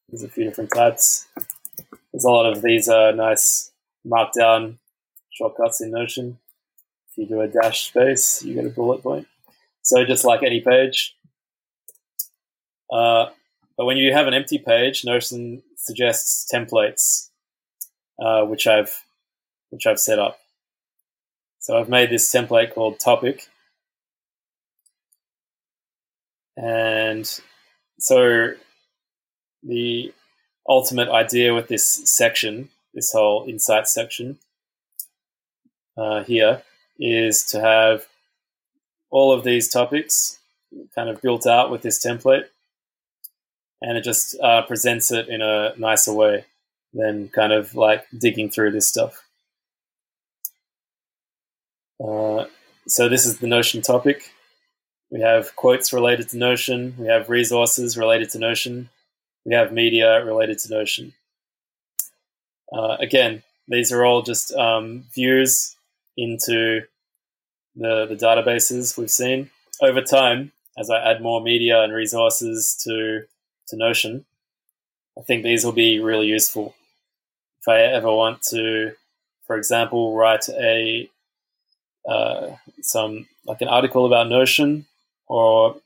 There's 0.09 0.23
a 0.23 0.29
few 0.29 0.43
different 0.43 0.71
types. 0.75 1.25
There's 2.11 2.25
a 2.25 2.29
lot 2.29 2.45
of 2.45 2.61
these 2.61 2.89
uh, 2.89 3.11
nice 3.11 3.71
markdown 4.05 4.77
shortcuts 5.31 5.81
in 5.81 5.91
Notion. 5.91 6.37
If 7.09 7.17
you 7.17 7.25
do 7.27 7.41
a 7.41 7.47
dash 7.47 7.87
space, 7.87 8.43
you 8.43 8.53
get 8.53 8.65
a 8.65 8.69
bullet 8.69 9.01
point. 9.01 9.27
So 9.81 10.03
just 10.05 10.25
like 10.25 10.43
any 10.43 10.61
page. 10.61 11.15
Uh, 12.91 13.27
but 13.77 13.85
when 13.85 13.97
you 13.97 14.13
have 14.13 14.27
an 14.27 14.33
empty 14.33 14.57
page, 14.57 15.03
Notion 15.05 15.63
suggests 15.75 16.49
templates, 16.51 17.29
uh, 18.19 18.45
which 18.45 18.67
I've 18.67 19.03
which 19.69 19.87
I've 19.87 19.99
set 19.99 20.19
up. 20.19 20.39
So 21.59 21.77
I've 21.77 21.89
made 21.89 22.09
this 22.09 22.31
template 22.31 22.73
called 22.73 22.99
topic, 22.99 23.47
and 26.57 27.29
so 27.99 28.53
the 29.63 30.13
ultimate 30.67 31.09
idea 31.09 31.53
with 31.53 31.67
this 31.67 31.85
section, 31.85 32.69
this 32.93 33.11
whole 33.11 33.45
insight 33.47 33.87
section 33.87 34.37
uh, 35.97 36.23
here, 36.23 36.61
is 36.99 37.43
to 37.45 37.61
have 37.61 38.05
all 39.09 39.31
of 39.31 39.43
these 39.43 39.69
topics 39.69 40.39
kind 40.95 41.09
of 41.09 41.21
built 41.21 41.45
out 41.45 41.71
with 41.71 41.81
this 41.81 42.03
template, 42.03 42.45
and 43.83 43.97
it 43.97 44.03
just 44.03 44.39
uh, 44.41 44.61
presents 44.63 45.11
it 45.11 45.27
in 45.27 45.41
a 45.41 45.73
nicer 45.77 46.13
way 46.13 46.45
than 46.93 47.27
kind 47.27 47.51
of 47.51 47.75
like 47.75 48.05
digging 48.17 48.49
through 48.49 48.71
this 48.71 48.87
stuff. 48.87 49.27
Uh, 52.03 52.45
so 52.87 53.09
this 53.09 53.25
is 53.25 53.39
the 53.39 53.47
Notion 53.47 53.81
topic. 53.81 54.31
We 55.11 55.19
have 55.19 55.55
quotes 55.57 55.91
related 55.91 56.29
to 56.29 56.37
Notion. 56.37 56.95
We 56.97 57.07
have 57.07 57.29
resources 57.29 57.97
related 57.97 58.29
to 58.31 58.39
Notion. 58.39 58.89
We 59.45 59.53
have 59.53 59.73
media 59.73 60.23
related 60.23 60.59
to 60.59 60.73
Notion. 60.73 61.13
Uh, 62.71 62.95
again, 62.99 63.43
these 63.67 63.91
are 63.91 64.05
all 64.05 64.21
just 64.21 64.53
um, 64.53 65.03
views 65.13 65.75
into 66.15 66.81
the, 67.75 68.05
the 68.05 68.15
databases 68.15 68.97
we've 68.97 69.11
seen. 69.11 69.49
Over 69.81 70.01
time, 70.01 70.53
as 70.77 70.89
I 70.89 70.99
add 70.99 71.21
more 71.21 71.41
media 71.41 71.83
and 71.83 71.91
resources 71.91 72.79
to, 72.85 73.23
to 73.73 73.77
Notion, 73.77 74.25
I 75.17 75.21
think 75.21 75.43
these 75.43 75.65
will 75.65 75.73
be 75.73 75.99
really 75.99 76.27
useful. 76.27 76.75
If 77.61 77.67
I 77.67 77.81
ever 77.81 78.13
want 78.13 78.41
to, 78.49 78.93
for 79.45 79.57
example, 79.57 80.15
write 80.15 80.47
a 80.49 81.09
uh, 82.07 82.55
some 82.81 83.27
like 83.45 83.61
an 83.61 83.67
article 83.67 84.05
about 84.05 84.29
Notion 84.29 84.85
or 85.27 85.77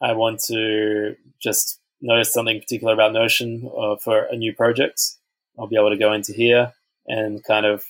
I 0.00 0.12
want 0.12 0.40
to 0.48 1.16
just 1.40 1.78
notice 2.00 2.32
something 2.32 2.60
particular 2.60 2.92
about 2.92 3.12
Notion 3.12 3.70
uh, 3.76 3.96
for 3.96 4.24
a 4.24 4.36
new 4.36 4.54
project, 4.54 5.00
I'll 5.58 5.66
be 5.66 5.76
able 5.76 5.90
to 5.90 5.96
go 5.96 6.12
into 6.12 6.32
here 6.32 6.72
and 7.06 7.44
kind 7.44 7.66
of 7.66 7.84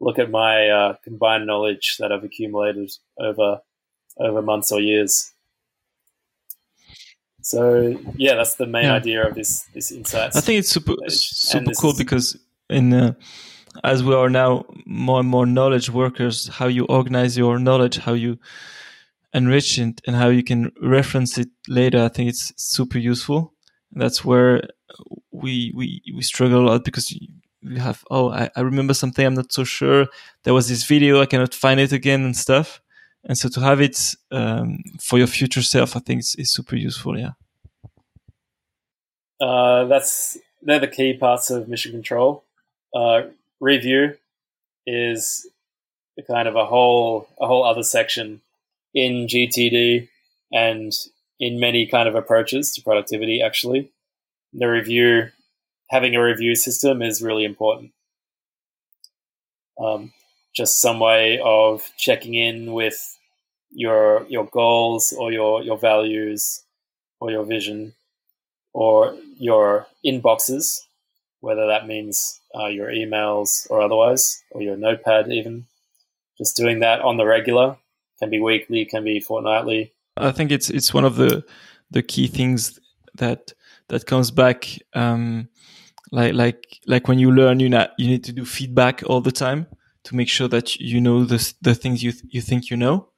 look 0.00 0.18
at 0.18 0.30
my 0.30 0.68
uh, 0.68 0.96
combined 1.04 1.46
knowledge 1.46 1.96
that 1.98 2.12
I've 2.12 2.24
accumulated 2.24 2.90
over 3.18 3.60
over 4.18 4.42
months 4.42 4.72
or 4.72 4.80
years. 4.80 5.32
So 7.48 7.98
yeah, 8.16 8.34
that's 8.34 8.56
the 8.56 8.66
main 8.66 8.84
yeah. 8.84 8.96
idea 8.96 9.26
of 9.26 9.34
this 9.34 9.62
this 9.72 9.90
insights. 9.90 10.36
I 10.36 10.42
think 10.42 10.58
it's 10.58 10.68
super 10.68 10.94
super 11.08 11.72
cool 11.80 11.92
is, 11.92 11.96
because 11.96 12.36
in 12.68 12.92
uh, 12.92 13.14
as 13.82 14.04
we 14.04 14.14
are 14.14 14.28
now 14.28 14.66
more 14.84 15.20
and 15.20 15.28
more 15.30 15.46
knowledge 15.46 15.88
workers, 15.88 16.48
how 16.48 16.66
you 16.66 16.84
organize 16.84 17.38
your 17.38 17.58
knowledge, 17.58 17.96
how 17.96 18.12
you 18.12 18.38
enrich 19.32 19.78
it 19.78 20.02
and 20.06 20.14
how 20.14 20.28
you 20.28 20.42
can 20.42 20.70
reference 20.82 21.38
it 21.38 21.48
later, 21.68 22.04
I 22.04 22.08
think 22.08 22.28
it's 22.28 22.52
super 22.56 22.98
useful. 22.98 23.54
That's 23.92 24.22
where 24.22 24.62
we 25.30 25.72
we 25.74 26.02
we 26.14 26.20
struggle 26.20 26.60
a 26.60 26.66
lot 26.68 26.84
because 26.84 27.16
we 27.62 27.78
have 27.78 28.04
oh 28.10 28.28
I, 28.30 28.50
I 28.56 28.60
remember 28.60 28.92
something 28.92 29.24
I'm 29.24 29.32
not 29.32 29.52
so 29.52 29.64
sure. 29.64 30.06
There 30.42 30.52
was 30.52 30.68
this 30.68 30.84
video 30.84 31.22
I 31.22 31.26
cannot 31.26 31.54
find 31.54 31.80
it 31.80 31.92
again 31.92 32.24
and 32.24 32.36
stuff. 32.36 32.82
And 33.28 33.36
so 33.36 33.50
to 33.50 33.60
have 33.60 33.80
it 33.80 34.14
um, 34.30 34.82
for 35.00 35.18
your 35.18 35.26
future 35.26 35.62
self, 35.62 35.94
I 35.94 36.00
think 36.00 36.20
is, 36.20 36.34
is 36.38 36.52
super 36.52 36.76
useful. 36.76 37.18
Yeah. 37.18 37.32
Uh, 39.40 39.84
that's 39.84 40.38
they're 40.62 40.80
the 40.80 40.88
key 40.88 41.14
parts 41.14 41.50
of 41.50 41.68
mission 41.68 41.92
control. 41.92 42.42
Uh, 42.94 43.22
review 43.60 44.16
is 44.86 45.46
kind 46.26 46.48
of 46.48 46.56
a 46.56 46.64
whole 46.64 47.28
a 47.40 47.46
whole 47.46 47.64
other 47.64 47.82
section 47.82 48.40
in 48.94 49.26
GTD 49.26 50.08
and 50.52 50.92
in 51.38 51.60
many 51.60 51.86
kind 51.86 52.08
of 52.08 52.14
approaches 52.14 52.72
to 52.72 52.82
productivity, 52.82 53.42
actually. 53.42 53.92
The 54.52 54.66
review, 54.66 55.30
having 55.90 56.16
a 56.16 56.22
review 56.22 56.54
system 56.54 57.02
is 57.02 57.22
really 57.22 57.44
important. 57.44 57.92
Um, 59.78 60.12
just 60.54 60.80
some 60.80 60.98
way 60.98 61.38
of 61.44 61.88
checking 61.96 62.34
in 62.34 62.72
with 62.72 63.17
your 63.70 64.26
your 64.28 64.46
goals 64.46 65.12
or 65.12 65.32
your 65.32 65.62
your 65.62 65.78
values 65.78 66.62
or 67.20 67.30
your 67.30 67.44
vision 67.44 67.94
or 68.72 69.16
your 69.38 69.86
inboxes, 70.04 70.80
whether 71.40 71.66
that 71.66 71.86
means 71.86 72.40
uh, 72.54 72.66
your 72.66 72.88
emails 72.88 73.68
or 73.70 73.80
otherwise, 73.80 74.42
or 74.50 74.62
your 74.62 74.76
notepad 74.76 75.30
even. 75.32 75.66
Just 76.36 76.56
doing 76.56 76.80
that 76.80 77.00
on 77.00 77.16
the 77.16 77.26
regular 77.26 77.76
can 78.20 78.30
be 78.30 78.40
weekly, 78.40 78.84
can 78.84 79.02
be 79.04 79.20
fortnightly. 79.20 79.92
I 80.16 80.32
think 80.32 80.52
it's 80.52 80.70
it's 80.70 80.94
one 80.94 81.04
of 81.04 81.16
the 81.16 81.44
the 81.90 82.02
key 82.02 82.26
things 82.28 82.78
that 83.14 83.52
that 83.88 84.06
comes 84.06 84.30
back. 84.30 84.78
Um, 84.94 85.48
like 86.10 86.34
like 86.34 86.78
like 86.86 87.08
when 87.08 87.18
you 87.18 87.32
learn, 87.32 87.60
you 87.60 87.68
not 87.68 87.90
you 87.98 88.08
need 88.08 88.24
to 88.24 88.32
do 88.32 88.44
feedback 88.44 89.02
all 89.06 89.20
the 89.20 89.32
time 89.32 89.66
to 90.04 90.14
make 90.14 90.28
sure 90.28 90.48
that 90.48 90.76
you 90.76 91.00
know 91.00 91.24
the 91.24 91.54
the 91.60 91.74
things 91.74 92.02
you 92.02 92.12
th- 92.12 92.24
you 92.28 92.40
think 92.40 92.70
you 92.70 92.76
know, 92.76 93.08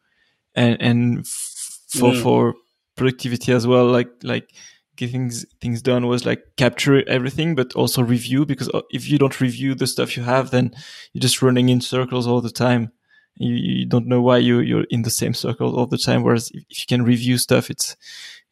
and 0.54 0.80
and 0.80 1.26
for 1.26 2.12
mm. 2.12 2.22
for 2.22 2.54
productivity 2.96 3.52
as 3.52 3.66
well. 3.66 3.86
Like 3.86 4.10
like 4.22 4.50
getting 4.96 5.30
things 5.60 5.80
done 5.82 6.06
was 6.06 6.26
like 6.26 6.42
capture 6.56 7.08
everything, 7.08 7.54
but 7.54 7.74
also 7.74 8.02
review 8.02 8.44
because 8.44 8.68
uh, 8.70 8.82
if 8.90 9.08
you 9.08 9.18
don't 9.18 9.40
review 9.40 9.74
the 9.74 9.86
stuff 9.86 10.16
you 10.16 10.22
have, 10.22 10.50
then 10.50 10.72
you're 11.12 11.22
just 11.22 11.42
running 11.42 11.68
in 11.68 11.80
circles 11.80 12.26
all 12.26 12.40
the 12.40 12.50
time 12.50 12.92
you, 13.40 13.54
you 13.54 13.86
don't 13.86 14.06
know 14.06 14.20
why 14.20 14.36
you 14.36 14.60
you're 14.60 14.86
in 14.90 15.02
the 15.02 15.10
same 15.10 15.34
circle 15.34 15.74
all 15.74 15.86
the 15.86 15.98
time. 15.98 16.22
Whereas 16.22 16.50
if, 16.50 16.64
if 16.68 16.80
you 16.80 16.86
can 16.86 17.02
review 17.02 17.38
stuff, 17.38 17.70
it's 17.70 17.96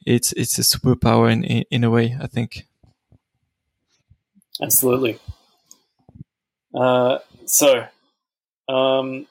it's 0.07 0.33
it's 0.33 0.59
a 0.59 0.63
superpower 0.63 1.31
in, 1.31 1.45
in, 1.45 1.65
in 1.71 1.85
a 1.85 1.91
way. 1.91 2.17
I 2.21 2.27
think. 2.27 2.67
Absolutely. 4.61 5.19
Uh, 6.75 7.19
so, 7.45 7.87
um, 8.69 9.27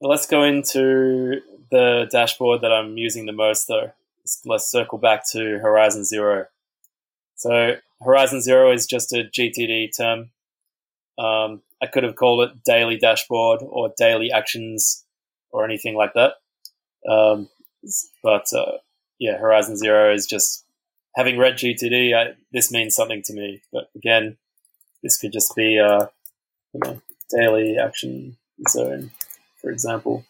let's 0.00 0.26
go 0.26 0.42
into 0.42 1.40
the 1.70 2.08
dashboard 2.10 2.62
that 2.62 2.72
I'm 2.72 2.96
using 2.96 3.26
the 3.26 3.32
most, 3.32 3.68
though. 3.68 3.92
Let's 4.44 4.70
circle 4.70 4.98
back 4.98 5.28
to 5.32 5.58
Horizon 5.58 6.04
Zero. 6.04 6.46
So, 7.36 7.76
Horizon 8.02 8.42
Zero 8.42 8.72
is 8.72 8.86
just 8.86 9.12
a 9.12 9.24
GTD 9.24 9.96
term. 9.96 10.30
Um, 11.18 11.62
I 11.82 11.86
could 11.86 12.04
have 12.04 12.16
called 12.16 12.48
it 12.48 12.64
daily 12.64 12.96
dashboard 12.96 13.60
or 13.62 13.92
daily 13.96 14.30
actions 14.30 15.04
or 15.50 15.64
anything 15.64 15.94
like 15.94 16.12
that. 16.14 16.34
Um, 17.08 17.48
but 18.22 18.46
uh, 18.54 18.78
yeah, 19.18 19.38
Horizon 19.38 19.76
Zero 19.76 20.12
is 20.12 20.26
just 20.26 20.64
having 21.16 21.38
read 21.38 21.54
GTD. 21.54 22.14
I, 22.14 22.34
this 22.52 22.70
means 22.70 22.94
something 22.94 23.22
to 23.24 23.32
me. 23.32 23.62
But 23.72 23.90
again, 23.94 24.36
this 25.02 25.18
could 25.18 25.32
just 25.32 25.54
be 25.56 25.78
uh, 25.78 26.06
you 26.72 26.80
know, 26.84 27.00
daily 27.30 27.78
action 27.78 28.36
zone, 28.68 29.10
for 29.60 29.70
example, 29.70 30.24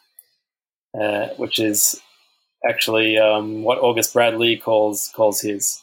uh, 0.99 1.28
which 1.36 1.59
is 1.59 2.01
actually 2.68 3.18
um, 3.18 3.62
what 3.62 3.78
August 3.78 4.12
Bradley 4.12 4.57
calls 4.57 5.11
calls 5.14 5.41
his. 5.41 5.82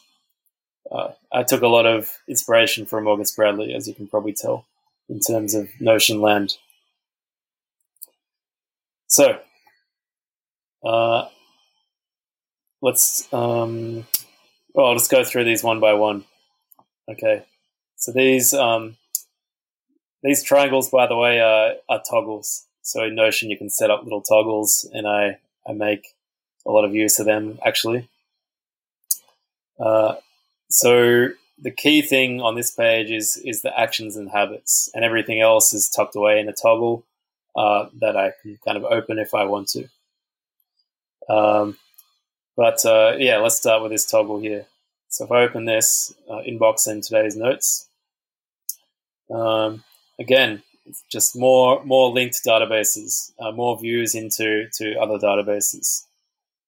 Uh, 0.90 1.12
I 1.32 1.42
took 1.42 1.62
a 1.62 1.68
lot 1.68 1.86
of 1.86 2.10
inspiration 2.28 2.86
from 2.86 3.06
August 3.06 3.36
Bradley, 3.36 3.74
as 3.74 3.86
you 3.86 3.94
can 3.94 4.06
probably 4.06 4.32
tell, 4.32 4.64
in 5.08 5.20
terms 5.20 5.54
of 5.54 5.68
Notion 5.80 6.20
land. 6.20 6.56
So, 9.06 9.38
uh, 10.84 11.28
let's. 12.80 13.32
Um, 13.32 14.06
well, 14.74 14.86
I'll 14.86 14.94
just 14.94 15.10
go 15.10 15.24
through 15.24 15.44
these 15.44 15.64
one 15.64 15.80
by 15.80 15.94
one. 15.94 16.24
Okay, 17.10 17.44
so 17.96 18.12
these 18.12 18.52
um, 18.54 18.96
these 20.22 20.42
triangles, 20.42 20.90
by 20.90 21.06
the 21.06 21.16
way, 21.16 21.40
are, 21.40 21.74
are 21.88 22.02
toggles. 22.08 22.67
So 22.88 23.04
in 23.04 23.14
Notion, 23.14 23.50
you 23.50 23.58
can 23.58 23.68
set 23.68 23.90
up 23.90 24.02
little 24.02 24.22
toggles, 24.22 24.88
and 24.94 25.06
I 25.06 25.38
I 25.68 25.72
make 25.74 26.14
a 26.64 26.70
lot 26.70 26.86
of 26.86 26.94
use 26.94 27.18
of 27.18 27.26
them 27.26 27.58
actually. 27.62 28.08
Uh, 29.78 30.14
so 30.70 31.28
the 31.60 31.70
key 31.70 32.00
thing 32.00 32.40
on 32.40 32.54
this 32.54 32.70
page 32.70 33.10
is 33.10 33.36
is 33.44 33.60
the 33.60 33.78
actions 33.78 34.16
and 34.16 34.30
habits, 34.30 34.90
and 34.94 35.04
everything 35.04 35.38
else 35.38 35.74
is 35.74 35.90
tucked 35.90 36.16
away 36.16 36.40
in 36.40 36.48
a 36.48 36.54
toggle 36.54 37.04
uh, 37.54 37.88
that 38.00 38.16
I 38.16 38.32
can 38.40 38.58
kind 38.64 38.78
of 38.78 38.84
open 38.84 39.18
if 39.18 39.34
I 39.34 39.44
want 39.44 39.68
to. 39.68 39.84
Um, 41.28 41.76
but 42.56 42.86
uh, 42.86 43.16
yeah, 43.18 43.36
let's 43.36 43.58
start 43.58 43.82
with 43.82 43.92
this 43.92 44.06
toggle 44.06 44.38
here. 44.38 44.64
So 45.10 45.26
if 45.26 45.30
I 45.30 45.42
open 45.42 45.66
this 45.66 46.14
uh, 46.26 46.40
inbox 46.40 46.88
in 46.88 47.02
today's 47.02 47.36
notes, 47.36 47.86
um, 49.30 49.84
again, 50.18 50.62
just 51.10 51.36
more 51.36 51.84
more 51.84 52.10
linked 52.10 52.40
databases, 52.44 53.32
uh, 53.38 53.52
more 53.52 53.78
views 53.78 54.14
into 54.14 54.68
to 54.74 54.98
other 55.00 55.18
databases. 55.18 56.04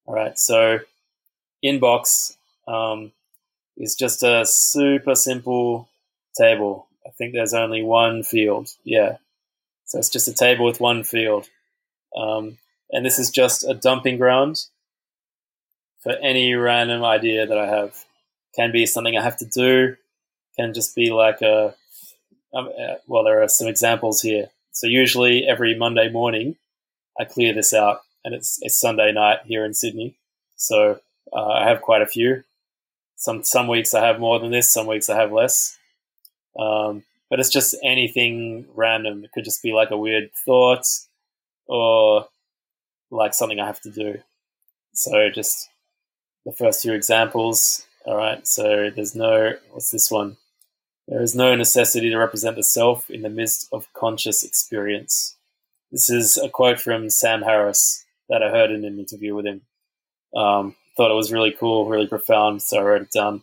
All 0.06 0.14
right, 0.14 0.38
so 0.38 0.80
inbox 1.64 2.36
um, 2.66 3.12
is 3.76 3.94
just 3.94 4.22
a 4.22 4.44
super 4.46 5.14
simple 5.14 5.88
table. 6.36 6.86
I 7.06 7.10
think 7.10 7.32
there's 7.32 7.54
only 7.54 7.82
one 7.82 8.22
field. 8.22 8.70
Yeah, 8.84 9.16
so 9.84 9.98
it's 9.98 10.10
just 10.10 10.28
a 10.28 10.34
table 10.34 10.64
with 10.64 10.80
one 10.80 11.04
field, 11.04 11.48
um, 12.16 12.58
and 12.90 13.04
this 13.04 13.18
is 13.18 13.30
just 13.30 13.64
a 13.64 13.74
dumping 13.74 14.18
ground 14.18 14.66
for 16.02 16.12
any 16.22 16.54
random 16.54 17.04
idea 17.04 17.46
that 17.46 17.58
I 17.58 17.66
have. 17.66 18.04
Can 18.56 18.72
be 18.72 18.84
something 18.84 19.16
I 19.16 19.22
have 19.22 19.36
to 19.38 19.44
do. 19.44 19.96
Can 20.58 20.74
just 20.74 20.96
be 20.96 21.10
like 21.10 21.40
a 21.40 21.76
um, 22.54 22.68
uh, 22.68 22.96
well, 23.06 23.24
there 23.24 23.42
are 23.42 23.48
some 23.48 23.68
examples 23.68 24.20
here. 24.22 24.48
So 24.72 24.86
usually 24.86 25.46
every 25.46 25.76
Monday 25.76 26.10
morning, 26.10 26.56
I 27.18 27.24
clear 27.24 27.52
this 27.52 27.72
out, 27.72 28.00
and 28.24 28.34
it's 28.34 28.58
it's 28.62 28.80
Sunday 28.80 29.12
night 29.12 29.40
here 29.44 29.64
in 29.64 29.74
Sydney. 29.74 30.16
So 30.56 31.00
uh, 31.32 31.46
I 31.46 31.68
have 31.68 31.82
quite 31.82 32.02
a 32.02 32.06
few. 32.06 32.44
Some 33.16 33.44
some 33.44 33.68
weeks 33.68 33.94
I 33.94 34.06
have 34.06 34.20
more 34.20 34.38
than 34.38 34.50
this. 34.50 34.72
Some 34.72 34.86
weeks 34.86 35.10
I 35.10 35.16
have 35.16 35.32
less. 35.32 35.78
Um, 36.58 37.04
but 37.28 37.38
it's 37.38 37.50
just 37.50 37.76
anything 37.84 38.66
random. 38.74 39.24
It 39.24 39.32
could 39.32 39.44
just 39.44 39.62
be 39.62 39.72
like 39.72 39.90
a 39.90 39.96
weird 39.98 40.30
thought, 40.44 40.84
or 41.66 42.26
like 43.10 43.34
something 43.34 43.60
I 43.60 43.66
have 43.66 43.80
to 43.82 43.90
do. 43.90 44.18
So 44.92 45.28
just 45.30 45.68
the 46.44 46.52
first 46.52 46.82
few 46.82 46.92
examples. 46.92 47.84
All 48.06 48.16
right. 48.16 48.46
So 48.46 48.90
there's 48.90 49.14
no 49.14 49.54
what's 49.70 49.90
this 49.90 50.10
one? 50.10 50.36
There 51.10 51.20
is 51.20 51.34
no 51.34 51.56
necessity 51.56 52.08
to 52.08 52.16
represent 52.16 52.54
the 52.54 52.62
self 52.62 53.10
in 53.10 53.22
the 53.22 53.28
midst 53.28 53.68
of 53.72 53.92
conscious 53.94 54.44
experience. 54.44 55.36
This 55.90 56.08
is 56.08 56.36
a 56.36 56.48
quote 56.48 56.80
from 56.80 57.10
Sam 57.10 57.42
Harris 57.42 58.04
that 58.28 58.44
I 58.44 58.50
heard 58.50 58.70
in 58.70 58.84
an 58.84 58.96
interview 58.96 59.34
with 59.34 59.44
him. 59.44 59.62
Um, 60.36 60.76
thought 60.96 61.10
it 61.10 61.16
was 61.16 61.32
really 61.32 61.50
cool, 61.50 61.88
really 61.88 62.06
profound, 62.06 62.62
so 62.62 62.78
I 62.78 62.82
wrote 62.82 63.02
it 63.02 63.10
down. 63.10 63.42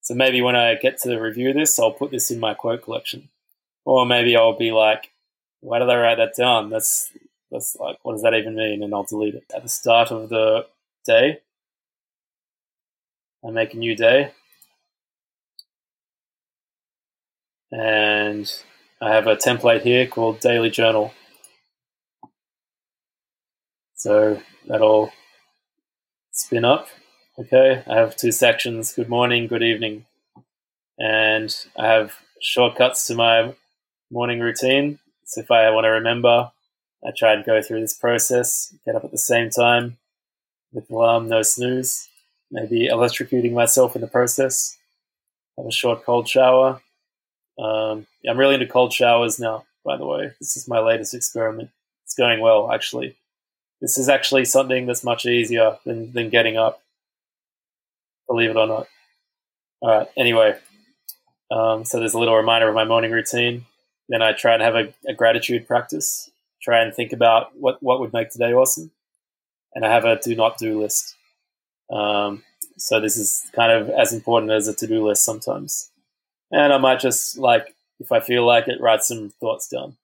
So 0.00 0.12
maybe 0.12 0.42
when 0.42 0.56
I 0.56 0.74
get 0.74 0.98
to 1.02 1.20
review 1.20 1.52
this, 1.52 1.78
I'll 1.78 1.92
put 1.92 2.10
this 2.10 2.32
in 2.32 2.40
my 2.40 2.52
quote 2.52 2.82
collection. 2.82 3.28
Or 3.84 4.04
maybe 4.04 4.36
I'll 4.36 4.58
be 4.58 4.72
like, 4.72 5.12
why 5.60 5.78
did 5.78 5.90
I 5.90 6.00
write 6.00 6.16
that 6.16 6.34
down? 6.36 6.68
That's, 6.68 7.12
that's 7.52 7.76
like, 7.76 7.98
what 8.02 8.14
does 8.14 8.22
that 8.22 8.34
even 8.34 8.56
mean? 8.56 8.82
And 8.82 8.92
I'll 8.92 9.04
delete 9.04 9.36
it. 9.36 9.44
At 9.54 9.62
the 9.62 9.68
start 9.68 10.10
of 10.10 10.30
the 10.30 10.66
day, 11.06 11.42
I 13.46 13.50
make 13.50 13.72
a 13.74 13.78
new 13.78 13.94
day. 13.94 14.32
And 17.70 18.50
I 19.00 19.12
have 19.12 19.26
a 19.26 19.36
template 19.36 19.82
here 19.82 20.06
called 20.06 20.40
Daily 20.40 20.70
Journal. 20.70 21.12
So 23.94 24.40
that'll 24.66 25.12
spin 26.30 26.64
up. 26.64 26.88
Okay, 27.38 27.82
I 27.86 27.96
have 27.96 28.16
two 28.16 28.32
sections 28.32 28.92
good 28.92 29.08
morning, 29.08 29.46
good 29.46 29.62
evening. 29.62 30.06
And 30.98 31.54
I 31.78 31.86
have 31.86 32.14
shortcuts 32.40 33.06
to 33.06 33.14
my 33.14 33.54
morning 34.10 34.40
routine. 34.40 34.98
So 35.24 35.42
if 35.42 35.50
I 35.50 35.70
want 35.70 35.84
to 35.84 35.90
remember, 35.90 36.50
I 37.06 37.10
try 37.16 37.34
and 37.34 37.44
go 37.44 37.62
through 37.62 37.80
this 37.80 37.96
process, 37.96 38.74
get 38.84 38.96
up 38.96 39.04
at 39.04 39.12
the 39.12 39.18
same 39.18 39.50
time 39.50 39.98
with 40.72 40.90
alarm, 40.90 41.28
no 41.28 41.42
snooze, 41.42 42.08
maybe 42.50 42.88
electrocuting 42.88 43.52
myself 43.52 43.94
in 43.94 44.00
the 44.00 44.08
process, 44.08 44.76
have 45.56 45.66
a 45.66 45.72
short 45.72 46.04
cold 46.04 46.28
shower, 46.28 46.80
um, 47.58 48.06
I'm 48.28 48.38
really 48.38 48.54
into 48.54 48.66
cold 48.66 48.92
showers 48.92 49.40
now, 49.40 49.64
by 49.84 49.96
the 49.96 50.06
way. 50.06 50.32
This 50.40 50.56
is 50.56 50.68
my 50.68 50.78
latest 50.78 51.14
experiment. 51.14 51.70
It's 52.04 52.14
going 52.14 52.40
well, 52.40 52.70
actually. 52.70 53.16
This 53.80 53.98
is 53.98 54.08
actually 54.08 54.44
something 54.44 54.86
that's 54.86 55.04
much 55.04 55.26
easier 55.26 55.78
than, 55.84 56.12
than 56.12 56.30
getting 56.30 56.56
up, 56.56 56.82
believe 58.26 58.50
it 58.50 58.56
or 58.56 58.66
not. 58.66 58.88
All 59.80 59.90
right, 59.90 60.08
anyway, 60.16 60.56
um, 61.50 61.84
so 61.84 61.98
there's 61.98 62.14
a 62.14 62.18
little 62.18 62.36
reminder 62.36 62.68
of 62.68 62.74
my 62.74 62.84
morning 62.84 63.12
routine. 63.12 63.66
Then 64.08 64.22
I 64.22 64.32
try 64.32 64.54
and 64.54 64.62
have 64.62 64.74
a, 64.74 64.92
a 65.06 65.14
gratitude 65.14 65.66
practice, 65.66 66.30
try 66.62 66.82
and 66.82 66.94
think 66.94 67.12
about 67.12 67.56
what, 67.56 67.82
what 67.82 68.00
would 68.00 68.12
make 68.12 68.30
today 68.30 68.52
awesome. 68.52 68.90
And 69.74 69.84
I 69.84 69.92
have 69.92 70.04
a 70.04 70.18
do 70.18 70.34
not 70.34 70.58
do 70.58 70.80
list. 70.80 71.14
Um, 71.90 72.42
so 72.78 73.00
this 73.00 73.16
is 73.16 73.48
kind 73.52 73.70
of 73.70 73.90
as 73.90 74.12
important 74.12 74.50
as 74.50 74.66
a 74.66 74.74
to 74.74 74.86
do 74.86 75.06
list 75.06 75.24
sometimes 75.24 75.90
and 76.50 76.72
I 76.72 76.78
might 76.78 77.00
just 77.00 77.38
like 77.38 77.74
if 78.00 78.12
I 78.12 78.20
feel 78.20 78.46
like 78.46 78.68
it, 78.68 78.80
write 78.80 79.02
some 79.02 79.30
thoughts 79.40 79.68
down. 79.68 79.96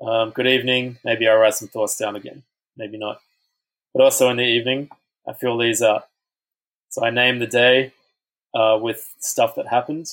Um, 0.00 0.30
good 0.30 0.46
evening. 0.46 0.98
Maybe 1.04 1.28
I'll 1.28 1.36
write 1.36 1.54
some 1.54 1.68
thoughts 1.68 1.98
down 1.98 2.16
again. 2.16 2.42
Maybe 2.76 2.96
not. 2.96 3.20
But 3.92 4.02
also 4.02 4.30
in 4.30 4.36
the 4.36 4.44
evening, 4.44 4.90
I 5.28 5.32
fill 5.34 5.58
these 5.58 5.82
up. 5.82 6.08
So 6.88 7.04
I 7.04 7.10
name 7.10 7.38
the 7.38 7.46
day 7.46 7.92
uh, 8.54 8.78
with 8.80 9.12
stuff 9.18 9.56
that 9.56 9.66
happened, 9.66 10.10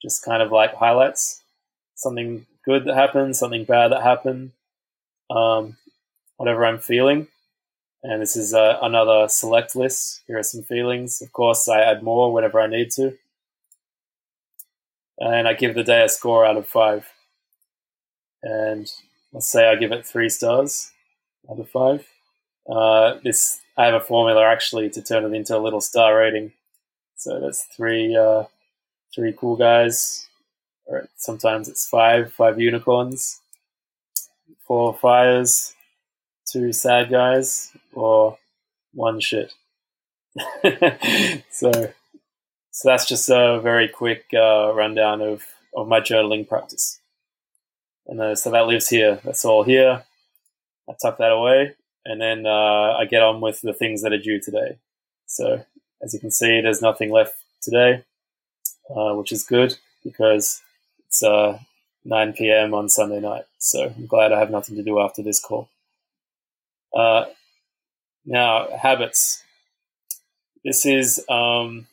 just 0.00 0.24
kind 0.24 0.42
of 0.42 0.52
like 0.52 0.74
highlights. 0.74 1.42
Something 1.94 2.46
good 2.64 2.86
that 2.86 2.94
happened, 2.94 3.36
something 3.36 3.64
bad 3.64 3.88
that 3.92 4.02
happened, 4.02 4.52
um, 5.28 5.76
whatever 6.38 6.64
I'm 6.64 6.78
feeling. 6.78 7.26
And 8.02 8.22
this 8.22 8.36
is 8.36 8.54
uh, 8.54 8.78
another 8.80 9.28
select 9.28 9.76
list. 9.76 10.22
Here 10.26 10.38
are 10.38 10.42
some 10.42 10.62
feelings. 10.62 11.20
Of 11.20 11.32
course, 11.34 11.68
I 11.68 11.80
add 11.80 12.02
more 12.02 12.32
whenever 12.32 12.58
I 12.58 12.66
need 12.66 12.90
to 12.92 13.18
and 15.20 15.46
I 15.46 15.54
give 15.54 15.74
the 15.74 15.84
day 15.84 16.04
a 16.04 16.08
score 16.08 16.44
out 16.44 16.56
of 16.56 16.66
five. 16.66 17.06
And 18.42 18.90
let's 19.32 19.50
say 19.50 19.68
I 19.68 19.76
give 19.76 19.92
it 19.92 20.06
three 20.06 20.28
stars 20.28 20.90
out 21.50 21.60
of 21.60 21.68
five. 21.68 22.06
Uh, 22.68 23.18
this 23.22 23.60
I 23.76 23.86
have 23.86 23.94
a 23.94 24.00
formula 24.00 24.44
actually 24.44 24.90
to 24.90 25.02
turn 25.02 25.24
it 25.24 25.36
into 25.36 25.56
a 25.56 25.60
little 25.60 25.80
star 25.80 26.16
rating. 26.16 26.52
So 27.16 27.40
that's 27.40 27.64
three 27.76 28.16
uh, 28.16 28.44
three 29.14 29.34
cool 29.36 29.56
guys, 29.56 30.28
or 30.86 31.08
sometimes 31.16 31.68
it's 31.68 31.86
five 31.86 32.32
five 32.32 32.58
unicorns, 32.58 33.40
four 34.66 34.94
fires, 34.94 35.74
two 36.46 36.72
sad 36.72 37.10
guys, 37.10 37.72
or 37.92 38.38
one 38.92 39.20
shit. 39.20 39.52
so, 41.50 41.92
so 42.80 42.88
that's 42.88 43.04
just 43.04 43.28
a 43.28 43.60
very 43.62 43.88
quick 43.88 44.24
uh, 44.32 44.72
rundown 44.74 45.20
of, 45.20 45.44
of 45.76 45.86
my 45.86 46.00
journaling 46.00 46.48
practice. 46.48 46.98
And 48.06 48.18
uh, 48.18 48.34
so 48.34 48.50
that 48.50 48.68
lives 48.68 48.88
here. 48.88 49.20
That's 49.22 49.44
all 49.44 49.64
here. 49.64 50.04
I 50.88 50.94
tuck 51.02 51.18
that 51.18 51.30
away, 51.30 51.74
and 52.06 52.18
then 52.18 52.46
uh, 52.46 52.96
I 52.98 53.04
get 53.04 53.20
on 53.20 53.42
with 53.42 53.60
the 53.60 53.74
things 53.74 54.00
that 54.00 54.14
are 54.14 54.18
due 54.18 54.40
today. 54.40 54.78
So, 55.26 55.62
as 56.00 56.14
you 56.14 56.20
can 56.20 56.30
see, 56.30 56.62
there's 56.62 56.80
nothing 56.80 57.12
left 57.12 57.34
today, 57.60 58.02
uh, 58.88 59.12
which 59.12 59.30
is 59.30 59.44
good 59.44 59.76
because 60.02 60.62
it's 61.06 61.22
uh, 61.22 61.58
9 62.06 62.32
p.m. 62.32 62.72
on 62.72 62.88
Sunday 62.88 63.20
night. 63.20 63.44
So 63.58 63.92
I'm 63.94 64.06
glad 64.06 64.32
I 64.32 64.38
have 64.38 64.50
nothing 64.50 64.76
to 64.76 64.82
do 64.82 65.00
after 65.00 65.22
this 65.22 65.38
call. 65.38 65.68
Uh, 66.96 67.26
now, 68.24 68.68
habits. 68.74 69.44
This 70.64 70.86
is 70.86 71.22
um, 71.28 71.86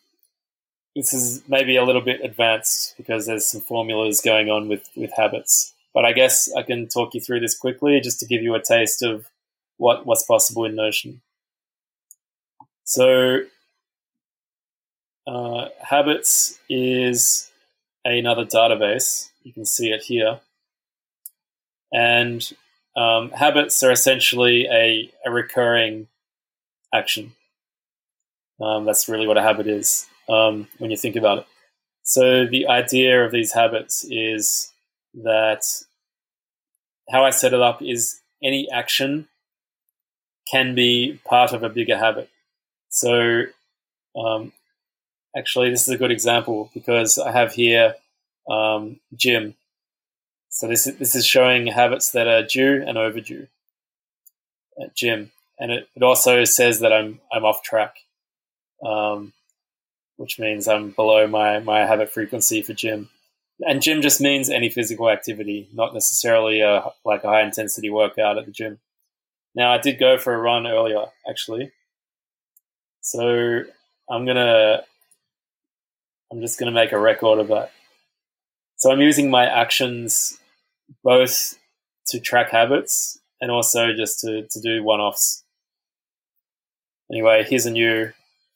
this 0.97 1.13
is 1.13 1.43
maybe 1.47 1.75
a 1.75 1.83
little 1.83 2.01
bit 2.01 2.21
advanced 2.21 2.95
because 2.97 3.27
there's 3.27 3.45
some 3.45 3.61
formulas 3.61 4.19
going 4.19 4.49
on 4.49 4.67
with 4.67 4.89
with 4.95 5.11
habits. 5.15 5.75
But 5.93 6.05
I 6.05 6.11
guess 6.11 6.51
I 6.57 6.63
can 6.63 6.87
talk 6.87 7.13
you 7.13 7.21
through 7.21 7.39
this 7.39 7.55
quickly 7.55 8.01
just 8.01 8.19
to 8.19 8.25
give 8.25 8.41
you 8.41 8.55
a 8.55 8.61
taste 8.61 9.03
of 9.03 9.29
what 9.77 10.07
what's 10.07 10.25
possible 10.25 10.65
in 10.65 10.75
Notion. 10.75 11.21
So, 12.83 13.41
uh, 15.27 15.67
habits 15.83 16.57
is 16.67 17.51
another 18.03 18.45
database. 18.45 19.29
You 19.43 19.53
can 19.53 19.65
see 19.65 19.91
it 19.91 20.01
here, 20.01 20.39
and 21.93 22.41
um, 22.95 23.29
habits 23.29 23.83
are 23.83 23.91
essentially 23.91 24.65
a, 24.65 25.11
a 25.23 25.29
recurring 25.29 26.07
action. 26.91 27.33
Um, 28.59 28.85
that's 28.85 29.07
really 29.07 29.27
what 29.27 29.37
a 29.37 29.43
habit 29.43 29.67
is 29.67 30.07
um, 30.29 30.67
when 30.77 30.91
you 30.91 30.97
think 30.97 31.15
about 31.15 31.39
it. 31.39 31.47
So 32.03 32.45
the 32.45 32.67
idea 32.67 33.23
of 33.23 33.31
these 33.31 33.53
habits 33.53 34.05
is 34.09 34.71
that 35.13 35.63
how 37.09 37.23
I 37.25 37.31
set 37.31 37.53
it 37.53 37.61
up 37.61 37.81
is 37.81 38.21
any 38.43 38.69
action 38.71 39.27
can 40.51 40.75
be 40.75 41.19
part 41.25 41.51
of 41.53 41.63
a 41.63 41.69
bigger 41.69 41.97
habit. 41.97 42.29
So 42.89 43.43
um, 44.15 44.53
actually, 45.35 45.69
this 45.69 45.87
is 45.87 45.93
a 45.93 45.97
good 45.97 46.11
example 46.11 46.69
because 46.73 47.17
I 47.17 47.31
have 47.31 47.53
here 47.53 47.95
um, 48.49 48.99
gym. 49.15 49.55
So 50.49 50.67
this 50.67 50.87
is, 50.87 50.97
this 50.97 51.15
is 51.15 51.25
showing 51.25 51.67
habits 51.67 52.11
that 52.11 52.27
are 52.27 52.43
due 52.43 52.83
and 52.87 52.97
overdue 52.97 53.47
at 54.81 54.95
gym 54.95 55.31
and 55.59 55.71
it, 55.71 55.89
it 55.95 56.03
also 56.03 56.43
says 56.43 56.79
that 56.79 56.93
I'm 56.93 57.19
I'm 57.31 57.45
off 57.45 57.63
track, 57.63 57.95
um, 58.85 59.33
which 60.17 60.39
means 60.39 60.67
I'm 60.67 60.91
below 60.91 61.27
my 61.27 61.59
my 61.59 61.85
habit 61.85 62.11
frequency 62.11 62.61
for 62.61 62.73
gym. 62.73 63.09
And 63.61 63.81
gym 63.81 64.01
just 64.01 64.21
means 64.21 64.49
any 64.49 64.69
physical 64.69 65.09
activity, 65.09 65.67
not 65.73 65.93
necessarily 65.93 66.61
a, 66.61 66.91
like 67.03 67.23
a 67.23 67.27
high 67.27 67.41
intensity 67.41 67.89
workout 67.89 68.37
at 68.37 68.45
the 68.45 68.51
gym. 68.51 68.79
Now 69.55 69.71
I 69.73 69.79
did 69.79 69.99
go 69.99 70.19
for 70.19 70.33
a 70.33 70.37
run 70.37 70.67
earlier, 70.67 71.05
actually. 71.27 71.71
So 73.01 73.63
I'm 74.09 74.25
gonna 74.25 74.83
I'm 76.31 76.41
just 76.41 76.59
gonna 76.59 76.71
make 76.71 76.91
a 76.91 76.99
record 76.99 77.39
of 77.39 77.47
that. 77.47 77.71
So 78.75 78.91
I'm 78.91 79.01
using 79.01 79.31
my 79.31 79.45
actions 79.45 80.37
both 81.03 81.57
to 82.07 82.19
track 82.19 82.51
habits 82.51 83.19
and 83.41 83.49
also 83.51 83.93
just 83.93 84.19
to, 84.21 84.47
to 84.47 84.61
do 84.61 84.83
one 84.83 84.99
offs 84.99 85.43
anyway, 87.11 87.43
here's 87.43 87.65
a 87.65 87.71
new. 87.71 88.11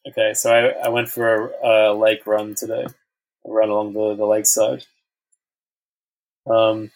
Okay, 0.08 0.34
so 0.34 0.52
I, 0.52 0.86
I 0.86 0.90
went 0.90 1.10
for 1.10 1.52
a, 1.64 1.92
a 1.92 1.94
lake 1.94 2.26
run 2.26 2.56
today. 2.56 2.86
I 2.86 3.50
run 3.50 3.70
along 3.70 3.94
the, 3.94 4.16
the 4.16 4.26
lakeside. 4.26 4.86
Um, 6.50 6.92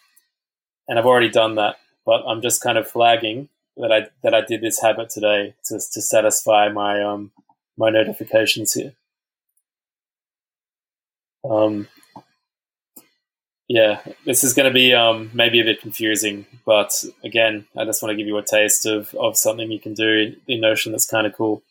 and 0.88 0.98
I've 0.98 1.06
already 1.06 1.30
done 1.30 1.54
that, 1.56 1.76
but 2.04 2.22
I'm 2.26 2.42
just 2.42 2.60
kind 2.62 2.78
of 2.78 2.88
flagging 2.88 3.48
that 3.76 3.92
I 3.92 4.08
that 4.22 4.34
I 4.34 4.40
did 4.40 4.60
this 4.60 4.80
habit 4.80 5.10
today 5.10 5.54
to 5.66 5.74
to 5.74 6.02
satisfy 6.02 6.68
my 6.68 7.02
um 7.02 7.30
my 7.76 7.90
notifications 7.90 8.72
here. 8.72 8.92
Um, 11.48 11.88
yeah, 13.68 14.00
this 14.24 14.44
is 14.44 14.54
going 14.54 14.68
to 14.68 14.74
be 14.74 14.94
um, 14.94 15.30
maybe 15.34 15.60
a 15.60 15.64
bit 15.64 15.80
confusing, 15.80 16.46
but 16.64 17.04
again, 17.24 17.66
I 17.76 17.84
just 17.84 18.02
want 18.02 18.12
to 18.12 18.16
give 18.16 18.26
you 18.26 18.38
a 18.38 18.42
taste 18.42 18.86
of, 18.86 19.14
of 19.14 19.36
something 19.36 19.70
you 19.70 19.80
can 19.80 19.94
do 19.94 20.36
in 20.46 20.60
Notion 20.60 20.92
that's 20.92 21.06
kind 21.06 21.26
of 21.26 21.34
cool. 21.34 21.62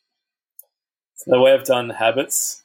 So 1.16 1.32
the 1.32 1.40
way 1.40 1.54
I've 1.54 1.64
done 1.64 1.90
habits, 1.90 2.64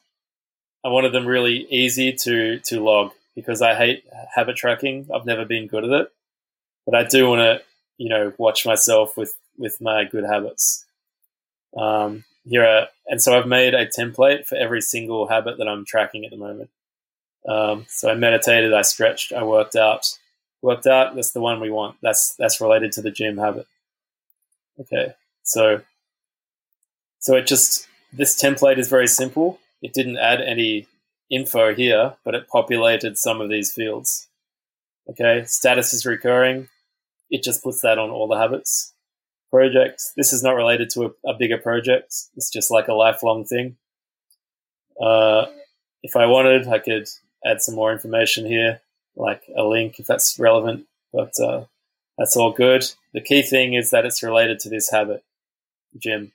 I 0.83 0.89
wanted 0.89 1.13
them 1.13 1.25
really 1.25 1.65
easy 1.69 2.13
to 2.13 2.59
to 2.59 2.83
log 2.83 3.11
because 3.35 3.61
I 3.61 3.75
hate 3.75 4.03
habit 4.35 4.55
tracking. 4.55 5.07
I've 5.13 5.25
never 5.25 5.45
been 5.45 5.67
good 5.67 5.85
at 5.85 6.01
it, 6.01 6.11
but 6.85 6.95
I 6.95 7.03
do 7.03 7.29
want 7.29 7.39
to, 7.39 7.61
you 7.97 8.09
know, 8.09 8.33
watch 8.37 8.65
myself 8.65 9.17
with 9.17 9.35
with 9.57 9.79
my 9.81 10.03
good 10.03 10.25
habits. 10.25 10.85
Um, 11.77 12.25
here, 12.43 12.65
are, 12.65 12.87
and 13.07 13.21
so 13.21 13.37
I've 13.37 13.47
made 13.47 13.73
a 13.73 13.85
template 13.85 14.45
for 14.47 14.55
every 14.55 14.81
single 14.81 15.27
habit 15.27 15.57
that 15.57 15.67
I'm 15.67 15.85
tracking 15.85 16.25
at 16.25 16.31
the 16.31 16.37
moment. 16.37 16.69
Um, 17.47 17.85
so 17.87 18.09
I 18.09 18.15
meditated, 18.15 18.73
I 18.73 18.81
stretched, 18.81 19.31
I 19.31 19.43
worked 19.43 19.75
out. 19.75 20.17
Worked 20.61 20.87
out, 20.87 21.15
that's 21.15 21.31
the 21.31 21.41
one 21.41 21.59
we 21.59 21.71
want. 21.71 21.97
That's 22.01 22.35
that's 22.35 22.61
related 22.61 22.91
to 22.93 23.01
the 23.01 23.11
gym 23.11 23.37
habit. 23.37 23.67
Okay. 24.79 25.15
So 25.43 25.81
so 27.19 27.35
it 27.35 27.47
just 27.47 27.87
this 28.13 28.39
template 28.41 28.77
is 28.77 28.89
very 28.89 29.07
simple. 29.07 29.59
It 29.81 29.93
didn't 29.93 30.17
add 30.17 30.41
any 30.41 30.87
info 31.29 31.73
here, 31.73 32.15
but 32.23 32.35
it 32.35 32.47
populated 32.47 33.17
some 33.17 33.41
of 33.41 33.49
these 33.49 33.71
fields. 33.71 34.27
Okay, 35.09 35.43
status 35.45 35.93
is 35.93 36.05
recurring. 36.05 36.67
It 37.29 37.43
just 37.43 37.63
puts 37.63 37.81
that 37.81 37.97
on 37.97 38.09
all 38.09 38.27
the 38.27 38.37
habits. 38.37 38.93
Project. 39.49 40.01
This 40.15 40.31
is 40.31 40.43
not 40.43 40.55
related 40.55 40.89
to 40.91 41.05
a, 41.05 41.29
a 41.31 41.33
bigger 41.33 41.57
project. 41.57 42.13
It's 42.35 42.49
just 42.49 42.71
like 42.71 42.87
a 42.87 42.93
lifelong 42.93 43.43
thing. 43.45 43.77
Uh, 45.01 45.45
if 46.03 46.15
I 46.15 46.25
wanted, 46.25 46.67
I 46.67 46.79
could 46.79 47.07
add 47.45 47.61
some 47.61 47.75
more 47.75 47.91
information 47.91 48.45
here, 48.45 48.81
like 49.15 49.43
a 49.57 49.63
link 49.63 49.99
if 49.99 50.07
that's 50.07 50.37
relevant. 50.39 50.85
But 51.11 51.33
uh, 51.39 51.65
that's 52.17 52.37
all 52.37 52.51
good. 52.51 52.85
The 53.13 53.21
key 53.21 53.41
thing 53.41 53.73
is 53.73 53.89
that 53.89 54.05
it's 54.05 54.23
related 54.23 54.59
to 54.59 54.69
this 54.69 54.91
habit, 54.91 55.23
gym. 55.97 56.31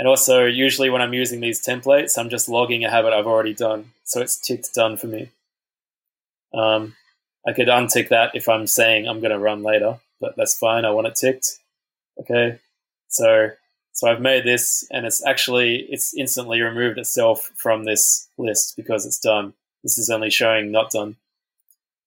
And 0.00 0.08
also, 0.08 0.46
usually 0.46 0.88
when 0.88 1.02
I'm 1.02 1.12
using 1.12 1.40
these 1.40 1.62
templates, 1.62 2.16
I'm 2.16 2.30
just 2.30 2.48
logging 2.48 2.86
a 2.86 2.90
habit 2.90 3.12
I've 3.12 3.26
already 3.26 3.52
done. 3.52 3.92
So 4.04 4.22
it's 4.22 4.38
ticked 4.38 4.72
done 4.72 4.96
for 4.96 5.08
me. 5.08 5.28
Um, 6.54 6.96
I 7.46 7.52
could 7.52 7.68
untick 7.68 8.08
that 8.08 8.30
if 8.32 8.48
I'm 8.48 8.66
saying 8.66 9.06
I'm 9.06 9.20
going 9.20 9.32
to 9.32 9.38
run 9.38 9.62
later, 9.62 9.98
but 10.18 10.36
that's 10.38 10.56
fine. 10.56 10.86
I 10.86 10.90
want 10.90 11.08
it 11.08 11.16
ticked. 11.16 11.58
Okay. 12.18 12.60
So 13.08 13.50
so 13.92 14.10
I've 14.10 14.22
made 14.22 14.44
this 14.44 14.86
and 14.90 15.04
it's 15.04 15.22
actually, 15.26 15.86
it's 15.90 16.14
instantly 16.14 16.62
removed 16.62 16.96
itself 16.96 17.50
from 17.56 17.84
this 17.84 18.26
list 18.38 18.76
because 18.78 19.04
it's 19.04 19.18
done. 19.18 19.52
This 19.82 19.98
is 19.98 20.08
only 20.08 20.30
showing 20.30 20.72
not 20.72 20.92
done. 20.92 21.16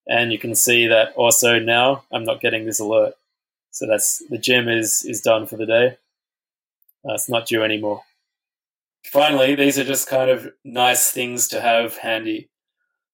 And 0.07 0.31
you 0.31 0.39
can 0.39 0.55
see 0.55 0.87
that 0.87 1.13
also 1.13 1.59
now 1.59 2.05
I'm 2.11 2.23
not 2.23 2.41
getting 2.41 2.65
this 2.65 2.79
alert. 2.79 3.13
So 3.69 3.85
that's 3.85 4.23
the 4.31 4.39
gym 4.39 4.67
is, 4.67 5.05
is 5.05 5.21
done 5.21 5.45
for 5.45 5.57
the 5.57 5.67
day. 5.67 5.97
It's 7.05 7.29
not 7.29 7.47
due 7.47 7.63
anymore. 7.63 8.03
Finally, 9.05 9.55
these 9.55 9.77
are 9.77 9.83
just 9.83 10.07
kind 10.07 10.29
of 10.29 10.47
nice 10.63 11.11
things 11.11 11.47
to 11.49 11.61
have 11.61 11.97
handy. 11.97 12.49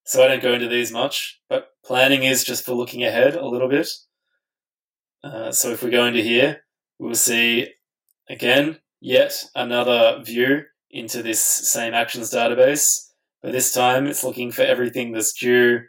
So 0.05 0.23
I 0.23 0.27
don't 0.27 0.41
go 0.41 0.53
into 0.53 0.67
these 0.67 0.91
much, 0.91 1.41
but 1.49 1.69
planning 1.83 2.23
is 2.23 2.43
just 2.43 2.65
for 2.65 2.73
looking 2.73 3.03
ahead 3.03 3.35
a 3.35 3.47
little 3.47 3.69
bit. 3.69 3.89
Uh, 5.23 5.51
so 5.51 5.71
if 5.71 5.83
we 5.83 5.89
go 5.89 6.05
into 6.05 6.21
here, 6.21 6.61
we'll 6.99 7.15
see 7.15 7.69
Again, 8.29 8.77
yet 9.01 9.43
another 9.55 10.21
view 10.23 10.61
into 10.91 11.23
this 11.23 11.43
same 11.43 11.95
actions 11.95 12.31
database, 12.31 13.09
but 13.41 13.51
this 13.51 13.71
time 13.71 14.05
it's 14.05 14.23
looking 14.23 14.51
for 14.51 14.61
everything 14.61 15.11
that's 15.11 15.33
due 15.33 15.81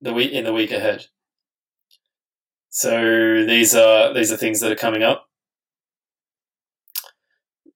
the 0.00 0.12
week 0.12 0.32
in 0.32 0.44
the 0.44 0.52
week 0.52 0.70
ahead. 0.70 1.06
So 2.70 3.44
these 3.44 3.74
are 3.74 4.14
these 4.14 4.30
are 4.30 4.36
things 4.36 4.60
that 4.60 4.70
are 4.70 4.76
coming 4.76 5.02
up 5.02 5.26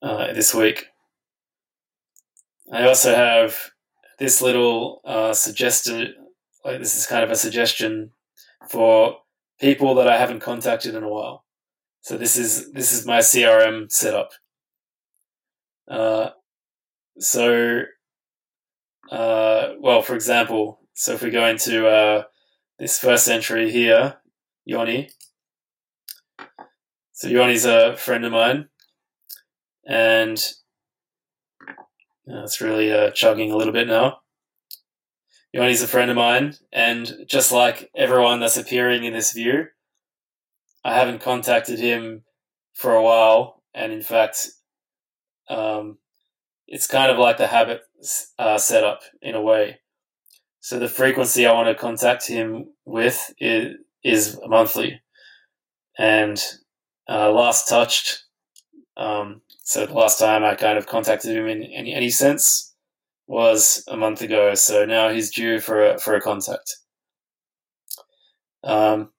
uh, 0.03 0.32
this 0.32 0.55
week. 0.55 0.86
I 2.72 2.86
also 2.86 3.14
have 3.14 3.70
this 4.18 4.42
little 4.42 5.01
uh, 5.05 5.34
like 6.64 6.78
this 6.78 6.97
is 6.97 7.07
kind 7.07 7.22
of 7.22 7.30
a 7.30 7.36
suggestion 7.36 8.11
for 8.68 9.18
people 9.61 9.94
that 9.94 10.09
I 10.09 10.18
haven't 10.18 10.40
contacted 10.40 10.94
in 10.94 11.05
a 11.05 11.09
while. 11.09 11.44
So 12.01 12.16
this 12.16 12.36
is 12.36 12.72
this 12.72 12.92
is 12.92 13.07
my 13.07 13.18
CRM 13.18 13.90
setup. 13.90 14.32
Uh, 15.88 16.30
so, 17.18 17.82
uh, 19.11 19.68
well, 19.80 20.03
for 20.03 20.14
example, 20.14 20.80
so 20.94 21.12
if 21.12 21.22
we 21.22 21.30
go 21.30 21.47
into 21.47 21.86
uh, 21.86 22.24
this 22.78 22.99
first 22.99 23.28
entry 23.28 23.70
here, 23.70 24.16
Yoni. 24.64 25.11
So 27.12 27.28
Yoni's 27.28 27.64
a 27.64 27.97
friend 27.97 28.24
of 28.24 28.32
mine, 28.32 28.68
and 29.87 30.39
uh, 31.68 32.43
it's 32.43 32.61
really 32.61 32.93
uh, 32.93 33.11
chugging 33.12 33.53
a 33.53 33.57
little 33.57 33.72
bit 33.72 33.87
now. 33.87 34.18
Yoni's 35.53 35.82
a 35.82 35.89
friend 35.89 36.11
of 36.11 36.16
mine, 36.16 36.55
and 36.72 37.24
just 37.26 37.53
like 37.53 37.91
everyone 37.97 38.41
that's 38.41 38.57
appearing 38.57 39.05
in 39.05 39.12
this 39.12 39.32
view, 39.32 39.66
I 40.84 40.95
haven't 40.95 41.22
contacted 41.22 41.78
him 41.78 42.24
for 42.74 42.95
a 42.95 43.03
while, 43.03 43.62
and 43.74 43.93
in 43.93 44.03
fact, 44.03 44.49
um, 45.49 45.99
it's 46.66 46.87
kind 46.87 47.11
of 47.11 47.18
like 47.18 47.39
the 47.39 47.47
habit 47.47 47.82
uh, 48.39 48.59
setup 48.59 49.03
in 49.22 49.34
a 49.34 49.41
way. 49.41 49.78
So 50.61 50.78
the 50.78 50.89
frequency 50.89 51.47
I 51.47 51.53
want 51.53 51.68
to 51.68 51.74
contact 51.74 52.26
him 52.26 52.66
with 52.84 53.32
is, 53.39 53.76
is 54.05 54.39
monthly, 54.47 55.01
and 55.97 56.43
uh, 57.09 57.30
last 57.30 57.68
touched. 57.68 58.24
Um, 58.97 59.43
so 59.66 59.84
the 59.84 59.94
last 59.94 60.20
time 60.20 60.44
I 60.44 60.54
kind 60.54 60.78
of 60.78 60.86
contacted 60.86 61.36
him 61.36 61.48
in 61.48 61.64
any, 61.64 61.92
any 61.92 62.08
sense 62.08 62.72
was 63.26 63.82
a 63.88 63.96
month 63.96 64.22
ago. 64.22 64.54
So 64.54 64.84
now 64.86 65.08
he's 65.08 65.32
due 65.32 65.58
for 65.58 65.84
a, 65.84 65.98
for 65.98 66.14
a 66.14 66.20
contact. 66.20 66.76
Um, 68.62 69.10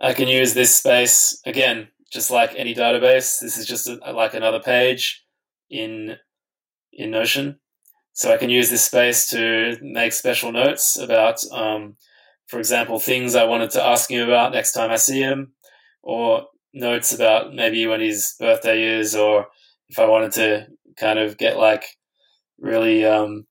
I 0.00 0.14
can 0.14 0.28
use 0.28 0.54
this 0.54 0.72
space 0.72 1.40
again, 1.44 1.88
just 2.12 2.30
like 2.30 2.52
any 2.54 2.76
database. 2.76 3.40
This 3.40 3.58
is 3.58 3.66
just 3.66 3.88
a, 3.88 4.12
like 4.12 4.34
another 4.34 4.60
page 4.60 5.24
in 5.68 6.16
in 6.92 7.10
Notion. 7.10 7.58
So 8.12 8.32
I 8.32 8.36
can 8.36 8.50
use 8.50 8.70
this 8.70 8.86
space 8.86 9.28
to 9.30 9.78
make 9.82 10.12
special 10.12 10.52
notes 10.52 10.96
about, 10.96 11.40
um, 11.50 11.96
for 12.46 12.60
example, 12.60 13.00
things 13.00 13.34
I 13.34 13.44
wanted 13.44 13.70
to 13.70 13.84
ask 13.84 14.08
him 14.08 14.28
about 14.28 14.52
next 14.52 14.72
time 14.74 14.92
I 14.92 14.96
see 14.96 15.20
him, 15.20 15.54
or 16.04 16.46
notes 16.72 17.12
about 17.12 17.54
maybe 17.54 17.86
when 17.86 18.00
his 18.00 18.34
birthday 18.38 18.82
is, 18.82 19.14
or 19.14 19.46
if 19.88 19.98
I 19.98 20.06
wanted 20.06 20.32
to 20.32 20.66
kind 20.96 21.18
of 21.18 21.38
get 21.38 21.56
like 21.56 21.84
really 22.58 23.04
um, 23.04 23.46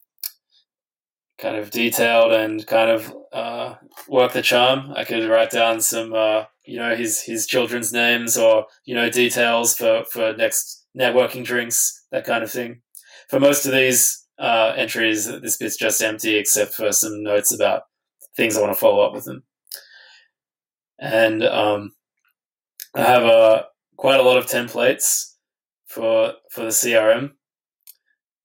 kind 1.38 1.56
of 1.56 1.70
detailed 1.72 2.34
and 2.34 2.66
kind 2.68 2.90
of 2.90 3.16
uh, 3.32 3.76
work 4.08 4.34
the 4.34 4.42
charm. 4.42 4.92
I 4.96 5.04
could 5.04 5.30
write 5.30 5.52
down 5.52 5.82
some, 5.82 6.14
uh, 6.14 6.44
you 6.66 6.80
know, 6.80 6.96
his 6.96 7.22
his 7.22 7.48
children's 7.48 7.94
names 7.94 8.38
or 8.38 8.66
you 8.86 8.96
know 8.96 9.10
details 9.10 9.76
for 9.76 10.04
for 10.12 10.34
next 10.34 10.86
networking 10.98 11.46
drinks, 11.46 12.06
that 12.12 12.26
kind 12.26 12.44
of 12.44 12.52
thing. 12.52 12.82
For 13.30 13.40
most 13.40 13.66
of 13.66 13.72
these 13.72 14.26
uh, 14.40 14.74
entries, 14.76 15.26
this 15.42 15.58
bit's 15.58 15.78
just 15.78 16.02
empty 16.02 16.36
except 16.36 16.74
for 16.74 16.92
some 16.92 17.24
notes 17.24 17.54
about 17.54 17.84
things 18.36 18.58
I 18.58 18.62
want 18.62 18.74
to 18.74 18.80
follow 18.80 19.06
up 19.06 19.14
with 19.14 19.26
them. 19.26 19.44
And 21.00 21.44
um, 21.44 21.92
I 22.98 23.04
have 23.04 23.24
uh, 23.24 23.64
quite 23.96 24.20
a 24.20 24.24
lot 24.24 24.38
of 24.38 24.46
templates 24.46 25.34
for 25.88 26.34
for 26.52 26.62
the 26.62 26.68
CRM 26.68 27.32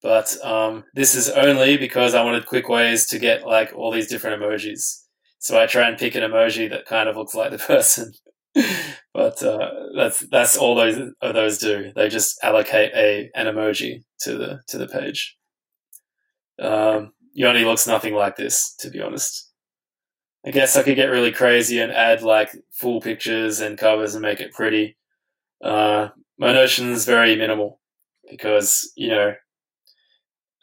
but 0.03 0.35
um, 0.45 0.83
this 0.93 1.15
is 1.15 1.29
only 1.29 1.77
because 1.77 2.13
I 2.13 2.23
wanted 2.23 2.45
quick 2.45 2.67
ways 2.67 3.07
to 3.07 3.17
get 3.17 3.47
like 3.47 3.71
all 3.73 3.89
these 3.91 4.09
different 4.09 4.39
emojis. 4.39 5.01
So 5.39 5.59
I 5.59 5.65
try 5.65 5.87
and 5.87 5.97
pick 5.97 6.13
an 6.15 6.29
emoji 6.29 6.69
that 6.69 6.85
kind 6.85 7.07
of 7.07 7.15
looks 7.15 7.33
like 7.33 7.51
the 7.51 7.57
person. 7.73 8.11
but 9.13 9.41
uh, 9.41 9.69
that's 9.95 10.19
that's 10.29 10.57
all 10.57 10.75
those 10.75 10.97
those 11.21 11.57
do. 11.57 11.91
They 11.95 12.09
just 12.09 12.37
allocate 12.43 12.91
a 12.93 13.31
an 13.33 13.47
emoji 13.47 14.03
to 14.19 14.37
the 14.37 14.59
to 14.67 14.77
the 14.77 14.87
page. 14.87 15.37
Um, 16.59 17.13
Yoni 17.33 17.63
looks 17.63 17.87
nothing 17.87 18.13
like 18.13 18.35
this, 18.35 18.75
to 18.79 18.89
be 18.89 19.01
honest. 19.01 19.52
I 20.45 20.51
guess 20.51 20.75
I 20.75 20.83
could 20.83 20.95
get 20.95 21.09
really 21.09 21.31
crazy 21.31 21.79
and 21.79 21.91
add 21.91 22.21
like 22.21 22.51
full 22.71 22.99
pictures 22.99 23.61
and 23.61 23.77
covers 23.77 24.15
and 24.15 24.21
make 24.21 24.41
it 24.41 24.53
pretty. 24.53 24.97
Uh, 25.63 26.09
my 26.37 26.51
notion 26.51 26.89
is 26.89 27.05
very 27.05 27.35
minimal 27.35 27.79
because 28.29 28.91
you 28.95 29.09
know 29.09 29.33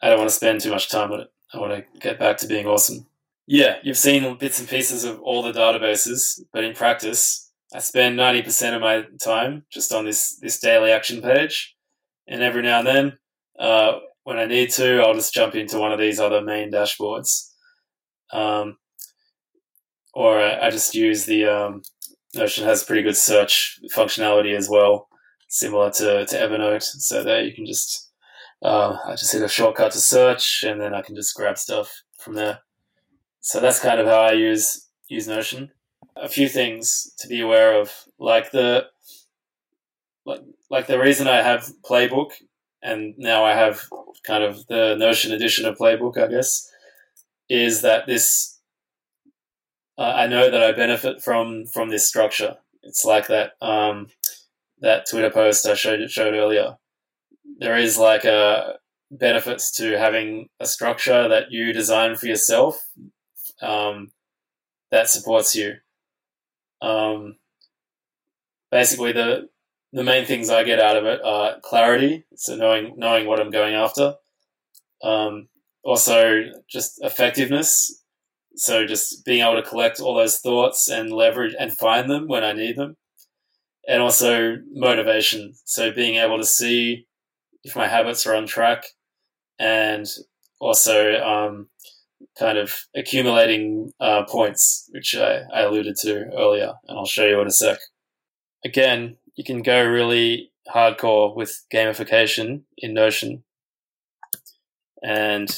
I 0.01 0.09
don't 0.09 0.19
want 0.19 0.29
to 0.29 0.35
spend 0.35 0.61
too 0.61 0.71
much 0.71 0.89
time 0.89 1.11
on 1.11 1.21
it. 1.21 1.27
I 1.53 1.59
want 1.59 1.73
to 1.73 1.99
get 1.99 2.19
back 2.19 2.37
to 2.37 2.47
being 2.47 2.65
awesome. 2.65 3.07
Yeah, 3.47 3.77
you've 3.83 3.97
seen 3.97 4.37
bits 4.37 4.59
and 4.59 4.69
pieces 4.69 5.03
of 5.03 5.19
all 5.21 5.43
the 5.43 5.51
databases, 5.51 6.39
but 6.53 6.63
in 6.63 6.73
practice, 6.73 7.51
I 7.73 7.79
spend 7.79 8.17
90% 8.17 8.75
of 8.75 8.81
my 8.81 9.05
time 9.21 9.65
just 9.69 9.91
on 9.91 10.05
this, 10.05 10.37
this 10.37 10.59
daily 10.59 10.91
action 10.91 11.21
page. 11.21 11.75
And 12.27 12.41
every 12.41 12.61
now 12.61 12.79
and 12.79 12.87
then, 12.87 13.17
uh, 13.59 13.99
when 14.23 14.37
I 14.37 14.45
need 14.45 14.71
to, 14.71 15.01
I'll 15.01 15.13
just 15.13 15.33
jump 15.33 15.55
into 15.55 15.79
one 15.79 15.91
of 15.91 15.99
these 15.99 16.19
other 16.19 16.41
main 16.41 16.71
dashboards. 16.71 17.51
Um, 18.31 18.77
or 20.13 20.39
I, 20.39 20.69
just 20.69 20.95
use 20.95 21.25
the 21.25 21.45
um, 21.45 21.81
Notion 22.33 22.65
has 22.65 22.83
pretty 22.83 23.03
good 23.03 23.17
search 23.17 23.79
functionality 23.95 24.55
as 24.55 24.69
well, 24.69 25.07
similar 25.47 25.91
to, 25.91 26.25
to 26.25 26.35
Evernote. 26.35 26.83
So 26.83 27.23
there 27.23 27.43
you 27.43 27.53
can 27.53 27.65
just 27.65 28.11
uh, 28.61 28.97
I 29.05 29.15
just 29.15 29.31
hit 29.31 29.41
a 29.41 29.47
shortcut 29.47 29.91
to 29.93 29.99
search, 29.99 30.63
and 30.63 30.79
then 30.79 30.93
I 30.93 31.01
can 31.01 31.15
just 31.15 31.35
grab 31.35 31.57
stuff 31.57 32.03
from 32.17 32.35
there. 32.35 32.59
So 33.39 33.59
that's 33.59 33.79
kind 33.79 33.99
of 33.99 34.07
how 34.07 34.21
I 34.21 34.33
use 34.33 34.87
use 35.07 35.27
Notion. 35.27 35.71
A 36.15 36.29
few 36.29 36.47
things 36.47 37.13
to 37.19 37.27
be 37.27 37.41
aware 37.41 37.79
of, 37.79 37.91
like 38.19 38.51
the 38.51 38.85
like 40.25 40.41
like 40.69 40.87
the 40.87 40.99
reason 40.99 41.27
I 41.27 41.37
have 41.37 41.71
Playbook, 41.83 42.31
and 42.83 43.15
now 43.17 43.43
I 43.43 43.53
have 43.53 43.81
kind 44.25 44.43
of 44.43 44.67
the 44.67 44.95
Notion 44.95 45.31
edition 45.31 45.65
of 45.65 45.77
Playbook, 45.77 46.17
I 46.17 46.27
guess, 46.27 46.69
is 47.49 47.81
that 47.81 48.05
this 48.05 48.50
uh, 49.97 50.13
I 50.15 50.27
know 50.27 50.49
that 50.49 50.63
I 50.63 50.71
benefit 50.71 51.21
from 51.21 51.65
from 51.65 51.89
this 51.89 52.07
structure. 52.07 52.57
It's 52.83 53.05
like 53.05 53.27
that 53.27 53.53
um, 53.61 54.07
that 54.79 55.09
Twitter 55.09 55.29
post 55.29 55.65
I 55.65 55.75
showed 55.75 56.09
showed 56.09 56.33
earlier 56.33 56.77
there 57.61 57.77
is 57.77 57.97
like 57.97 58.25
a 58.25 58.79
benefits 59.11 59.71
to 59.71 59.97
having 59.97 60.49
a 60.59 60.65
structure 60.65 61.27
that 61.27 61.51
you 61.51 61.71
design 61.73 62.15
for 62.15 62.25
yourself 62.25 62.81
um, 63.61 64.11
that 64.89 65.09
supports 65.09 65.55
you. 65.55 65.75
Um, 66.81 67.37
basically, 68.71 69.11
the 69.11 69.49
the 69.93 70.03
main 70.03 70.25
things 70.25 70.49
I 70.49 70.63
get 70.63 70.79
out 70.79 70.97
of 70.97 71.05
it 71.05 71.21
are 71.23 71.59
clarity, 71.61 72.25
so 72.35 72.55
knowing 72.55 72.95
knowing 72.97 73.27
what 73.27 73.39
I'm 73.39 73.51
going 73.51 73.75
after. 73.75 74.15
Um, 75.03 75.47
also, 75.83 76.45
just 76.69 77.03
effectiveness, 77.03 78.00
so 78.55 78.85
just 78.85 79.25
being 79.25 79.41
able 79.41 79.61
to 79.61 79.67
collect 79.67 79.99
all 79.99 80.15
those 80.15 80.39
thoughts 80.39 80.89
and 80.89 81.11
leverage 81.11 81.55
and 81.59 81.75
find 81.77 82.09
them 82.09 82.27
when 82.27 82.43
I 82.43 82.53
need 82.53 82.75
them, 82.75 82.97
and 83.87 84.01
also 84.01 84.57
motivation, 84.73 85.53
so 85.65 85.91
being 85.91 86.15
able 86.15 86.37
to 86.37 86.45
see 86.45 87.07
if 87.63 87.75
my 87.75 87.87
habits 87.87 88.25
are 88.25 88.35
on 88.35 88.47
track, 88.47 88.85
and 89.59 90.05
also 90.59 91.15
um, 91.21 91.69
kind 92.37 92.57
of 92.57 92.75
accumulating 92.95 93.91
uh, 93.99 94.23
points, 94.23 94.89
which 94.91 95.15
I, 95.15 95.41
I 95.53 95.61
alluded 95.61 95.95
to 95.97 96.25
earlier, 96.37 96.73
and 96.87 96.97
I'll 96.97 97.05
show 97.05 97.25
you 97.25 97.39
in 97.41 97.47
a 97.47 97.51
sec. 97.51 97.79
Again, 98.63 99.17
you 99.35 99.43
can 99.43 99.61
go 99.61 99.83
really 99.83 100.51
hardcore 100.73 101.35
with 101.35 101.63
gamification 101.73 102.61
in 102.77 102.93
Notion. 102.93 103.43
And 105.03 105.49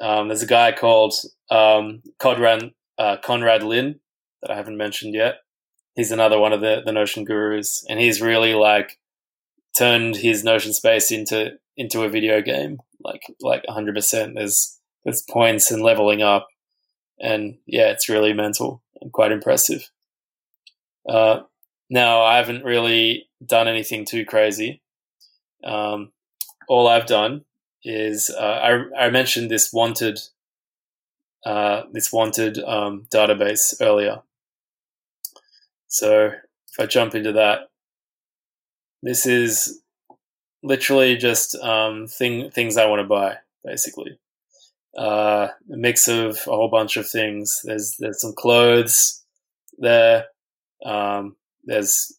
um, 0.00 0.28
there's 0.28 0.42
a 0.42 0.46
guy 0.46 0.72
called 0.72 1.14
um, 1.50 2.02
Conrad, 2.18 2.72
uh, 2.98 3.16
Conrad 3.22 3.62
Lin 3.62 4.00
that 4.42 4.50
I 4.50 4.56
haven't 4.56 4.76
mentioned 4.76 5.14
yet. 5.14 5.36
He's 5.94 6.10
another 6.10 6.38
one 6.38 6.52
of 6.52 6.60
the, 6.60 6.82
the 6.84 6.92
Notion 6.92 7.24
gurus, 7.24 7.84
and 7.88 8.00
he's 8.00 8.22
really 8.22 8.54
like 8.54 8.98
turned 9.76 10.16
his 10.16 10.42
Notion 10.42 10.72
space 10.72 11.10
into 11.10 11.58
into 11.76 12.02
a 12.02 12.08
video 12.08 12.40
game, 12.42 12.80
like 13.00 13.22
like 13.40 13.64
hundred 13.68 13.94
percent. 13.94 14.34
There's 14.34 14.78
there's 15.04 15.22
points 15.22 15.70
and 15.70 15.82
leveling 15.82 16.22
up, 16.22 16.48
and 17.20 17.58
yeah, 17.66 17.90
it's 17.90 18.08
really 18.08 18.32
mental 18.32 18.82
and 19.00 19.12
quite 19.12 19.32
impressive. 19.32 19.90
Uh, 21.08 21.40
now 21.90 22.22
I 22.22 22.36
haven't 22.38 22.64
really 22.64 23.28
done 23.44 23.68
anything 23.68 24.04
too 24.04 24.24
crazy. 24.24 24.82
Um, 25.62 26.12
all 26.68 26.88
I've 26.88 27.06
done 27.06 27.44
is 27.84 28.30
uh, 28.30 28.86
I, 28.96 29.06
I 29.06 29.10
mentioned 29.10 29.50
this 29.50 29.72
wanted 29.72 30.20
uh, 31.44 31.82
this 31.92 32.12
wanted 32.12 32.58
um, 32.62 33.06
database 33.12 33.74
earlier. 33.80 34.22
So 35.88 36.26
if 36.26 36.80
I 36.80 36.86
jump 36.86 37.14
into 37.14 37.32
that, 37.32 37.70
this 39.02 39.26
is 39.26 39.80
literally 40.62 41.16
just 41.16 41.56
um, 41.56 42.06
thing 42.06 42.50
things 42.50 42.76
I 42.76 42.86
want 42.86 43.00
to 43.00 43.08
buy, 43.08 43.38
basically. 43.64 44.18
Uh, 44.96 45.48
a 45.72 45.76
mix 45.76 46.06
of 46.06 46.36
a 46.46 46.50
whole 46.50 46.68
bunch 46.68 46.96
of 46.96 47.08
things. 47.08 47.60
There's 47.64 47.96
there's 47.98 48.20
some 48.20 48.34
clothes 48.34 49.22
there. 49.78 50.26
Um, 50.84 51.36
there's 51.64 52.16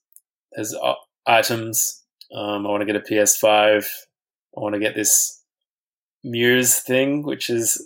there's 0.51 0.73
uh, 0.73 0.95
items. 1.25 2.03
Um, 2.35 2.65
I 2.65 2.69
want 2.69 2.81
to 2.81 2.91
get 2.91 2.95
a 2.95 2.99
PS5. 2.99 3.85
I 4.57 4.59
want 4.59 4.73
to 4.73 4.79
get 4.79 4.95
this 4.95 5.42
Muse 6.23 6.79
thing, 6.79 7.23
which 7.23 7.49
is 7.49 7.85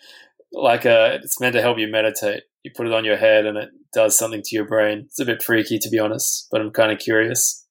like 0.52 0.84
a. 0.84 1.14
It's 1.22 1.40
meant 1.40 1.54
to 1.54 1.62
help 1.62 1.78
you 1.78 1.88
meditate. 1.88 2.44
You 2.62 2.70
put 2.74 2.86
it 2.86 2.92
on 2.92 3.04
your 3.04 3.16
head 3.16 3.46
and 3.46 3.56
it 3.56 3.70
does 3.92 4.18
something 4.18 4.42
to 4.42 4.56
your 4.56 4.64
brain. 4.64 5.04
It's 5.06 5.20
a 5.20 5.24
bit 5.24 5.42
freaky, 5.42 5.78
to 5.78 5.88
be 5.88 5.98
honest, 5.98 6.48
but 6.50 6.60
I'm 6.60 6.70
kind 6.70 6.92
of 6.92 6.98
curious. 6.98 7.64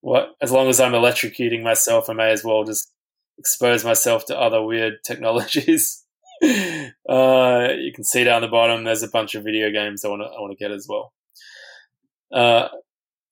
what 0.00 0.34
as 0.40 0.50
long 0.50 0.68
as 0.68 0.80
I'm 0.80 0.92
electrocuting 0.92 1.62
myself, 1.62 2.08
I 2.08 2.14
may 2.14 2.30
as 2.30 2.44
well 2.44 2.64
just 2.64 2.90
expose 3.38 3.84
myself 3.84 4.24
to 4.26 4.38
other 4.38 4.62
weird 4.62 4.94
technologies. 5.04 6.04
uh, 6.42 7.68
you 7.78 7.92
can 7.94 8.04
see 8.04 8.24
down 8.24 8.42
the 8.42 8.48
bottom. 8.48 8.84
There's 8.84 9.02
a 9.02 9.08
bunch 9.08 9.34
of 9.34 9.44
video 9.44 9.70
games 9.70 10.04
I 10.04 10.08
want 10.08 10.22
to 10.22 10.26
I 10.26 10.40
want 10.40 10.52
to 10.52 10.62
get 10.62 10.72
as 10.72 10.86
well. 10.88 11.12
Uh, 12.32 12.68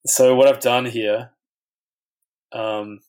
so 0.07 0.35
what 0.35 0.49
I've 0.49 0.61
done 0.61 0.85
here 0.85 1.31
um, 2.53 3.01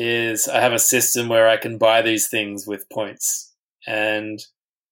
is 0.00 0.46
I 0.46 0.60
have 0.60 0.72
a 0.72 0.78
system 0.78 1.28
where 1.28 1.48
I 1.48 1.56
can 1.56 1.76
buy 1.76 2.02
these 2.02 2.28
things 2.28 2.68
with 2.68 2.88
points. 2.88 3.52
And 3.84 4.38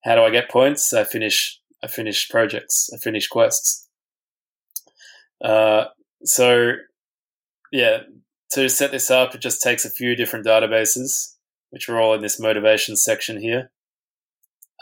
how 0.04 0.16
do 0.16 0.22
I 0.22 0.30
get 0.30 0.50
points? 0.50 0.92
I 0.92 1.04
finish 1.04 1.61
I 1.84 1.86
finish 1.86 2.28
projects. 2.28 2.90
I 2.92 2.98
finish 2.98 3.28
quests. 3.28 3.88
Uh, 5.40 5.84
so 6.24 6.72
yeah, 7.70 7.98
to 8.50 8.68
set 8.68 8.90
this 8.90 9.09
up, 9.09 9.32
it 9.32 9.40
just 9.40 9.62
takes 9.62 9.84
a 9.84 9.90
few 9.90 10.16
different 10.16 10.44
databases, 10.44 11.36
which 11.70 11.88
are 11.88 12.00
all 12.00 12.14
in 12.14 12.22
this 12.22 12.40
motivation 12.40 12.96
section 12.96 13.40
here. 13.40 13.70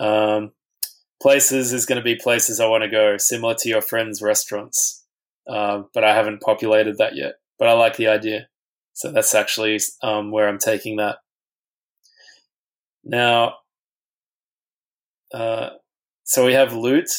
Um, 0.01 0.53
places 1.21 1.75
is 1.75 1.85
going 1.85 1.99
to 1.99 2.05
be 2.05 2.17
places 2.17 2.61
I 2.61 2.67
want 2.67 2.83
to 2.83 2.89
go, 2.89 3.19
similar 3.19 3.55
to 3.57 3.69
your 3.69 3.83
friends' 3.83 4.23
restaurants, 4.23 5.05
uh, 5.47 5.83
but 5.93 6.03
I 6.03 6.15
haven't 6.15 6.41
populated 6.41 6.97
that 6.97 7.15
yet. 7.15 7.35
But 7.59 7.69
I 7.69 7.73
like 7.73 7.97
the 7.97 8.09
idea, 8.09 8.49
so 8.95 9.11
that's 9.11 9.35
actually 9.35 9.81
um, 10.03 10.31
where 10.31 10.49
I'm 10.49 10.59
taking 10.59 10.97
that. 10.97 11.19
Now, 13.05 13.57
uh, 15.33 15.71
so 16.23 16.47
we 16.47 16.55
have 16.55 16.73
loot, 16.73 17.11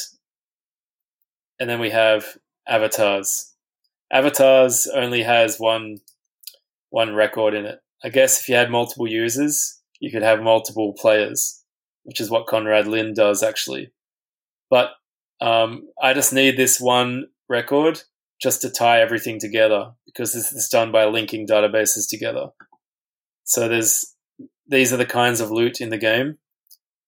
and 1.59 1.69
then 1.69 1.80
we 1.80 1.91
have 1.91 2.38
avatars. 2.67 3.53
Avatars 4.11 4.88
only 4.88 5.21
has 5.23 5.59
one 5.59 5.97
one 6.89 7.13
record 7.13 7.53
in 7.53 7.65
it. 7.65 7.80
I 8.03 8.09
guess 8.09 8.39
if 8.39 8.47
you 8.47 8.55
had 8.55 8.71
multiple 8.71 9.07
users, 9.07 9.82
you 9.99 10.11
could 10.11 10.23
have 10.23 10.41
multiple 10.41 10.93
players, 10.93 11.61
which 12.03 12.21
is 12.21 12.32
what 12.32 12.47
Conrad 12.47 12.88
Lin 12.88 13.13
does 13.13 13.43
actually. 13.43 13.91
But 14.69 14.91
um, 15.41 15.89
I 16.01 16.13
just 16.13 16.32
need 16.32 16.55
this 16.55 16.80
one 16.80 17.28
record 17.49 18.01
just 18.45 18.61
to 18.61 18.69
tie 18.69 19.01
everything 19.01 19.39
together 19.39 19.91
because 20.05 20.31
this 20.31 20.51
is 20.51 20.69
done 20.69 20.91
by 20.91 21.05
linking 21.05 21.47
databases 21.47 22.07
together. 22.07 22.49
So 23.43 23.67
there's 23.67 24.13
these 24.67 24.93
are 24.93 24.97
the 24.97 25.05
kinds 25.07 25.41
of 25.41 25.49
loot 25.49 25.81
in 25.81 25.89
the 25.89 25.97
game: 25.97 26.37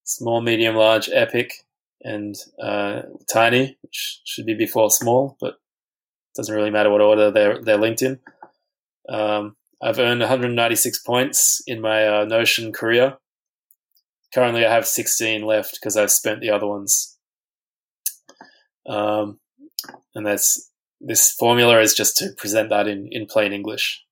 small, 0.04 0.42
medium, 0.42 0.74
large, 0.76 1.10
epic, 1.14 1.54
and 2.02 2.34
uh, 2.60 3.04
tiny, 3.32 3.78
which 3.84 4.22
should 4.26 4.48
be 4.48 4.56
before 4.56 4.90
small, 4.90 5.38
but 5.40 5.60
doesn't 6.36 6.56
really 6.56 6.72
matter 6.72 6.90
what 6.90 7.02
order 7.02 7.30
they're 7.30 7.62
they're 7.62 7.78
linked 7.78 8.02
in. 8.02 8.20
Um, 9.08 9.58
I've 9.80 10.00
earned 10.00 10.22
196 10.22 11.04
points 11.04 11.62
in 11.68 11.82
my 11.82 12.08
uh, 12.08 12.26
Notion 12.26 12.74
career. 12.74 13.18
Currently, 14.34 14.66
I 14.66 14.74
have 14.74 14.88
16 14.88 15.44
left 15.44 15.78
because 15.80 15.96
I've 15.96 16.10
spent 16.10 16.42
the 16.42 16.50
other 16.50 16.66
ones. 16.66 17.16
Um, 18.90 19.40
and 20.16 20.26
that's 20.26 20.72
this 21.00 21.32
formula 21.32 21.80
is 21.80 21.94
just 21.94 22.18
to 22.18 22.30
present 22.38 22.70
that 22.70 22.88
in, 22.88 23.08
in 23.12 23.26
plain 23.26 23.54
English. 23.54 24.04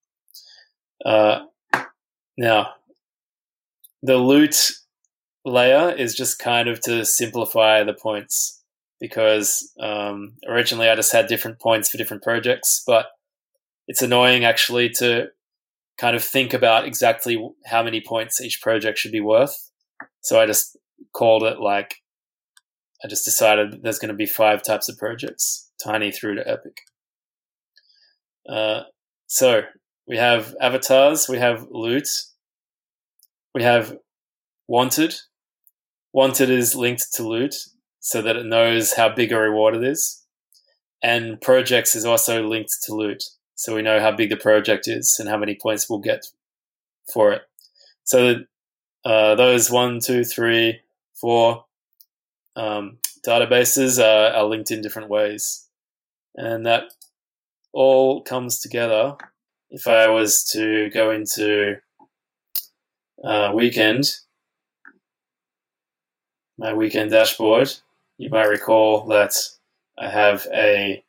Uh, 1.05 1.45
now, 2.37 2.73
the 4.01 4.17
loot 4.17 4.71
layer 5.45 5.91
is 5.91 6.15
just 6.15 6.39
kind 6.39 6.67
of 6.67 6.79
to 6.81 7.05
simplify 7.05 7.83
the 7.83 7.93
points 7.93 8.63
because 8.99 9.71
um, 9.79 10.33
originally 10.47 10.89
I 10.89 10.95
just 10.95 11.11
had 11.11 11.27
different 11.27 11.59
points 11.59 11.89
for 11.89 11.97
different 11.97 12.23
projects, 12.23 12.83
but 12.85 13.07
it's 13.87 14.01
annoying 14.01 14.45
actually 14.45 14.89
to 14.97 15.27
kind 15.97 16.15
of 16.15 16.23
think 16.23 16.53
about 16.53 16.85
exactly 16.85 17.49
how 17.65 17.83
many 17.83 18.01
points 18.01 18.41
each 18.41 18.61
project 18.61 18.97
should 18.97 19.11
be 19.11 19.21
worth. 19.21 19.71
So 20.21 20.39
I 20.39 20.45
just 20.45 20.77
called 21.13 21.43
it 21.43 21.59
like, 21.59 21.95
I 23.03 23.07
just 23.07 23.25
decided 23.25 23.83
there's 23.83 23.99
going 23.99 24.09
to 24.09 24.15
be 24.15 24.25
five 24.25 24.63
types 24.63 24.89
of 24.89 24.97
projects, 24.97 25.64
tiny 25.83 26.11
through 26.11 26.35
to 26.35 26.47
epic. 26.47 26.81
Uh, 28.47 28.83
so 29.27 29.63
we 30.07 30.17
have 30.17 30.55
avatars, 30.61 31.27
we 31.27 31.37
have 31.37 31.67
loot, 31.69 32.07
we 33.53 33.63
have 33.63 33.97
wanted. 34.67 35.15
Wanted 36.13 36.49
is 36.49 36.75
linked 36.75 37.11
to 37.13 37.27
loot 37.27 37.55
so 37.99 38.21
that 38.21 38.35
it 38.35 38.45
knows 38.45 38.93
how 38.93 39.09
big 39.09 39.31
a 39.31 39.39
reward 39.39 39.75
it 39.75 39.83
is. 39.83 40.23
And 41.03 41.41
projects 41.41 41.95
is 41.95 42.05
also 42.05 42.47
linked 42.47 42.77
to 42.83 42.95
loot 42.95 43.23
so 43.55 43.73
we 43.73 43.81
know 43.81 43.99
how 43.99 44.11
big 44.11 44.29
the 44.29 44.37
project 44.37 44.87
is 44.87 45.17
and 45.19 45.29
how 45.29 45.37
many 45.37 45.55
points 45.55 45.89
we'll 45.89 45.99
get 45.99 46.27
for 47.11 47.31
it. 47.31 47.43
So 48.03 48.41
uh, 49.05 49.35
those 49.35 49.71
one, 49.71 49.99
two, 49.99 50.23
three, 50.23 50.81
four 51.13 51.65
um, 52.55 52.97
databases 53.25 54.03
are, 54.03 54.35
are, 54.35 54.45
linked 54.45 54.71
in 54.71 54.81
different 54.81 55.09
ways, 55.09 55.64
and 56.35 56.65
that 56.65 56.85
all 57.73 58.21
comes 58.23 58.59
together. 58.59 59.15
If 59.69 59.87
I 59.87 60.09
was 60.09 60.43
to 60.53 60.89
go 60.91 61.11
into 61.11 61.77
uh, 63.23 63.51
weekend, 63.53 64.17
my 66.57 66.73
weekend 66.73 67.11
dashboard, 67.11 67.71
you 68.17 68.29
might 68.29 68.47
recall 68.47 69.05
that 69.07 69.33
I 69.97 70.09
have 70.09 70.47
a 70.53 71.03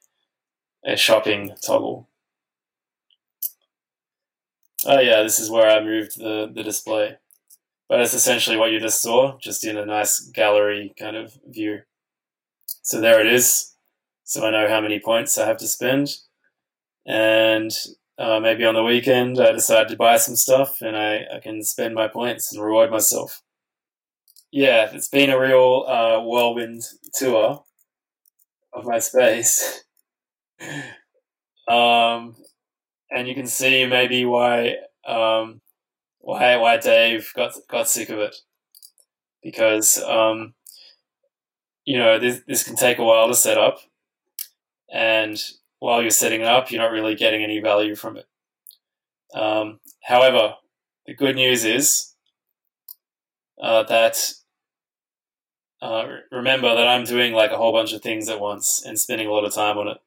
a 0.85 0.97
shopping 0.97 1.53
toggle 1.63 2.09
Oh 4.87 5.01
yeah, 5.01 5.23
this 5.23 5.39
is 5.41 5.51
where 5.51 5.69
I 5.69 5.83
moved 5.83 6.19
the, 6.19 6.51
the 6.55 6.63
display. 6.63 7.17
But 7.89 8.01
it's 8.01 8.15
essentially 8.15 8.57
what 8.57 8.73
you 8.73 8.81
just 8.81 9.03
saw, 9.03 9.39
just 9.39 9.65
in 9.65 9.79
a 9.79 9.87
nice 9.87 10.21
gallery 10.21 10.95
kind 10.99 11.17
of 11.17 11.39
view. 11.47 11.81
So 12.83 13.01
there 13.01 13.21
it 13.21 13.33
is. 13.33 13.76
So 14.27 14.45
I 14.45 14.51
know 14.51 14.69
how 14.69 14.81
many 14.81 14.99
points 14.99 15.39
I 15.39 15.47
have 15.47 15.57
to 15.59 15.69
spend. 15.69 16.17
And 17.07 17.71
uh, 18.19 18.41
maybe 18.41 18.65
on 18.65 18.75
the 18.75 18.83
weekend 18.83 19.41
I 19.41 19.53
decide 19.53 19.89
to 19.89 19.97
buy 19.97 20.17
some 20.17 20.35
stuff 20.35 20.83
and 20.83 20.97
I, 20.97 21.25
I 21.37 21.41
can 21.41 21.63
spend 21.63 21.95
my 21.95 22.09
points 22.09 22.53
and 22.53 22.63
reward 22.63 22.91
myself. 22.91 23.41
Yeah, 24.51 24.91
it's 24.93 25.09
been 25.09 25.31
a 25.31 25.39
real 25.39 25.85
uh, 25.87 26.21
whirlwind 26.21 26.83
tour 27.15 27.63
of 28.73 28.85
my 28.85 28.99
space. 28.99 29.85
um, 31.69 32.35
and 33.11 33.29
you 33.29 33.35
can 33.35 33.47
see 33.47 33.87
maybe 33.87 34.25
why 34.25 34.77
um, 35.07 35.61
why 36.19 36.57
why 36.57 36.79
Dave 36.79 37.31
got 37.37 37.53
got 37.69 37.89
sick 37.89 38.09
of 38.09 38.19
it 38.19 38.35
because 39.41 40.03
um, 40.03 40.55
you 41.85 41.97
know 41.99 42.19
this 42.19 42.43
this 42.49 42.65
can 42.65 42.75
take 42.75 42.99
a 42.99 43.05
while 43.05 43.29
to 43.29 43.35
set 43.35 43.59
up, 43.59 43.79
and 44.93 45.39
while 45.79 46.01
you're 46.01 46.11
setting 46.11 46.41
it 46.41 46.47
up, 46.47 46.71
you're 46.71 46.83
not 46.83 46.91
really 46.91 47.15
getting 47.15 47.43
any 47.43 47.61
value 47.61 47.95
from 47.95 48.17
it. 48.17 48.27
Um, 49.35 49.81
however, 50.03 50.55
the 51.07 51.15
good 51.15 51.37
news 51.37 51.65
is 51.65 52.15
uh, 53.63 53.83
that 53.85 54.33
uh, 55.83 56.07
remember 56.33 56.75
that 56.75 56.89
I'm 56.89 57.05
doing 57.05 57.33
like 57.33 57.51
a 57.51 57.57
whole 57.57 57.73
bunch 57.73 57.93
of 57.93 58.03
things 58.03 58.29
at 58.29 58.41
once 58.41 58.83
and 58.85 58.99
spending 58.99 59.27
a 59.27 59.33
lot 59.33 59.45
of 59.45 59.55
time 59.55 59.77
on 59.79 59.89
it. 59.89 59.99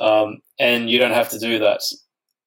Um, 0.00 0.42
and 0.58 0.88
you 0.88 0.98
don't 0.98 1.12
have 1.12 1.28
to 1.30 1.38
do 1.38 1.58
that 1.58 1.82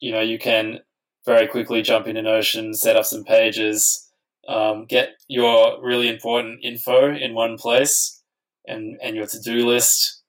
you 0.01 0.11
know, 0.11 0.19
you 0.19 0.37
can 0.37 0.79
very 1.25 1.47
quickly 1.47 1.81
jump 1.81 2.07
into 2.07 2.21
Notion, 2.21 2.73
set 2.73 2.97
up 2.97 3.05
some 3.05 3.23
pages, 3.23 4.11
um, 4.47 4.85
get 4.85 5.11
your 5.29 5.81
really 5.81 6.09
important 6.09 6.59
info 6.63 7.13
in 7.13 7.33
one 7.33 7.57
place, 7.57 8.21
and 8.65 8.99
and 9.01 9.15
your 9.15 9.27
to 9.27 9.39
do 9.39 9.65
list, 9.67 10.20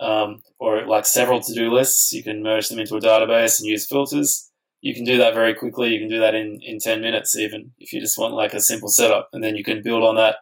um, 0.00 0.42
or 0.58 0.86
like 0.86 1.06
several 1.06 1.40
to 1.40 1.54
do 1.54 1.72
lists. 1.72 2.12
You 2.12 2.22
can 2.22 2.42
merge 2.42 2.68
them 2.68 2.78
into 2.78 2.96
a 2.96 3.00
database 3.00 3.58
and 3.58 3.68
use 3.68 3.86
filters. 3.86 4.50
You 4.82 4.94
can 4.94 5.04
do 5.04 5.18
that 5.18 5.34
very 5.34 5.54
quickly. 5.54 5.90
You 5.90 6.00
can 6.00 6.08
do 6.08 6.20
that 6.20 6.34
in 6.34 6.60
in 6.62 6.78
ten 6.78 7.00
minutes, 7.00 7.36
even 7.36 7.72
if 7.78 7.92
you 7.92 8.00
just 8.00 8.18
want 8.18 8.34
like 8.34 8.54
a 8.54 8.60
simple 8.60 8.88
setup, 8.88 9.30
and 9.32 9.42
then 9.42 9.56
you 9.56 9.64
can 9.64 9.82
build 9.82 10.04
on 10.04 10.16
that 10.16 10.36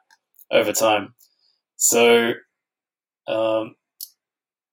over 0.50 0.72
time. 0.72 1.14
So, 1.76 2.32
um, 3.28 3.76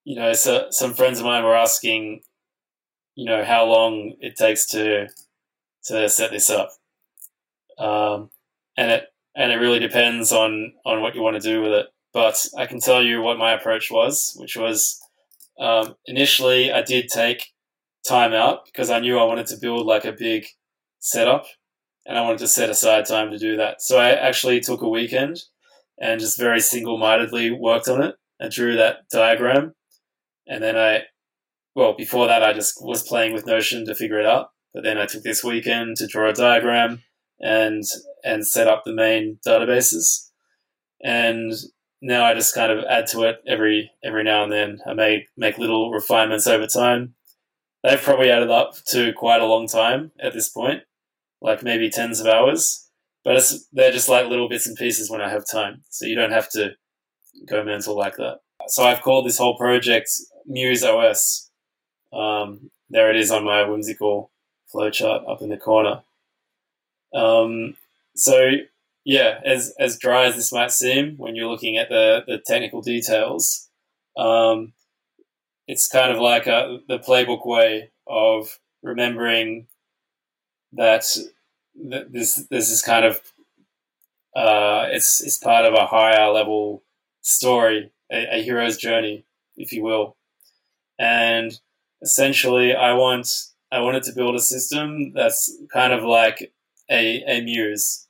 you 0.04 0.16
know, 0.16 0.34
so 0.34 0.68
some 0.72 0.94
friends 0.94 1.20
of 1.20 1.26
mine 1.26 1.44
were 1.44 1.56
asking 1.56 2.22
you 3.16 3.26
know 3.26 3.44
how 3.44 3.66
long 3.66 4.14
it 4.20 4.36
takes 4.36 4.68
to 4.68 5.08
to 5.86 6.10
set 6.10 6.32
this 6.32 6.50
up, 6.50 6.70
um, 7.78 8.30
and 8.78 8.92
it 8.92 9.06
and 9.36 9.52
it 9.52 9.56
really 9.58 9.80
depends 9.80 10.32
on 10.32 10.74
on 10.86 11.02
what 11.02 11.16
you 11.16 11.22
want 11.22 11.42
to 11.42 11.48
do 11.48 11.62
with 11.62 11.72
it. 11.72 11.88
But 12.14 12.46
I 12.58 12.66
can 12.66 12.80
tell 12.80 13.02
you 13.02 13.22
what 13.22 13.38
my 13.38 13.54
approach 13.54 13.90
was, 13.90 14.34
which 14.38 14.58
was 14.58 15.00
um, 15.60 15.96
initially 16.06 16.72
I 16.72 16.82
did 16.82 17.08
take 17.08 17.46
time 18.08 18.34
out 18.34 18.66
because 18.66 18.90
I 18.90 19.00
knew 19.00 19.18
I 19.18 19.26
wanted 19.26 19.48
to 19.48 19.58
build 19.62 19.86
like 19.86 20.06
a 20.06 20.12
big 20.12 20.46
setup, 21.00 21.46
and 22.06 22.18
I 22.18 22.22
wanted 22.22 22.40
to 22.40 22.48
set 22.48 22.70
aside 22.70 23.06
time 23.06 23.32
to 23.32 23.38
do 23.38 23.56
that. 23.58 23.82
So 23.82 23.98
I 23.98 24.10
actually 24.10 24.60
took 24.60 24.82
a 24.82 24.90
weekend 24.90 25.42
and 26.00 26.20
just 26.20 26.40
very 26.40 26.60
single 26.60 26.98
mindedly 26.98 27.52
worked 27.52 27.88
on 27.88 28.02
it. 28.02 28.16
I 28.42 28.50
drew 28.50 28.76
that 28.78 29.10
diagram, 29.12 29.76
and 30.48 30.62
then 30.64 30.78
I 30.78 31.04
well, 31.76 31.94
before 31.94 32.28
that, 32.28 32.44
I 32.44 32.54
just 32.54 32.84
was 32.84 33.04
playing 33.04 33.34
with 33.34 33.46
Notion 33.46 33.86
to 33.86 33.96
figure 33.96 34.20
it 34.20 34.26
out. 34.26 34.50
But 34.74 34.84
then 34.84 34.98
I 34.98 35.06
took 35.06 35.24
this 35.24 35.44
weekend 35.44 35.98
to 35.98 36.08
draw 36.08 36.30
a 36.30 36.34
diagram 36.34 37.04
and 37.40 37.84
and 38.24 38.46
set 38.46 38.68
up 38.68 38.84
the 38.86 38.94
main 38.94 39.40
databases. 39.46 40.30
And 41.04 41.54
now 42.02 42.26
I 42.26 42.34
just 42.34 42.56
kind 42.56 42.72
of 42.72 42.84
add 42.86 43.08
to 43.08 43.24
it 43.24 43.42
every 43.48 43.92
every 44.04 44.24
now 44.24 44.44
and 44.44 44.52
then. 44.52 44.80
I 44.86 44.94
may 44.94 45.28
make 45.38 45.58
little 45.58 45.92
refinements 45.92 46.48
over 46.48 46.68
time. 46.68 47.16
They've 47.84 48.02
probably 48.02 48.32
added 48.32 48.50
up 48.50 48.74
to 48.88 49.14
quite 49.14 49.42
a 49.42 49.46
long 49.46 49.68
time 49.68 50.12
at 50.20 50.34
this 50.34 50.50
point, 50.50 50.84
like 51.42 51.64
maybe 51.64 51.90
tens 51.90 52.20
of 52.20 52.28
hours. 52.28 52.90
But 53.24 53.44
they're 53.72 53.92
just 53.92 54.10
like 54.10 54.28
little 54.28 54.50
bits 54.50 54.66
and 54.66 54.76
pieces 54.76 55.10
when 55.10 55.22
I 55.22 55.30
have 55.30 55.44
time, 55.50 55.84
so 55.90 56.06
you 56.08 56.16
don't 56.16 56.32
have 56.32 56.50
to 56.52 56.72
go 57.48 57.64
mental 57.64 57.96
like 57.96 58.16
that. 58.18 58.40
So 58.68 58.84
I've 58.84 59.02
called 59.02 59.26
this 59.28 59.38
whole 59.38 59.58
project 59.58 60.10
Muse 60.48 60.84
OS. 60.84 61.52
Um, 62.12 62.72
there 62.90 63.10
it 63.12 63.16
is 63.16 63.32
on 63.32 63.46
my 63.46 63.64
whimsical 63.64 64.32
flowchart 64.74 65.30
up 65.30 65.42
in 65.42 65.50
the 65.50 65.58
corner. 65.58 66.02
Um, 67.14 67.76
so 68.16 68.52
yeah, 69.04 69.40
as 69.46 69.74
as 69.80 69.98
dry 69.98 70.26
as 70.26 70.36
this 70.36 70.52
might 70.54 70.72
seem 70.72 71.16
when 71.18 71.36
you're 71.36 71.50
looking 71.50 71.78
at 71.78 71.90
the 71.90 72.24
the 72.28 72.40
technical 72.46 72.82
details, 72.82 73.70
um, 74.18 74.74
it's 75.68 75.88
kind 75.88 76.12
of 76.12 76.20
like 76.20 76.48
a, 76.48 76.80
the 76.88 77.00
playbook 77.00 77.46
way 77.46 77.92
of 78.08 78.60
remembering 78.84 79.68
that 80.74 81.06
this 81.76 82.46
this 82.50 82.70
is 82.72 82.82
kind 82.82 83.06
of 83.06 83.22
uh, 84.36 84.88
it's 84.92 85.22
it's 85.22 85.38
part 85.38 85.66
of 85.66 85.74
a 85.74 85.88
higher 85.88 86.30
level 86.32 86.84
story, 87.22 87.92
a, 88.12 88.38
a 88.38 88.44
hero's 88.44 88.78
journey, 88.78 89.26
if 89.58 89.72
you 89.74 89.84
will, 89.84 90.16
and 91.00 91.60
essentially, 92.04 92.76
I 92.76 92.94
want 92.94 93.28
I 93.72 93.80
wanted 93.82 94.04
to 94.04 94.14
build 94.14 94.36
a 94.36 94.40
system 94.40 95.14
that's 95.14 95.52
kind 95.74 95.94
of 95.94 96.04
like 96.04 96.54
a 96.90 97.24
a 97.28 97.42
muse 97.42 98.08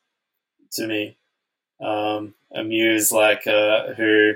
to 0.73 0.87
me, 0.87 1.17
um, 1.79 2.33
a 2.53 2.63
muse 2.63 3.11
like 3.11 3.47
uh, 3.47 3.93
who 3.93 4.33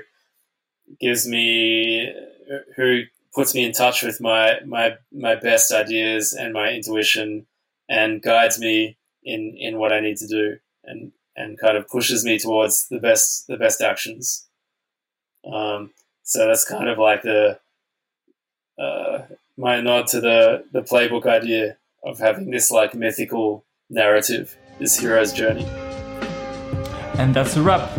gives 1.00 1.26
me 1.26 2.12
who 2.76 3.02
puts 3.34 3.54
me 3.54 3.64
in 3.64 3.72
touch 3.72 4.02
with 4.02 4.20
my 4.20 4.60
my 4.64 4.96
my 5.12 5.34
best 5.34 5.72
ideas 5.72 6.32
and 6.32 6.52
my 6.52 6.70
intuition 6.70 7.46
and 7.88 8.22
guides 8.22 8.58
me 8.58 8.96
in 9.24 9.54
in 9.58 9.78
what 9.78 9.92
I 9.92 10.00
need 10.00 10.16
to 10.18 10.26
do 10.26 10.58
and 10.84 11.12
and 11.36 11.58
kind 11.58 11.76
of 11.76 11.88
pushes 11.88 12.24
me 12.24 12.38
towards 12.38 12.88
the 12.88 12.98
best 12.98 13.46
the 13.46 13.56
best 13.56 13.80
actions. 13.80 14.46
Um, 15.50 15.90
so 16.22 16.46
that's 16.46 16.64
kind 16.64 16.88
of 16.88 16.98
like 16.98 17.22
the 17.22 17.60
uh, 18.78 19.22
my 19.56 19.80
nod 19.80 20.06
to 20.08 20.20
the 20.20 20.64
the 20.72 20.82
playbook 20.82 21.26
idea 21.26 21.76
of 22.02 22.18
having 22.18 22.50
this 22.50 22.70
like 22.70 22.94
mythical 22.94 23.64
narrative, 23.90 24.56
this 24.78 24.98
hero's 24.98 25.32
journey. 25.32 25.66
And 27.18 27.34
that's 27.34 27.56
a 27.56 27.62
wrap. 27.62 27.90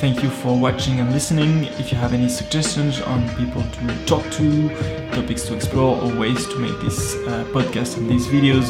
Thank 0.00 0.22
you 0.22 0.30
for 0.30 0.58
watching 0.58 1.00
and 1.00 1.12
listening. 1.12 1.64
If 1.78 1.92
you 1.92 1.98
have 1.98 2.12
any 2.12 2.28
suggestions 2.28 3.00
on 3.00 3.28
people 3.36 3.62
to 3.62 4.06
talk 4.06 4.28
to, 4.32 4.68
topics 5.12 5.44
to 5.44 5.54
explore, 5.54 6.00
or 6.02 6.14
ways 6.14 6.46
to 6.48 6.58
make 6.58 6.78
this 6.80 7.14
uh, 7.14 7.44
podcast 7.52 7.96
and 7.96 8.10
these 8.10 8.26
videos 8.26 8.68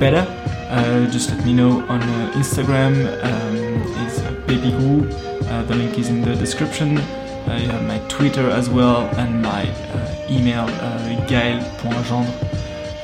better, 0.00 0.26
uh, 0.70 1.10
just 1.10 1.30
let 1.30 1.44
me 1.44 1.52
know 1.52 1.82
on 1.88 2.02
uh, 2.02 2.32
Instagram. 2.34 3.06
Um, 3.22 3.56
it's 4.04 4.20
babygoo. 4.46 5.12
Uh, 5.48 5.62
the 5.64 5.74
link 5.74 5.98
is 5.98 6.08
in 6.08 6.22
the 6.22 6.34
description. 6.34 6.98
Uh, 6.98 7.58
you 7.60 7.68
have 7.68 7.84
my 7.84 7.98
Twitter 8.08 8.50
as 8.50 8.68
well 8.70 9.02
and 9.16 9.42
my 9.42 9.68
uh, 9.70 10.26
email 10.30 10.64
uh, 10.64 11.04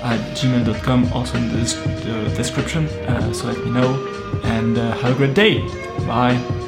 at 0.02 0.18
gmail.com 0.34 1.12
also 1.12 1.36
in 1.36 1.48
the, 1.48 1.56
the 1.56 2.34
description. 2.36 2.88
so 3.34 3.46
let 3.46 3.58
me 3.64 3.70
know 3.70 4.09
and 4.42 4.78
uh, 4.78 4.92
have 4.98 5.12
a 5.12 5.14
great 5.14 5.34
day. 5.34 5.66
Bye. 6.06 6.59